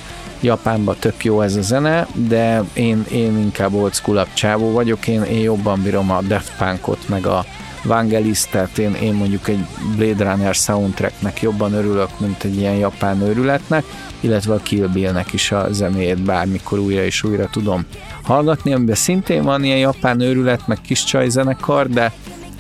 Japánban 0.46 0.96
tök 1.00 1.24
jó 1.24 1.42
ez 1.42 1.56
a 1.56 1.62
zene, 1.62 2.08
de 2.14 2.64
én, 2.74 3.06
én 3.12 3.38
inkább 3.38 3.74
old 3.74 3.94
school 3.94 4.28
csávó 4.34 4.72
vagyok, 4.72 5.08
én, 5.08 5.24
én 5.24 5.40
jobban 5.40 5.82
bírom 5.82 6.12
a 6.12 6.22
Daft 6.22 6.58
Punkot, 6.58 7.10
meg 7.10 7.26
a, 7.26 7.46
Vangelis, 7.84 8.46
tehát 8.50 8.78
én, 8.78 8.94
én 8.94 9.14
mondjuk 9.14 9.48
egy 9.48 9.66
Blade 9.96 10.32
Runner 10.32 10.54
soundtracknek 10.54 11.42
jobban 11.42 11.74
örülök, 11.74 12.20
mint 12.20 12.44
egy 12.44 12.58
ilyen 12.58 12.76
japán 12.76 13.22
őrületnek, 13.22 13.84
illetve 14.20 14.54
a 14.54 14.58
Kill 14.58 14.88
Bill-nek 14.88 15.34
is 15.34 15.52
a 15.52 15.68
zenéjét 15.72 16.22
bármikor 16.22 16.80
újra 16.80 17.04
és 17.04 17.24
újra 17.24 17.50
tudom 17.52 17.86
hallgatni, 18.24 18.74
amiben 18.74 18.96
szintén 18.96 19.44
van 19.44 19.64
ilyen 19.64 19.78
japán 19.78 20.20
őrület, 20.20 20.68
meg 20.68 20.82
kis 20.82 21.04
csajzenekar, 21.04 21.88
de 21.88 22.12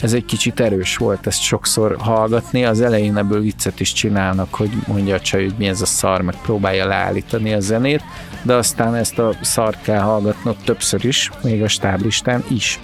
ez 0.01 0.13
egy 0.13 0.25
kicsit 0.25 0.59
erős 0.59 0.97
volt 0.97 1.27
ezt 1.27 1.41
sokszor 1.41 1.95
hallgatni. 1.99 2.65
Az 2.65 2.81
elején 2.81 3.17
ebből 3.17 3.41
viccet 3.41 3.79
is 3.79 3.93
csinálnak, 3.93 4.53
hogy 4.53 4.71
mondja 4.87 5.15
a 5.15 5.19
csaj, 5.19 5.43
hogy 5.43 5.55
mi 5.57 5.67
ez 5.67 5.81
a 5.81 5.85
szar, 5.85 6.21
meg 6.21 6.35
próbálja 6.41 6.87
leállítani 6.87 7.53
a 7.53 7.59
zenét, 7.59 8.01
de 8.41 8.53
aztán 8.53 8.95
ezt 8.95 9.19
a 9.19 9.33
szart 9.41 9.81
kell 9.81 10.01
hallgatnod 10.01 10.55
többször 10.65 11.05
is, 11.05 11.31
még 11.43 11.63
a 11.63 11.67
stáblistán 11.67 12.43
is. 12.49 12.79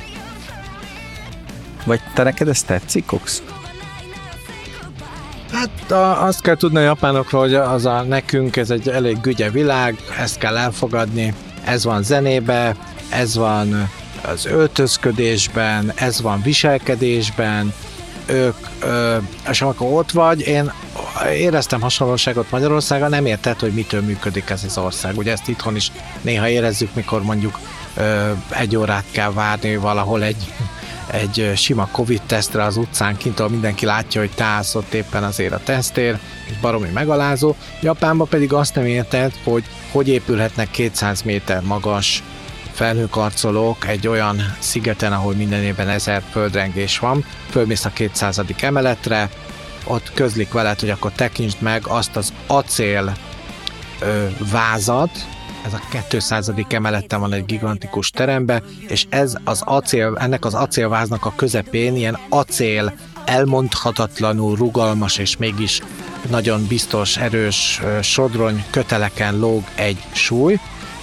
Vagy 1.85 1.99
te 2.13 2.23
neked 2.23 2.47
ez 2.47 2.63
tetszik, 2.63 3.05
Cox? 3.05 3.43
Hát 5.51 5.91
a, 5.91 6.25
azt 6.25 6.41
kell 6.41 6.55
tudni 6.55 6.77
a 6.77 6.81
japánokról, 6.81 7.41
hogy 7.41 7.53
az 7.53 7.85
a 7.85 8.01
nekünk 8.01 8.55
ez 8.55 8.69
egy 8.69 8.89
elég 8.89 9.21
gügye 9.21 9.49
világ, 9.49 9.95
ezt 10.19 10.37
kell 10.37 10.57
elfogadni, 10.57 11.33
ez 11.65 11.83
van 11.83 12.03
zenébe, 12.03 12.75
ez 13.09 13.35
van 13.35 13.89
az 14.21 14.45
öltözködésben, 14.45 15.91
ez 15.95 16.21
van 16.21 16.41
viselkedésben, 16.41 17.73
ők, 18.25 18.55
ö, 18.79 19.17
és 19.49 19.61
amikor 19.61 19.87
ott 19.91 20.11
vagy, 20.11 20.41
én 20.41 20.71
éreztem 21.33 21.81
hasonlóságot 21.81 22.51
Magyarországon, 22.51 23.09
nem 23.09 23.25
érted, 23.25 23.59
hogy 23.59 23.73
mitől 23.73 24.01
működik 24.01 24.49
ez 24.49 24.63
az 24.63 24.77
ország. 24.77 25.17
Ugye 25.17 25.31
ezt 25.31 25.47
itthon 25.47 25.75
is 25.75 25.91
néha 26.21 26.49
érezzük, 26.49 26.95
mikor 26.95 27.23
mondjuk 27.23 27.59
ö, 27.97 28.31
egy 28.49 28.75
órát 28.75 29.05
kell 29.11 29.33
várni 29.33 29.75
valahol 29.75 30.23
egy 30.23 30.53
egy 31.11 31.51
sima 31.55 31.87
Covid-tesztre 31.91 32.63
az 32.63 32.77
utcán 32.77 33.17
kint, 33.17 33.39
ahol 33.39 33.51
mindenki 33.51 33.85
látja, 33.85 34.21
hogy 34.21 34.31
te 34.35 34.43
állsz 34.43 34.75
ott 34.75 34.93
éppen 34.93 35.23
azért 35.23 35.53
a 35.53 35.59
tesztér, 35.63 36.19
és 36.49 36.57
baromi 36.61 36.89
megalázó. 36.93 37.55
Japánban 37.81 38.27
pedig 38.27 38.53
azt 38.53 38.75
nem 38.75 38.85
érted, 38.85 39.31
hogy 39.43 39.63
hogy 39.91 40.07
épülhetnek 40.07 40.71
200 40.71 41.21
méter 41.21 41.61
magas 41.61 42.23
felhőkarcolók 42.71 43.87
egy 43.87 44.07
olyan 44.07 44.55
szigeten, 44.59 45.13
ahol 45.13 45.33
minden 45.33 45.61
évben 45.61 45.89
ezer 45.89 46.23
földrengés 46.31 46.99
van, 46.99 47.25
fölmész 47.49 47.85
a 47.85 47.89
200. 47.89 48.41
emeletre, 48.59 49.29
ott 49.83 50.11
közlik 50.13 50.51
veled, 50.51 50.79
hogy 50.79 50.89
akkor 50.89 51.11
tekintsd 51.11 51.61
meg 51.61 51.87
azt 51.87 52.15
az 52.15 52.33
acél 52.47 53.13
ö, 53.99 54.27
vázat, 54.51 55.09
ez 55.65 55.73
a 55.73 55.81
200. 56.09 56.51
emeleten 56.67 57.19
van 57.19 57.33
egy 57.33 57.45
gigantikus 57.45 58.09
terembe, 58.09 58.63
és 58.87 59.05
ez 59.09 59.33
az 59.43 59.61
acél, 59.65 60.17
ennek 60.19 60.45
az 60.45 60.53
acélváznak 60.53 61.25
a 61.25 61.33
közepén 61.35 61.95
ilyen 61.95 62.17
acél 62.29 62.93
elmondhatatlanul 63.25 64.55
rugalmas 64.55 65.17
és 65.17 65.37
mégis 65.37 65.81
nagyon 66.29 66.67
biztos, 66.67 67.17
erős 67.17 67.81
sodrony 68.01 68.63
köteleken 68.69 69.39
lóg 69.39 69.63
egy 69.75 70.03
súly, 70.11 70.59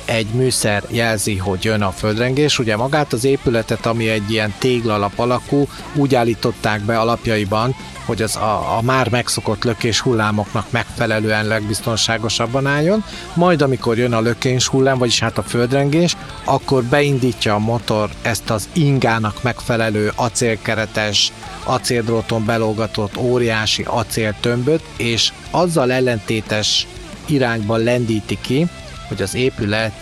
egy 0.09 0.27
műszer 0.27 0.85
jelzi, 0.89 1.37
hogy 1.37 1.65
jön 1.65 1.83
a 1.83 1.91
földrengés. 1.91 2.59
Ugye 2.59 2.77
magát 2.77 3.13
az 3.13 3.25
épületet, 3.25 3.87
ami 3.87 4.09
egy 4.09 4.31
ilyen 4.31 4.55
téglalap 4.59 5.19
alakú, 5.19 5.69
úgy 5.95 6.15
állították 6.15 6.81
be 6.81 6.99
alapjaiban, 6.99 7.75
hogy 8.05 8.23
az 8.23 8.37
a, 8.37 8.77
a 8.77 8.83
már 8.83 9.11
megszokott 9.11 9.65
lökés 9.65 10.01
hullámoknak 10.01 10.71
megfelelően 10.71 11.47
legbiztonságosabban 11.47 12.67
álljon, 12.67 13.05
majd 13.35 13.63
amikor 13.63 13.99
jön 13.99 14.13
a 14.13 14.21
lökés 14.21 14.67
hullám, 14.67 14.99
vagyis 14.99 15.19
hát 15.21 15.39
a 15.39 15.43
földrengés, 15.43 16.17
akkor 16.45 16.85
beindítja 16.85 17.55
a 17.55 17.59
motor 17.59 18.11
ezt 18.23 18.51
az 18.51 18.69
ingának 18.73 19.43
megfelelő 19.43 20.13
acélkeretes, 20.15 21.33
acéldróton 21.65 22.45
belógatott 22.45 23.17
óriási 23.17 23.83
acéltömböt, 23.87 24.83
és 24.97 25.33
azzal 25.51 25.93
ellentétes 25.93 26.87
irányban 27.27 27.81
lendíti 27.83 28.39
ki, 28.41 28.67
hogy 29.09 29.23
az 29.23 29.35
épület 29.35 29.93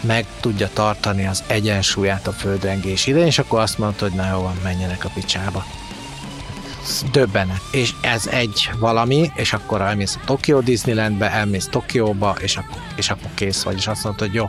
meg 0.00 0.26
tudja 0.40 0.68
tartani 0.72 1.26
az 1.26 1.42
egyensúlyát 1.46 2.26
a 2.26 2.32
földrengés 2.32 3.06
idején, 3.06 3.26
és 3.26 3.38
akkor 3.38 3.60
azt 3.60 3.78
mondta, 3.78 4.04
hogy 4.04 4.14
na 4.14 4.28
jó 4.30 4.40
van, 4.40 4.56
menjenek 4.62 5.04
a 5.04 5.10
picsába 5.14 5.64
döbbenet. 7.12 7.60
És 7.72 7.90
ez 8.00 8.26
egy 8.26 8.70
valami, 8.78 9.30
és 9.34 9.52
akkor 9.52 9.80
elmész 9.80 10.16
a 10.20 10.24
Tokyo 10.24 10.60
Disneylandbe, 10.60 11.30
elmész 11.30 11.68
Tokióba, 11.70 12.36
és 12.40 12.56
akkor, 12.56 12.80
és 12.96 13.10
akkor 13.10 13.30
kész 13.34 13.62
vagy, 13.62 13.76
és 13.76 13.86
azt 13.86 14.04
mondod, 14.04 14.20
hogy 14.20 14.34
jó. 14.34 14.46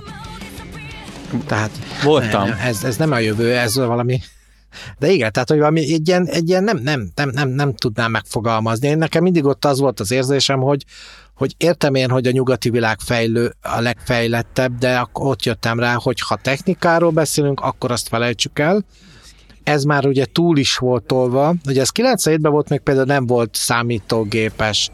Tehát 1.47 1.71
Voltam. 2.03 2.47
Nem, 2.47 2.57
ez, 2.63 2.83
ez 2.83 2.97
nem 2.97 3.11
a 3.11 3.19
jövő, 3.19 3.57
ez 3.57 3.75
valami 3.75 4.21
de 4.99 5.11
igen, 5.11 5.31
tehát, 5.31 5.49
hogy 5.49 5.57
valami 5.57 5.93
egy 5.93 6.07
ilyen, 6.07 6.27
egy 6.27 6.49
ilyen 6.49 6.63
nem, 6.63 6.77
nem, 6.77 7.11
nem, 7.15 7.29
nem, 7.29 7.49
nem 7.49 7.73
tudnám 7.73 8.11
megfogalmazni. 8.11 8.87
Én 8.87 8.97
nekem 8.97 9.23
mindig 9.23 9.45
ott 9.45 9.65
az 9.65 9.79
volt 9.79 9.99
az 9.99 10.11
érzésem, 10.11 10.59
hogy, 10.59 10.83
hogy 11.35 11.55
értem 11.57 11.95
én, 11.95 12.09
hogy 12.09 12.27
a 12.27 12.31
nyugati 12.31 12.69
világ 12.69 12.99
fejlő, 12.99 13.53
a 13.61 13.81
legfejlettebb, 13.81 14.77
de 14.77 15.07
ott 15.13 15.43
jöttem 15.43 15.79
rá, 15.79 15.93
hogy 15.93 16.19
ha 16.19 16.39
technikáról 16.41 17.11
beszélünk, 17.11 17.59
akkor 17.59 17.91
azt 17.91 18.07
felejtsük 18.07 18.59
el, 18.59 18.85
ez 19.63 19.83
már 19.83 20.05
ugye 20.05 20.25
túl 20.31 20.57
is 20.57 20.77
volt 20.77 21.03
tolva. 21.03 21.53
Ugye 21.67 21.81
ez 21.81 21.89
97-ben 21.93 22.51
volt, 22.51 22.69
még 22.69 22.79
például 22.79 23.05
nem 23.05 23.25
volt 23.25 23.55
számítógépes 23.55 24.89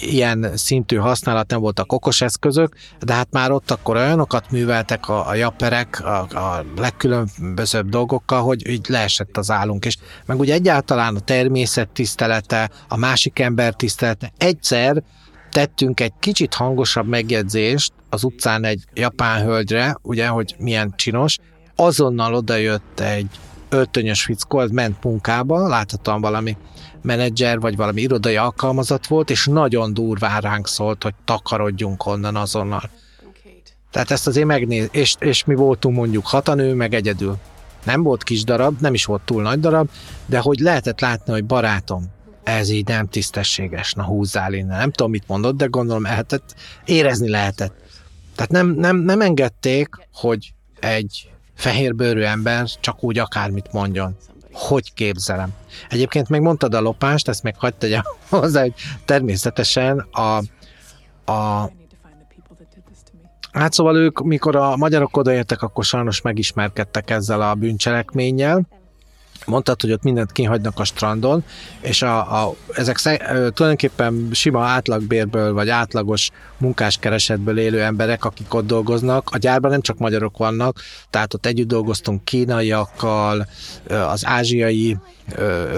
ilyen 0.00 0.50
szintű 0.54 0.96
használat, 0.96 1.50
nem 1.50 1.60
voltak 1.60 1.92
okos 1.92 2.20
eszközök, 2.20 2.76
de 3.00 3.14
hát 3.14 3.28
már 3.30 3.50
ott 3.50 3.70
akkor 3.70 3.96
olyanokat 3.96 4.50
műveltek 4.50 5.08
a, 5.08 5.28
a 5.28 5.34
japerek 5.34 6.04
a, 6.04 6.18
a 6.18 6.64
legkülönbözőbb 6.76 7.88
dolgokkal, 7.88 8.42
hogy 8.42 8.68
így 8.68 8.86
leesett 8.88 9.36
az 9.36 9.50
állunk, 9.50 9.84
és 9.84 9.96
meg 10.26 10.38
ugye 10.38 10.54
egyáltalán 10.54 11.16
a 11.16 11.20
természet 11.20 11.88
tisztelete, 11.88 12.70
a 12.88 12.96
másik 12.96 13.38
ember 13.38 13.74
tisztelete, 13.74 14.32
egyszer 14.36 15.02
tettünk 15.50 16.00
egy 16.00 16.12
kicsit 16.20 16.54
hangosabb 16.54 17.06
megjegyzést 17.06 17.92
az 18.08 18.24
utcán 18.24 18.64
egy 18.64 18.84
japán 18.94 19.44
hölgyre, 19.44 19.96
ugye, 20.02 20.26
hogy 20.26 20.54
milyen 20.58 20.92
csinos, 20.96 21.38
azonnal 21.76 22.34
odajött 22.34 23.00
egy 23.00 23.26
öltönyös 23.68 24.22
fickó, 24.22 24.58
az 24.58 24.70
ment 24.70 25.02
munkába, 25.02 25.68
láthatóan 25.68 26.20
valami 26.20 26.56
menedzser 27.02 27.58
vagy 27.58 27.76
valami 27.76 28.00
irodai 28.00 28.36
alkalmazat 28.36 29.06
volt, 29.06 29.30
és 29.30 29.46
nagyon 29.46 29.94
durván 29.94 30.40
ránk 30.40 30.68
szólt, 30.68 31.02
hogy 31.02 31.14
takarodjunk 31.24 32.06
onnan 32.06 32.36
azonnal. 32.36 32.90
Tehát 33.90 34.10
ezt 34.10 34.26
azért 34.26 34.46
megnéz, 34.46 34.88
és, 34.92 35.14
és 35.18 35.44
mi 35.44 35.54
voltunk 35.54 35.96
mondjuk 35.96 36.26
hatan, 36.26 36.58
ő 36.58 36.74
meg 36.74 36.94
egyedül. 36.94 37.36
Nem 37.84 38.02
volt 38.02 38.22
kis 38.22 38.44
darab, 38.44 38.80
nem 38.80 38.94
is 38.94 39.04
volt 39.04 39.22
túl 39.24 39.42
nagy 39.42 39.60
darab, 39.60 39.88
de 40.26 40.38
hogy 40.38 40.58
lehetett 40.58 41.00
látni, 41.00 41.32
hogy 41.32 41.44
barátom, 41.44 42.04
ez 42.42 42.68
így 42.68 42.86
nem 42.86 43.08
tisztességes, 43.08 43.92
na 43.92 44.04
húzzál 44.04 44.52
innen. 44.52 44.78
Nem 44.78 44.90
tudom, 44.90 45.10
mit 45.10 45.24
mondott, 45.26 45.56
de 45.56 45.66
gondolom 45.66 46.02
lehetett, 46.02 46.54
érezni 46.84 47.28
lehetett. 47.28 47.74
Tehát 48.34 48.50
nem, 48.50 48.68
nem, 48.68 48.96
nem 48.96 49.20
engedték, 49.20 49.88
hogy 50.12 50.52
egy 50.80 51.30
fehérbőrű 51.54 52.20
ember 52.20 52.66
csak 52.80 53.04
úgy 53.04 53.18
akármit 53.18 53.72
mondjon. 53.72 54.16
Hogy 54.58 54.94
képzelem? 54.94 55.48
Egyébként 55.88 56.28
még 56.28 56.40
mondtad 56.40 56.74
a 56.74 56.80
lopást, 56.80 57.28
ezt 57.28 57.42
még 57.42 57.54
hagyd 57.56 57.74
tegyem 57.74 58.02
hozzá, 58.30 58.60
hogy 58.60 58.74
természetesen 59.04 59.98
a, 59.98 60.36
a 61.32 61.70
Hát 63.52 63.72
szóval 63.72 63.96
ők, 63.96 64.20
mikor 64.20 64.56
a 64.56 64.76
magyarok 64.76 65.16
odaértek, 65.16 65.62
akkor 65.62 65.84
sajnos 65.84 66.20
megismerkedtek 66.20 67.10
ezzel 67.10 67.42
a 67.42 67.54
bűncselekménnyel, 67.54 68.68
mondtad, 69.48 69.80
hogy 69.80 69.92
ott 69.92 70.02
mindent 70.02 70.32
kihagynak 70.32 70.78
a 70.78 70.84
strandon, 70.84 71.44
és 71.80 72.02
a, 72.02 72.44
a, 72.44 72.54
ezek 72.72 72.96
szeg, 72.96 73.20
tulajdonképpen 73.28 74.28
sima 74.32 74.64
átlagbérből, 74.64 75.52
vagy 75.52 75.68
átlagos 75.68 76.30
munkáskeresetből 76.58 77.58
élő 77.58 77.82
emberek, 77.82 78.24
akik 78.24 78.54
ott 78.54 78.66
dolgoznak. 78.66 79.28
A 79.32 79.38
gyárban 79.38 79.70
nem 79.70 79.80
csak 79.80 79.98
magyarok 79.98 80.36
vannak, 80.36 80.80
tehát 81.10 81.34
ott 81.34 81.46
együtt 81.46 81.68
dolgoztunk 81.68 82.24
kínaiakkal, 82.24 83.46
az 83.88 84.26
ázsiai 84.26 84.96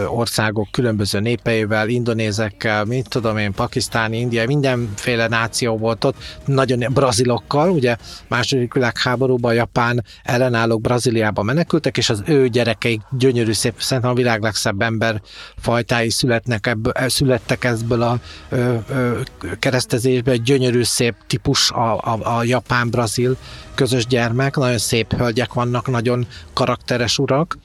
országok 0.08 0.68
különböző 0.70 1.20
népeivel, 1.20 1.88
indonézekkel, 1.88 2.84
mint 2.84 3.08
tudom 3.08 3.36
én, 3.36 3.52
pakisztáni, 3.52 4.18
india, 4.18 4.46
mindenféle 4.46 5.28
náció 5.28 5.76
volt 5.76 6.04
ott, 6.04 6.16
nagyon 6.44 6.84
brazilokkal, 6.92 7.70
ugye 7.70 7.96
második 8.28 8.74
világháborúban 8.74 9.54
Japán 9.54 10.04
ellenállók 10.22 10.80
Brazíliába 10.80 11.42
menekültek, 11.42 11.96
és 11.96 12.10
az 12.10 12.22
ő 12.26 12.48
gyerekeik 12.48 13.00
gyönyörű 13.10 13.52
szép, 13.52 13.74
szerintem 13.78 14.10
a 14.10 14.14
világ 14.14 14.42
legszebb 14.42 14.82
ember 14.82 15.20
fajtái 15.56 16.10
születnek 16.10 16.66
ebből, 16.66 16.92
születtek 17.06 17.64
ebből 17.64 18.02
a 18.02 18.18
ö, 18.48 18.74
ö, 18.88 19.20
keresztezésből, 19.58 20.34
egy 20.34 20.42
gyönyörű 20.42 20.82
szép 20.82 21.14
típus 21.26 21.70
a, 21.70 21.98
a, 21.98 22.36
a 22.38 22.44
japán-brazil 22.44 23.36
közös 23.74 24.06
gyermek, 24.06 24.56
nagyon 24.56 24.78
szép 24.78 25.14
hölgyek 25.14 25.52
vannak, 25.52 25.90
nagyon 25.90 26.26
karakteres 26.52 27.18
urak, 27.18 27.58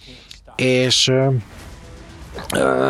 és 0.55 1.11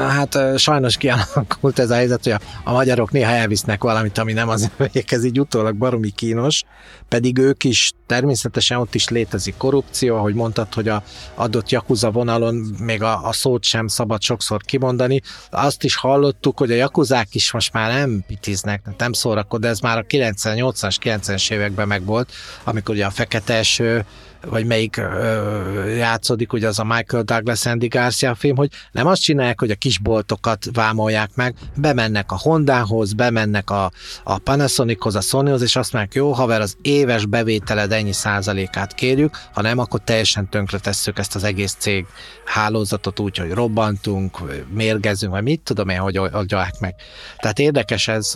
Hát 0.09 0.37
sajnos 0.57 0.97
kialakult 0.97 1.79
ez 1.79 1.89
a 1.89 1.95
helyzet, 1.95 2.23
hogy 2.23 2.31
a, 2.31 2.39
a 2.63 2.71
magyarok 2.71 3.11
néha 3.11 3.31
elvisznek 3.31 3.83
valamit, 3.83 4.17
ami 4.17 4.33
nem 4.33 4.49
az 4.49 4.71
ez 5.05 5.23
így 5.23 5.39
utólag 5.39 5.75
baromi 5.75 6.09
kínos, 6.09 6.63
pedig 7.09 7.37
ők 7.37 7.63
is 7.63 7.91
természetesen 8.05 8.77
ott 8.77 8.95
is 8.95 9.09
létezik 9.09 9.57
korrupció, 9.57 10.15
ahogy 10.15 10.33
mondtad, 10.33 10.73
hogy 10.73 10.87
a 10.87 11.03
adott 11.35 11.69
Jakuza 11.69 12.11
vonalon 12.11 12.55
még 12.79 13.03
a, 13.03 13.27
a 13.27 13.33
szót 13.33 13.63
sem 13.63 13.87
szabad 13.87 14.21
sokszor 14.21 14.61
kimondani. 14.61 15.21
Azt 15.49 15.83
is 15.83 15.95
hallottuk, 15.95 16.57
hogy 16.57 16.71
a 16.71 16.75
Jakuzák 16.75 17.35
is 17.35 17.51
most 17.51 17.73
már 17.73 17.91
nem 17.91 18.23
pitiznek, 18.27 18.81
nem 18.97 19.13
szórakod, 19.13 19.61
de 19.61 19.67
ez 19.67 19.79
már 19.79 19.97
a 19.97 20.03
90 20.03 20.57
80-as, 20.59 20.95
90-es 21.03 21.51
években 21.51 21.87
megvolt, 21.87 22.31
amikor 22.63 22.95
ugye 22.95 23.05
a 23.05 23.09
fekete 23.09 23.53
eső 23.53 24.05
vagy 24.49 24.65
melyik 24.65 24.97
ö, 24.97 25.85
játszódik, 25.85 26.53
ugye 26.53 26.67
az 26.67 26.79
a 26.79 26.83
Michael 26.83 27.23
Douglas 27.23 27.65
Andy 27.65 27.87
Garcia 27.87 28.35
film, 28.35 28.55
hogy 28.55 28.69
nem 28.91 29.07
azt 29.07 29.21
csinálják, 29.21 29.59
hogy 29.59 29.71
a 29.71 29.75
kisboltokat 29.75 30.65
vámolják 30.73 31.29
meg, 31.35 31.55
bemennek 31.75 32.31
a 32.31 32.37
Hondához, 32.37 33.13
bemennek 33.13 33.69
a, 33.69 33.91
a 34.23 34.37
Panasonichoz, 34.37 35.15
a 35.15 35.21
Sonyhoz, 35.21 35.61
és 35.61 35.75
azt 35.75 35.93
mondják, 35.93 36.15
jó 36.15 36.31
haver, 36.31 36.61
az 36.61 36.77
éves 36.81 37.25
bevételed 37.25 37.91
ennyi 37.91 38.11
százalékát 38.11 38.93
kérjük, 38.93 39.37
ha 39.53 39.61
nem, 39.61 39.79
akkor 39.79 39.99
teljesen 40.03 40.49
tönkretesszük 40.49 41.17
ezt 41.19 41.35
az 41.35 41.43
egész 41.43 41.75
cég 41.79 42.05
hálózatot 42.45 43.19
úgy, 43.19 43.37
hogy 43.37 43.51
robbantunk, 43.51 44.37
mérgezünk, 44.73 45.31
vagy 45.31 45.43
mit 45.43 45.61
tudom 45.61 45.89
én, 45.89 45.99
hogy 45.99 46.17
adják 46.17 46.79
meg. 46.79 46.95
Tehát 47.37 47.59
érdekes 47.59 48.07
ez, 48.07 48.33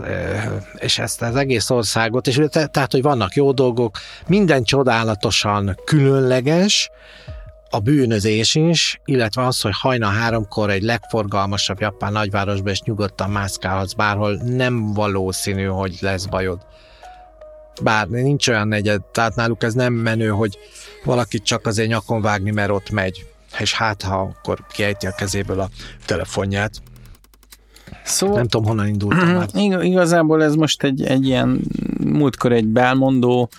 és 0.75 0.99
ezt 0.99 1.21
az 1.21 1.35
egész 1.35 1.69
országot, 1.69 2.27
és 2.27 2.41
tehát, 2.49 2.91
hogy 2.91 3.01
vannak 3.01 3.33
jó 3.33 3.51
dolgok, 3.51 3.97
minden 4.27 4.63
csodálatosan 4.63 5.77
különleges, 5.99 6.89
a 7.69 7.79
bűnözés 7.79 8.55
is, 8.55 9.01
illetve 9.05 9.45
az, 9.45 9.61
hogy 9.61 9.71
hajna 9.75 10.07
háromkor 10.07 10.69
egy 10.69 10.81
legforgalmasabb 10.81 11.79
japán 11.79 12.11
nagyvárosban 12.11 12.71
és 12.71 12.81
nyugodtan 12.81 13.29
mászkálhatsz 13.29 13.93
bárhol, 13.93 14.35
nem 14.35 14.93
valószínű, 14.93 15.65
hogy 15.65 15.97
lesz 16.01 16.25
bajod. 16.25 16.59
Bár 17.81 18.07
nincs 18.07 18.47
olyan 18.47 18.67
negyed, 18.67 19.01
tehát 19.01 19.35
náluk 19.35 19.63
ez 19.63 19.73
nem 19.73 19.93
menő, 19.93 20.27
hogy 20.27 20.57
valakit 21.03 21.43
csak 21.43 21.65
azért 21.65 21.89
nyakon 21.89 22.21
vágni, 22.21 22.51
mert 22.51 22.69
ott 22.71 22.89
megy. 22.89 23.25
És 23.59 23.73
hát, 23.73 24.01
ha 24.01 24.15
akkor 24.15 24.65
kiejti 24.71 25.07
a 25.07 25.15
kezéből 25.17 25.59
a 25.59 25.69
telefonját. 26.05 26.71
Szóval, 28.03 28.35
nem 28.35 28.47
tudom, 28.47 28.67
honnan 28.67 28.87
indultam 28.87 29.29
már. 29.35 29.47
Igazából 29.83 30.43
ez 30.43 30.55
most 30.55 30.83
egy, 30.83 31.03
egy 31.03 31.25
ilyen 31.25 31.61
múltkor 32.03 32.51
egy 32.51 32.67
belmondó 32.67 33.49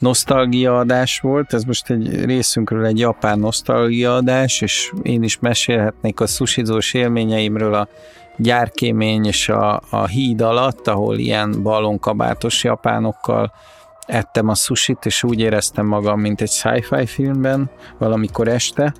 nosztalgia 0.00 0.78
adás 0.78 1.20
volt, 1.20 1.52
ez 1.52 1.64
most 1.64 1.90
egy 1.90 2.24
részünkről 2.24 2.86
egy 2.86 2.98
japán 2.98 3.38
nosztalgia 3.38 4.14
adás, 4.14 4.60
és 4.60 4.92
én 5.02 5.22
is 5.22 5.38
mesélhetnék 5.38 6.20
a 6.20 6.26
sushizós 6.26 6.94
élményeimről 6.94 7.74
a 7.74 7.88
gyárkémény 8.36 9.24
és 9.24 9.48
a, 9.48 9.82
a 9.90 10.06
híd 10.06 10.40
alatt, 10.40 10.88
ahol 10.88 11.18
ilyen 11.18 11.62
balonkabátos 11.62 12.64
japánokkal 12.64 13.52
ettem 14.06 14.48
a 14.48 14.54
sushit, 14.54 15.06
és 15.06 15.22
úgy 15.22 15.40
éreztem 15.40 15.86
magam, 15.86 16.20
mint 16.20 16.40
egy 16.40 16.50
sci-fi 16.50 17.06
filmben, 17.06 17.70
valamikor 17.98 18.48
este, 18.48 18.94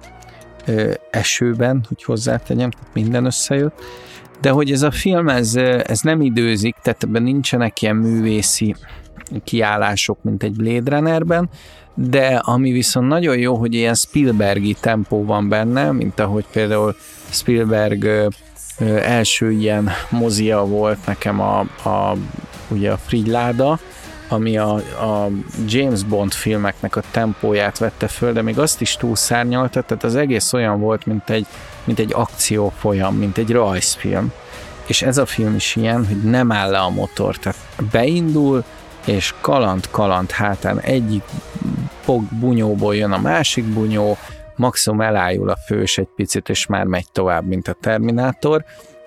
ö, 0.66 0.92
esőben, 1.11 1.84
hogy 1.88 2.03
hozzátegyem, 2.03 2.70
tehát 2.70 2.94
minden 2.94 3.24
összejött, 3.24 3.80
de 4.40 4.51
hogy 4.51 4.70
ez 4.70 4.82
a 4.82 4.90
film, 4.90 5.28
ez, 5.28 5.57
ez 5.57 6.01
nem 6.01 6.20
időzik, 6.20 6.76
tehát 6.82 7.03
ebben 7.03 7.22
nincsenek 7.22 7.82
ilyen 7.82 7.96
művészi 7.96 8.74
kiállások, 9.45 10.18
mint 10.22 10.43
egy 10.43 10.57
Blade 10.57 10.97
Runnerben, 10.97 11.49
de 11.95 12.26
ami 12.37 12.72
viszont 12.72 13.09
nagyon 13.09 13.39
jó, 13.39 13.55
hogy 13.55 13.74
ilyen 13.74 13.95
Spielbergi 13.95 14.76
tempó 14.81 15.24
van 15.24 15.49
benne, 15.49 15.93
mint 15.93 16.20
ahogy 16.20 16.45
például 16.53 16.97
Spielberg 17.31 18.28
első 19.03 19.51
ilyen 19.51 19.91
mozia 20.11 20.64
volt 20.64 21.07
nekem 21.07 21.41
a, 21.41 21.59
a 21.89 22.16
ugye 22.68 22.91
a 22.91 22.97
Frigyláda, 22.97 23.78
ami 24.28 24.57
a, 24.57 24.74
a 24.74 25.28
James 25.66 26.03
Bond 26.03 26.33
filmeknek 26.33 26.97
a 26.97 27.03
tempóját 27.11 27.78
vette 27.78 28.09
föl, 28.09 28.33
de 28.33 28.43
még 28.43 28.59
azt 28.59 28.81
is 28.81 28.97
túlszárnyalta, 28.97 29.83
tehát 29.83 30.05
az 30.05 30.16
egész 30.16 30.53
olyan 30.53 30.81
volt, 30.81 31.07
mint 31.07 31.31
egy, 31.31 31.47
mint 31.85 31.99
egy 31.99 32.12
akció 32.14 32.72
folyam, 32.78 33.16
mint 33.16 33.39
egy 33.39 33.51
rajzfilm. 33.51 34.33
És 34.87 35.03
ez 35.03 35.18
a 35.18 35.26
film 35.26 35.55
is 35.55 35.76
ilyen, 35.76 36.07
hogy 36.07 36.22
nem 36.22 36.53
áll 36.53 36.70
le 36.70 36.78
a 36.78 36.91
motor, 36.91 37.37
tehát 37.37 37.59
beindul, 37.91 38.64
és 39.07 39.34
kaland-kaland 39.40 40.30
hátán 40.30 40.80
egyik 40.80 41.22
bunyóból 42.40 42.96
jön 42.96 43.12
a 43.12 43.18
másik 43.18 43.64
bunyó, 43.64 44.16
maximum 44.57 45.01
elájul 45.01 45.51
a 45.51 45.57
fős 45.66 45.98
egy 45.98 46.09
picit, 46.16 46.48
és 46.48 46.66
már 46.66 46.84
megy 46.84 47.07
tovább, 47.12 47.46
mint 47.46 47.68
a 47.68 47.76
Terminátor. 47.80 48.64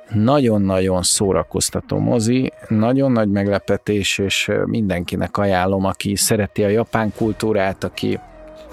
Nagyon-nagyon 0.09 1.03
szórakoztató 1.03 1.97
mozi, 1.97 2.51
nagyon 2.67 3.11
nagy 3.11 3.29
meglepetés, 3.29 4.17
és 4.17 4.51
mindenkinek 4.65 5.37
ajánlom, 5.37 5.85
aki 5.85 6.15
szereti 6.15 6.63
a 6.63 6.67
japán 6.67 7.13
kultúrát, 7.15 7.83
aki 7.83 8.19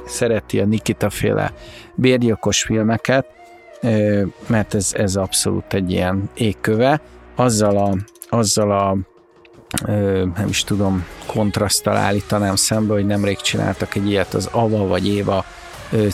szereti 0.07 0.61
a 0.61 0.65
Nikita 0.65 1.11
féle 1.11 1.53
bérgyilkos 1.95 2.63
filmeket, 2.63 3.27
mert 4.47 4.75
ez, 4.75 4.93
ez 4.97 5.17
abszolút 5.17 5.75
egy 5.75 5.91
ilyen 5.91 6.31
égköve. 6.35 7.01
Azzal 7.37 7.77
a, 7.77 7.97
azzal 8.29 8.71
a 8.71 8.97
nem 10.35 10.47
is 10.49 10.65
tudom, 10.65 11.07
kontraszttal 11.27 11.97
állítanám 11.97 12.57
szembe, 12.57 12.93
hogy 12.93 13.07
nemrég 13.07 13.37
csináltak 13.37 13.95
egy 13.95 14.09
ilyet 14.09 14.35
az 14.35 14.49
Ava 14.53 14.87
vagy 14.87 15.09
Éva 15.09 15.45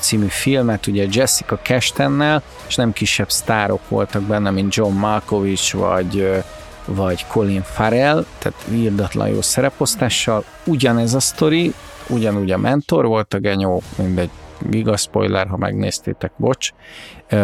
című 0.00 0.26
filmet, 0.26 0.86
ugye 0.86 1.06
Jessica 1.10 1.58
Kestennel, 1.62 2.42
és 2.66 2.74
nem 2.74 2.92
kisebb 2.92 3.30
sztárok 3.30 3.88
voltak 3.88 4.22
benne, 4.22 4.50
mint 4.50 4.74
John 4.74 4.92
Malkovich 4.92 5.74
vagy, 5.74 6.42
vagy 6.84 7.26
Colin 7.26 7.62
Farrell, 7.62 8.24
tehát 8.38 8.58
írdatlan 8.70 9.28
jó 9.28 9.42
szereposztással. 9.42 10.44
Ugyanez 10.64 11.14
a 11.14 11.20
sztori, 11.20 11.74
ugyanúgy 12.08 12.50
a 12.50 12.58
mentor 12.58 13.06
volt 13.06 13.34
a 13.34 13.38
genyó, 13.38 13.82
mindegy, 13.96 14.30
giga 14.60 14.96
spoiler, 14.96 15.46
ha 15.46 15.56
megnéztétek, 15.56 16.32
bocs, 16.36 16.70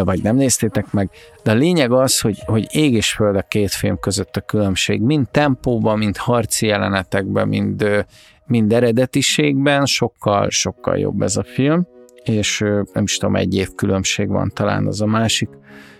vagy 0.03 0.21
nem 0.21 0.35
néztétek 0.35 0.91
meg, 0.91 1.09
de 1.43 1.51
a 1.51 1.55
lényeg 1.55 1.91
az, 1.91 2.19
hogy, 2.19 2.37
hogy 2.45 2.67
ég 2.71 2.93
és 2.93 3.11
föld 3.11 3.35
a 3.35 3.41
két 3.41 3.71
film 3.71 3.99
között 3.99 4.35
a 4.35 4.41
különbség, 4.41 5.01
mind 5.01 5.29
tempóban, 5.29 5.97
mind 5.97 6.17
harci 6.17 6.65
jelenetekben, 6.65 7.47
mind, 7.47 8.05
mind 8.45 8.73
eredetiségben, 8.73 9.85
sokkal, 9.85 10.49
sokkal 10.49 10.97
jobb 10.97 11.21
ez 11.21 11.37
a 11.37 11.43
film, 11.43 11.87
és 12.23 12.59
nem 12.93 13.03
is 13.03 13.17
tudom, 13.17 13.35
egy 13.35 13.55
év 13.55 13.75
különbség 13.75 14.27
van 14.27 14.51
talán 14.53 14.87
az 14.87 15.01
a 15.01 15.05
másik 15.05 15.49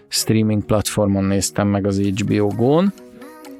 streaming 0.08 0.66
platformon 0.66 1.24
néztem 1.24 1.68
meg 1.68 1.86
az 1.86 2.00
HBO 2.00 2.48
Go-n, 2.48 2.94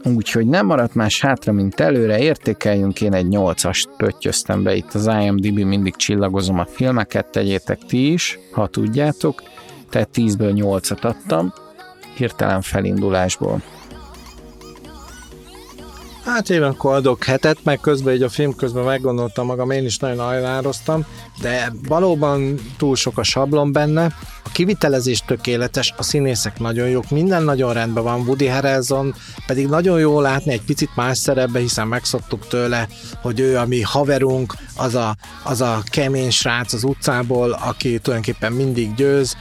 úgyhogy 0.04 0.48
nem 0.48 0.66
maradt 0.66 0.96
más 0.96 1.22
hátra, 1.22 1.52
mint 1.52 1.80
előre, 1.80 2.20
értékeljünk, 2.20 3.02
én 3.02 3.14
egy 3.14 3.28
8-ast 3.30 3.84
pöttyöztem 3.98 4.64
be 4.64 4.76
itt 4.76 4.94
az 4.94 5.10
IMDb, 5.22 5.60
mindig 5.60 5.96
csillagozom 5.96 6.60
a 6.60 6.66
filmeket, 6.66 7.26
tegyétek 7.26 7.80
ti 7.88 8.12
is, 8.12 8.40
ha 8.52 8.68
tudjátok, 8.68 9.44
tehát 9.90 10.10
10-ből 10.14 10.54
8-at 10.56 11.02
adtam, 11.02 11.54
hirtelen 12.16 12.62
felindulásból. 12.62 13.62
Hát 16.26 16.50
én 16.50 16.62
akkor 16.62 16.94
adok 16.94 17.24
hetet, 17.24 17.58
meg 17.64 17.80
közben 17.80 18.14
egy 18.14 18.22
a 18.22 18.30
film 18.30 18.56
közben 18.56 18.84
meggondoltam 18.84 19.46
magam, 19.46 19.72
én 19.72 19.86
is 19.86 19.98
nagyon 19.98 20.20
ajánloztam, 20.20 21.06
de 21.42 21.72
valóban 21.88 22.56
túl 22.78 22.96
sok 22.96 23.18
a 23.18 23.24
sablon 23.24 23.72
benne, 23.72 24.14
kivitelezés 24.54 25.24
tökéletes, 25.26 25.94
a 25.98 26.04
színészek 26.04 26.60
nagyon 26.60 26.88
jók, 26.88 27.10
minden 27.10 27.44
nagyon 27.44 27.74
rendben 27.74 28.04
van, 28.04 28.20
Woody 28.20 28.48
Harrelson 28.48 29.16
pedig 29.48 29.68
nagyon 29.68 30.00
jó 30.00 30.20
látni 30.20 30.52
egy 30.52 30.62
picit 30.62 30.96
más 30.96 31.18
szerepbe, 31.18 31.60
hiszen 31.60 31.88
megszoktuk 31.88 32.48
tőle, 32.48 32.88
hogy 33.22 33.40
ő 33.40 33.58
a 33.58 33.66
mi 33.66 33.82
haverunk, 33.82 34.56
az 34.76 34.96
a, 34.96 35.16
az 35.44 35.62
a 35.62 35.84
kemény 35.86 36.32
srác 36.32 36.74
az 36.74 36.84
utcából, 36.84 37.52
aki 37.52 38.00
tulajdonképpen 38.00 38.52
mindig 38.52 38.94
győz, 38.94 39.36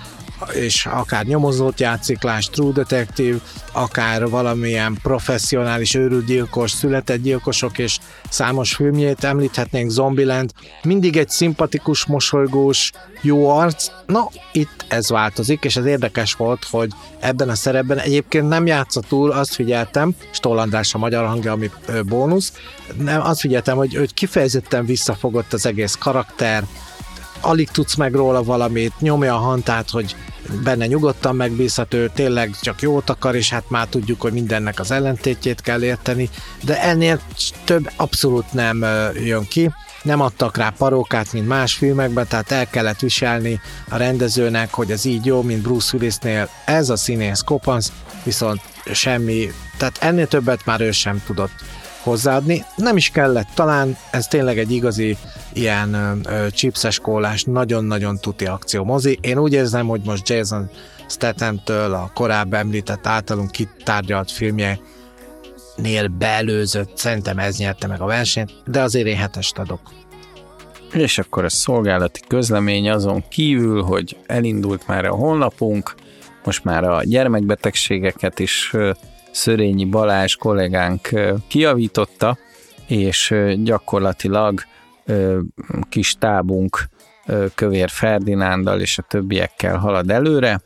és 0.53 0.86
akár 0.86 1.24
nyomozót 1.24 1.80
játszik, 1.80 2.22
láss 2.22 2.47
True 2.47 2.72
Detective, 2.72 3.38
akár 3.72 4.28
valamilyen 4.28 4.99
professzionális 5.03 5.95
őrült 5.95 6.24
gyilkos, 6.24 6.70
született 6.70 7.22
gyilkosok 7.22 7.78
és 7.78 7.99
számos 8.28 8.74
filmjét 8.74 9.24
említhetnénk, 9.24 9.90
Zombieland, 9.90 10.51
mindig 10.82 11.16
egy 11.16 11.28
szimpatikus, 11.28 12.05
mosolygós, 12.07 12.90
jó 13.20 13.49
arc. 13.49 13.90
Na, 14.07 14.28
itt 14.53 14.84
ez 14.88 15.09
változik, 15.09 15.64
és 15.64 15.76
ez 15.76 15.84
érdekes 15.84 16.34
volt, 16.34 16.66
hogy 16.70 16.90
ebben 17.20 17.49
a 17.49 17.55
szerepben 17.55 17.99
egyébként 17.99 18.49
nem 18.49 18.66
játszott 18.66 19.07
túl, 19.07 19.30
azt 19.30 19.55
figyeltem, 19.55 20.14
Stoll 20.30 20.59
András 20.59 20.95
a 20.95 20.99
magyar 20.99 21.26
hangja, 21.26 21.53
ami 21.53 21.70
bónusz, 22.07 22.53
nem, 22.99 23.20
azt 23.20 23.40
figyeltem, 23.40 23.76
hogy, 23.76 23.95
hogy 23.95 24.14
kifejezetten 24.14 24.84
visszafogott 24.86 25.53
az 25.53 25.66
egész 25.66 25.95
karakter, 25.95 26.64
alig 27.43 27.70
tudsz 27.70 27.95
meg 27.95 28.14
róla 28.14 28.43
valamit, 28.43 29.01
nyomja 29.01 29.34
a 29.34 29.38
hantát, 29.38 29.90
hogy 29.90 30.16
benne 30.64 30.86
nyugodtan 30.86 31.36
megbízható, 31.36 32.07
tényleg 32.07 32.57
csak 32.61 32.82
jót 32.82 33.11
akar, 33.11 33.34
és 33.34 33.51
hát 33.51 33.70
már 33.70 33.86
tudjuk, 33.86 34.20
hogy 34.20 34.32
mindennek 34.32 34.80
az 34.80 34.90
ellentétjét 34.90 35.61
kell 35.61 35.82
érteni, 35.82 36.30
de 36.62 36.82
ennél 36.82 37.20
több 37.64 37.90
abszolút 37.97 38.53
nem 38.53 38.86
jön 39.24 39.49
ki. 39.49 39.70
Nem 40.03 40.20
adtak 40.20 40.57
rá 40.57 40.72
parókát, 40.78 41.32
mint 41.32 41.49
más 41.49 41.74
filmekben, 41.74 42.26
tehát 42.28 42.51
el 42.51 42.66
kellett 42.66 43.01
viselni 43.01 43.61
a 43.88 43.97
rendezőnek, 43.97 44.74
hogy 44.74 44.90
ez 44.90 45.05
így 45.05 45.26
jó, 45.26 45.43
mint 45.43 45.62
Bruce 45.62 45.97
Willisnél. 45.97 46.49
Ez 46.64 46.88
a 46.88 46.97
színész 46.97 47.40
kopansz, 47.40 47.93
viszont 48.24 48.61
semmi, 48.93 49.53
tehát 49.76 49.97
ennél 50.01 50.26
többet 50.26 50.64
már 50.64 50.80
ő 50.80 50.90
sem 50.90 51.22
tudott 51.26 51.53
hozzáadni. 52.03 52.64
Nem 52.76 52.96
is 52.96 53.11
kellett, 53.11 53.48
talán 53.55 53.96
ez 54.11 54.26
tényleg 54.26 54.59
egy 54.59 54.70
igazi 54.70 55.16
ilyen 55.53 55.94
ö, 56.24 56.46
chipses 56.50 56.98
kólás, 56.98 57.44
nagyon-nagyon 57.44 58.18
tuti 58.18 58.46
akció 58.46 58.84
mozi. 58.84 59.18
Én 59.20 59.38
úgy 59.38 59.53
érzem, 59.53 59.86
hogy 59.86 60.00
most 60.05 60.28
Jason 60.28 60.70
Statham-től 61.09 61.92
a 61.92 62.11
korábban 62.14 62.59
említett 62.59 63.07
általunk 63.07 63.50
kitárgyalt 63.50 64.30
filmje 64.30 64.78
nél 65.76 66.09
belőzött, 66.09 66.96
szerintem 66.96 67.38
ez 67.38 67.57
nyerte 67.57 67.86
meg 67.86 68.00
a 68.00 68.07
versenyt, 68.07 68.53
de 68.66 68.80
azért 68.80 69.07
én 69.07 69.16
hetest 69.16 69.59
adok. 69.59 69.80
És 70.92 71.18
akkor 71.18 71.44
a 71.44 71.48
szolgálati 71.48 72.20
közlemény 72.28 72.90
azon 72.90 73.24
kívül, 73.28 73.82
hogy 73.82 74.16
elindult 74.26 74.86
már 74.86 75.05
a 75.05 75.14
honlapunk, 75.14 75.94
most 76.44 76.64
már 76.64 76.84
a 76.84 77.03
gyermekbetegségeket 77.05 78.38
is 78.38 78.74
Szörényi 79.32 79.84
Balázs 79.84 80.36
kollégánk 80.36 81.08
kiavította, 81.48 82.38
és 82.86 83.34
gyakorlatilag 83.56 84.60
kis 85.88 86.14
tábunk 86.14 86.88
Kövér 87.54 87.90
Ferdinándal 87.90 88.80
és 88.80 88.98
a 88.98 89.02
többiekkel 89.02 89.76
halad 89.76 90.10
előre. 90.10 90.60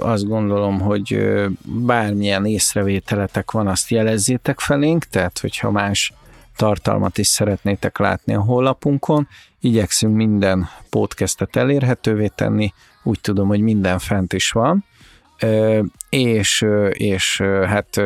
Azt 0.00 0.26
gondolom, 0.26 0.80
hogy 0.80 1.34
bármilyen 1.64 2.46
észrevételetek 2.46 3.50
van, 3.50 3.66
azt 3.66 3.90
jelezzétek 3.90 4.60
felénk, 4.60 5.04
tehát 5.04 5.38
hogyha 5.38 5.70
más 5.70 6.12
tartalmat 6.56 7.18
is 7.18 7.26
szeretnétek 7.26 7.98
látni 7.98 8.34
a 8.34 8.40
honlapunkon, 8.40 9.28
igyekszünk 9.60 10.16
minden 10.16 10.68
podcastet 10.90 11.56
elérhetővé 11.56 12.30
tenni, 12.34 12.72
úgy 13.02 13.20
tudom, 13.20 13.48
hogy 13.48 13.60
minden 13.60 13.98
fent 13.98 14.32
is 14.32 14.50
van, 14.50 14.84
és, 16.14 16.66
és 16.90 17.40
hát 17.66 18.00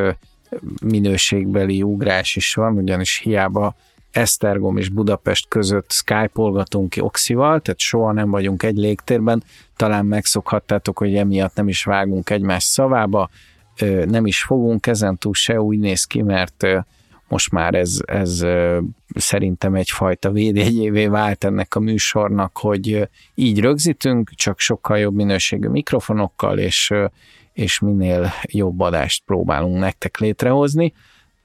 minőségbeli 0.82 1.82
ugrás 1.82 2.36
is 2.36 2.54
van, 2.54 2.76
ugyanis 2.76 3.18
hiába 3.18 3.74
Esztergom 4.10 4.76
és 4.76 4.88
Budapest 4.88 5.48
között 5.48 5.90
Skype-olgatunk 5.92 6.90
ki 6.90 7.00
Oxival, 7.00 7.60
tehát 7.60 7.80
soha 7.80 8.12
nem 8.12 8.30
vagyunk 8.30 8.62
egy 8.62 8.76
légtérben, 8.76 9.42
talán 9.76 10.06
megszokhattátok, 10.06 10.98
hogy 10.98 11.14
emiatt 11.14 11.54
nem 11.54 11.68
is 11.68 11.84
vágunk 11.84 12.30
egymás 12.30 12.62
szavába, 12.62 13.30
nem 14.04 14.26
is 14.26 14.42
fogunk 14.42 14.86
ezen 14.86 15.18
túl 15.18 15.34
se 15.34 15.60
úgy 15.60 15.78
néz 15.78 16.04
ki, 16.04 16.22
mert 16.22 16.66
most 17.28 17.52
már 17.52 17.74
ez, 17.74 17.98
ez 18.06 18.46
szerintem 19.14 19.74
egyfajta 19.74 20.30
védjegyévé 20.30 21.06
vált 21.06 21.44
ennek 21.44 21.74
a 21.74 21.80
műsornak, 21.80 22.58
hogy 22.58 23.08
így 23.34 23.60
rögzítünk, 23.60 24.30
csak 24.34 24.58
sokkal 24.60 24.98
jobb 24.98 25.14
minőségű 25.14 25.68
mikrofonokkal, 25.68 26.58
és, 26.58 26.92
és 27.58 27.78
minél 27.78 28.32
jobb 28.42 28.80
adást 28.80 29.24
próbálunk 29.24 29.78
nektek 29.78 30.18
létrehozni. 30.18 30.92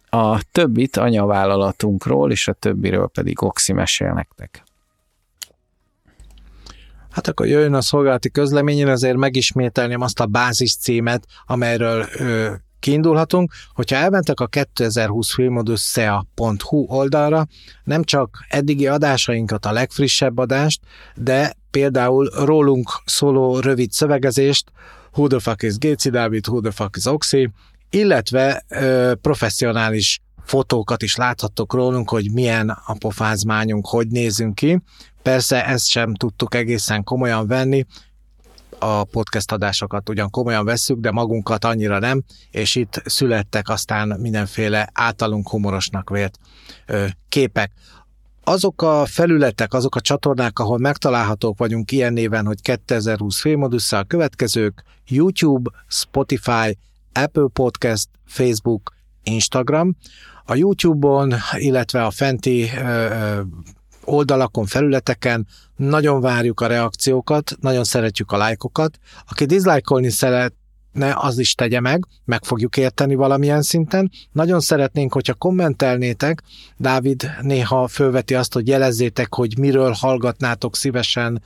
A 0.10 0.44
többit 0.52 0.98
anyavállalatunkról, 0.98 2.32
és 2.32 2.48
a 2.48 2.54
többiről 2.54 3.10
pedig 3.14 3.44
Oxi 3.44 3.74
mesél 3.74 4.14
nektek. 4.14 4.64
Hát 7.10 7.28
akkor 7.28 7.48
jöjjön 7.48 7.74
a 7.74 7.82
szolgálati 7.82 8.30
közleményen, 8.30 8.88
azért 8.88 9.18
megismételném 9.18 10.02
azt 10.02 10.20
a 10.20 10.26
bázis 10.26 10.78
címet, 10.78 11.26
amelyről 11.46 12.06
ö, 12.18 12.54
kiindulhatunk. 12.80 13.52
Hogyha 13.74 13.96
elmentek 13.96 14.40
a 14.40 14.48
2020 14.48 15.34
filmodüsszea.hu 15.34 16.86
oldalra, 16.88 17.48
nem 17.84 18.04
csak 18.04 18.46
eddigi 18.50 18.88
adásainkat, 18.88 19.66
a 19.66 19.72
legfrissebb 19.72 20.38
adást, 20.38 20.82
de 21.16 21.54
például 21.72 22.30
rólunk 22.46 22.90
szóló 23.06 23.60
rövid 23.60 23.92
szövegezést, 23.92 24.72
Who 25.16 25.28
the 25.28 25.40
fuck 25.40 25.64
is 25.64 25.78
Géci 25.78 26.10
Dávid, 26.10 26.48
Who 26.48 26.62
the 26.62 26.72
fuck 26.72 26.98
is 26.98 27.06
Oxy, 27.06 27.50
illetve 27.90 28.64
ö, 28.68 29.14
professzionális 29.22 30.22
fotókat 30.46 31.02
is 31.02 31.16
láthattok 31.16 31.74
rólunk, 31.74 32.10
hogy 32.10 32.32
milyen 32.32 32.70
a 32.70 32.94
pofázmányunk, 33.00 33.88
hogy 33.88 34.08
nézünk 34.08 34.56
ki. 34.56 34.82
Persze 35.22 35.66
ezt 35.66 35.88
sem 35.90 36.14
tudtuk 36.14 36.56
egészen 36.56 37.04
komolyan 37.04 37.48
venni, 37.48 37.86
a 38.80 39.04
podcast 39.04 39.52
adásokat 39.52 40.10
ugyan 40.10 40.30
komolyan 40.30 40.66
vesszük, 40.66 41.00
de 41.00 41.12
magunkat 41.12 41.66
annyira 41.66 42.00
nem, 42.00 42.24
és 42.52 42.76
itt 42.76 43.02
születtek 43.06 43.70
aztán 43.70 44.20
mindenféle 44.20 44.90
általunk 44.94 45.50
humorosnak 45.50 46.10
vélt 46.10 46.40
ö, 46.86 47.06
képek. 47.30 47.72
Azok 48.46 48.82
a 48.82 49.06
felületek, 49.06 49.74
azok 49.74 49.96
a 49.96 50.02
csatornák, 50.02 50.60
ahol 50.60 50.78
megtalálhatók 50.78 51.58
vagyunk 51.58 51.92
ilyen 51.92 52.14
néven, 52.14 52.46
hogy 52.46 52.62
2020 52.62 53.40
filmodusza 53.40 53.98
a 53.98 54.04
következők, 54.04 54.84
YouTube, 55.08 55.70
Spotify, 55.88 56.78
Apple 57.14 57.48
Podcast, 57.54 58.10
Facebook, 58.26 58.94
Instagram. 59.24 59.96
A 60.46 60.56
YouTube-on, 60.56 61.34
illetve 61.58 62.06
a 62.06 62.12
fenti 62.12 62.70
ö, 62.78 63.42
oldalakon, 64.04 64.66
felületeken 64.66 65.48
nagyon 65.76 66.22
várjuk 66.22 66.62
a 66.62 66.68
reakciókat, 66.68 67.56
nagyon 67.60 67.84
szeretjük 67.84 68.32
a 68.32 68.38
lájkokat. 68.38 68.98
Aki 69.30 69.46
diszlájkolni 69.46 70.10
szeret, 70.10 70.54
ne, 70.94 71.14
az 71.16 71.38
is 71.38 71.56
tegye 71.56 71.80
meg, 71.80 72.06
meg 72.26 72.44
fogjuk 72.44 72.78
érteni 72.78 73.16
valamilyen 73.16 73.62
szinten. 73.62 74.12
Nagyon 74.32 74.60
szeretnénk, 74.60 75.14
hogyha 75.14 75.34
kommentelnétek, 75.34 76.44
Dávid 76.78 77.32
néha 77.42 77.88
fölveti 77.88 78.36
azt, 78.36 78.54
hogy 78.54 78.68
jelezzétek, 78.68 79.34
hogy 79.34 79.58
miről 79.58 79.92
hallgatnátok 79.92 80.76
szívesen 80.76 81.42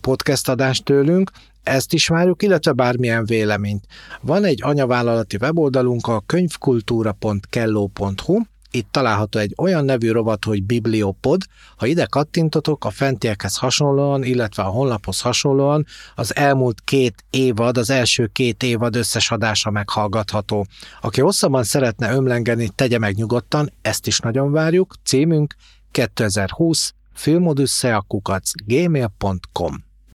podcast 0.00 0.48
adást 0.48 0.84
tőlünk, 0.84 1.30
ezt 1.62 1.92
is 1.92 2.06
várjuk, 2.06 2.42
illetve 2.42 2.72
bármilyen 2.72 3.24
véleményt. 3.24 3.84
Van 4.20 4.44
egy 4.44 4.60
anyavállalati 4.62 5.36
weboldalunk, 5.40 6.06
a 6.06 6.22
könyvkultúra.kelló.hu, 6.26 8.40
itt 8.70 8.88
található 8.90 9.38
egy 9.38 9.54
olyan 9.56 9.84
nevű 9.84 10.10
rovat, 10.10 10.44
hogy 10.44 10.62
Bibliopod. 10.62 11.42
Ha 11.76 11.86
ide 11.86 12.06
kattintotok, 12.06 12.84
a 12.84 12.90
fentiekhez 12.90 13.56
hasonlóan, 13.56 14.24
illetve 14.24 14.62
a 14.62 14.68
honlaphoz 14.68 15.20
hasonlóan 15.20 15.86
az 16.14 16.36
elmúlt 16.36 16.80
két 16.84 17.24
évad, 17.30 17.78
az 17.78 17.90
első 17.90 18.26
két 18.26 18.62
évad 18.62 18.96
összes 18.96 19.30
adása 19.30 19.70
meghallgatható. 19.70 20.66
Aki 21.00 21.20
hosszabban 21.20 21.64
szeretne 21.64 22.12
ömlengeni, 22.12 22.68
tegye 22.74 22.98
meg 22.98 23.14
nyugodtan, 23.14 23.72
ezt 23.82 24.06
is 24.06 24.18
nagyon 24.18 24.52
várjuk. 24.52 24.94
Címünk 25.04 25.54
2020 25.90 26.94
filmodüsszeakukac 27.12 28.50
gmail.com 28.64 29.85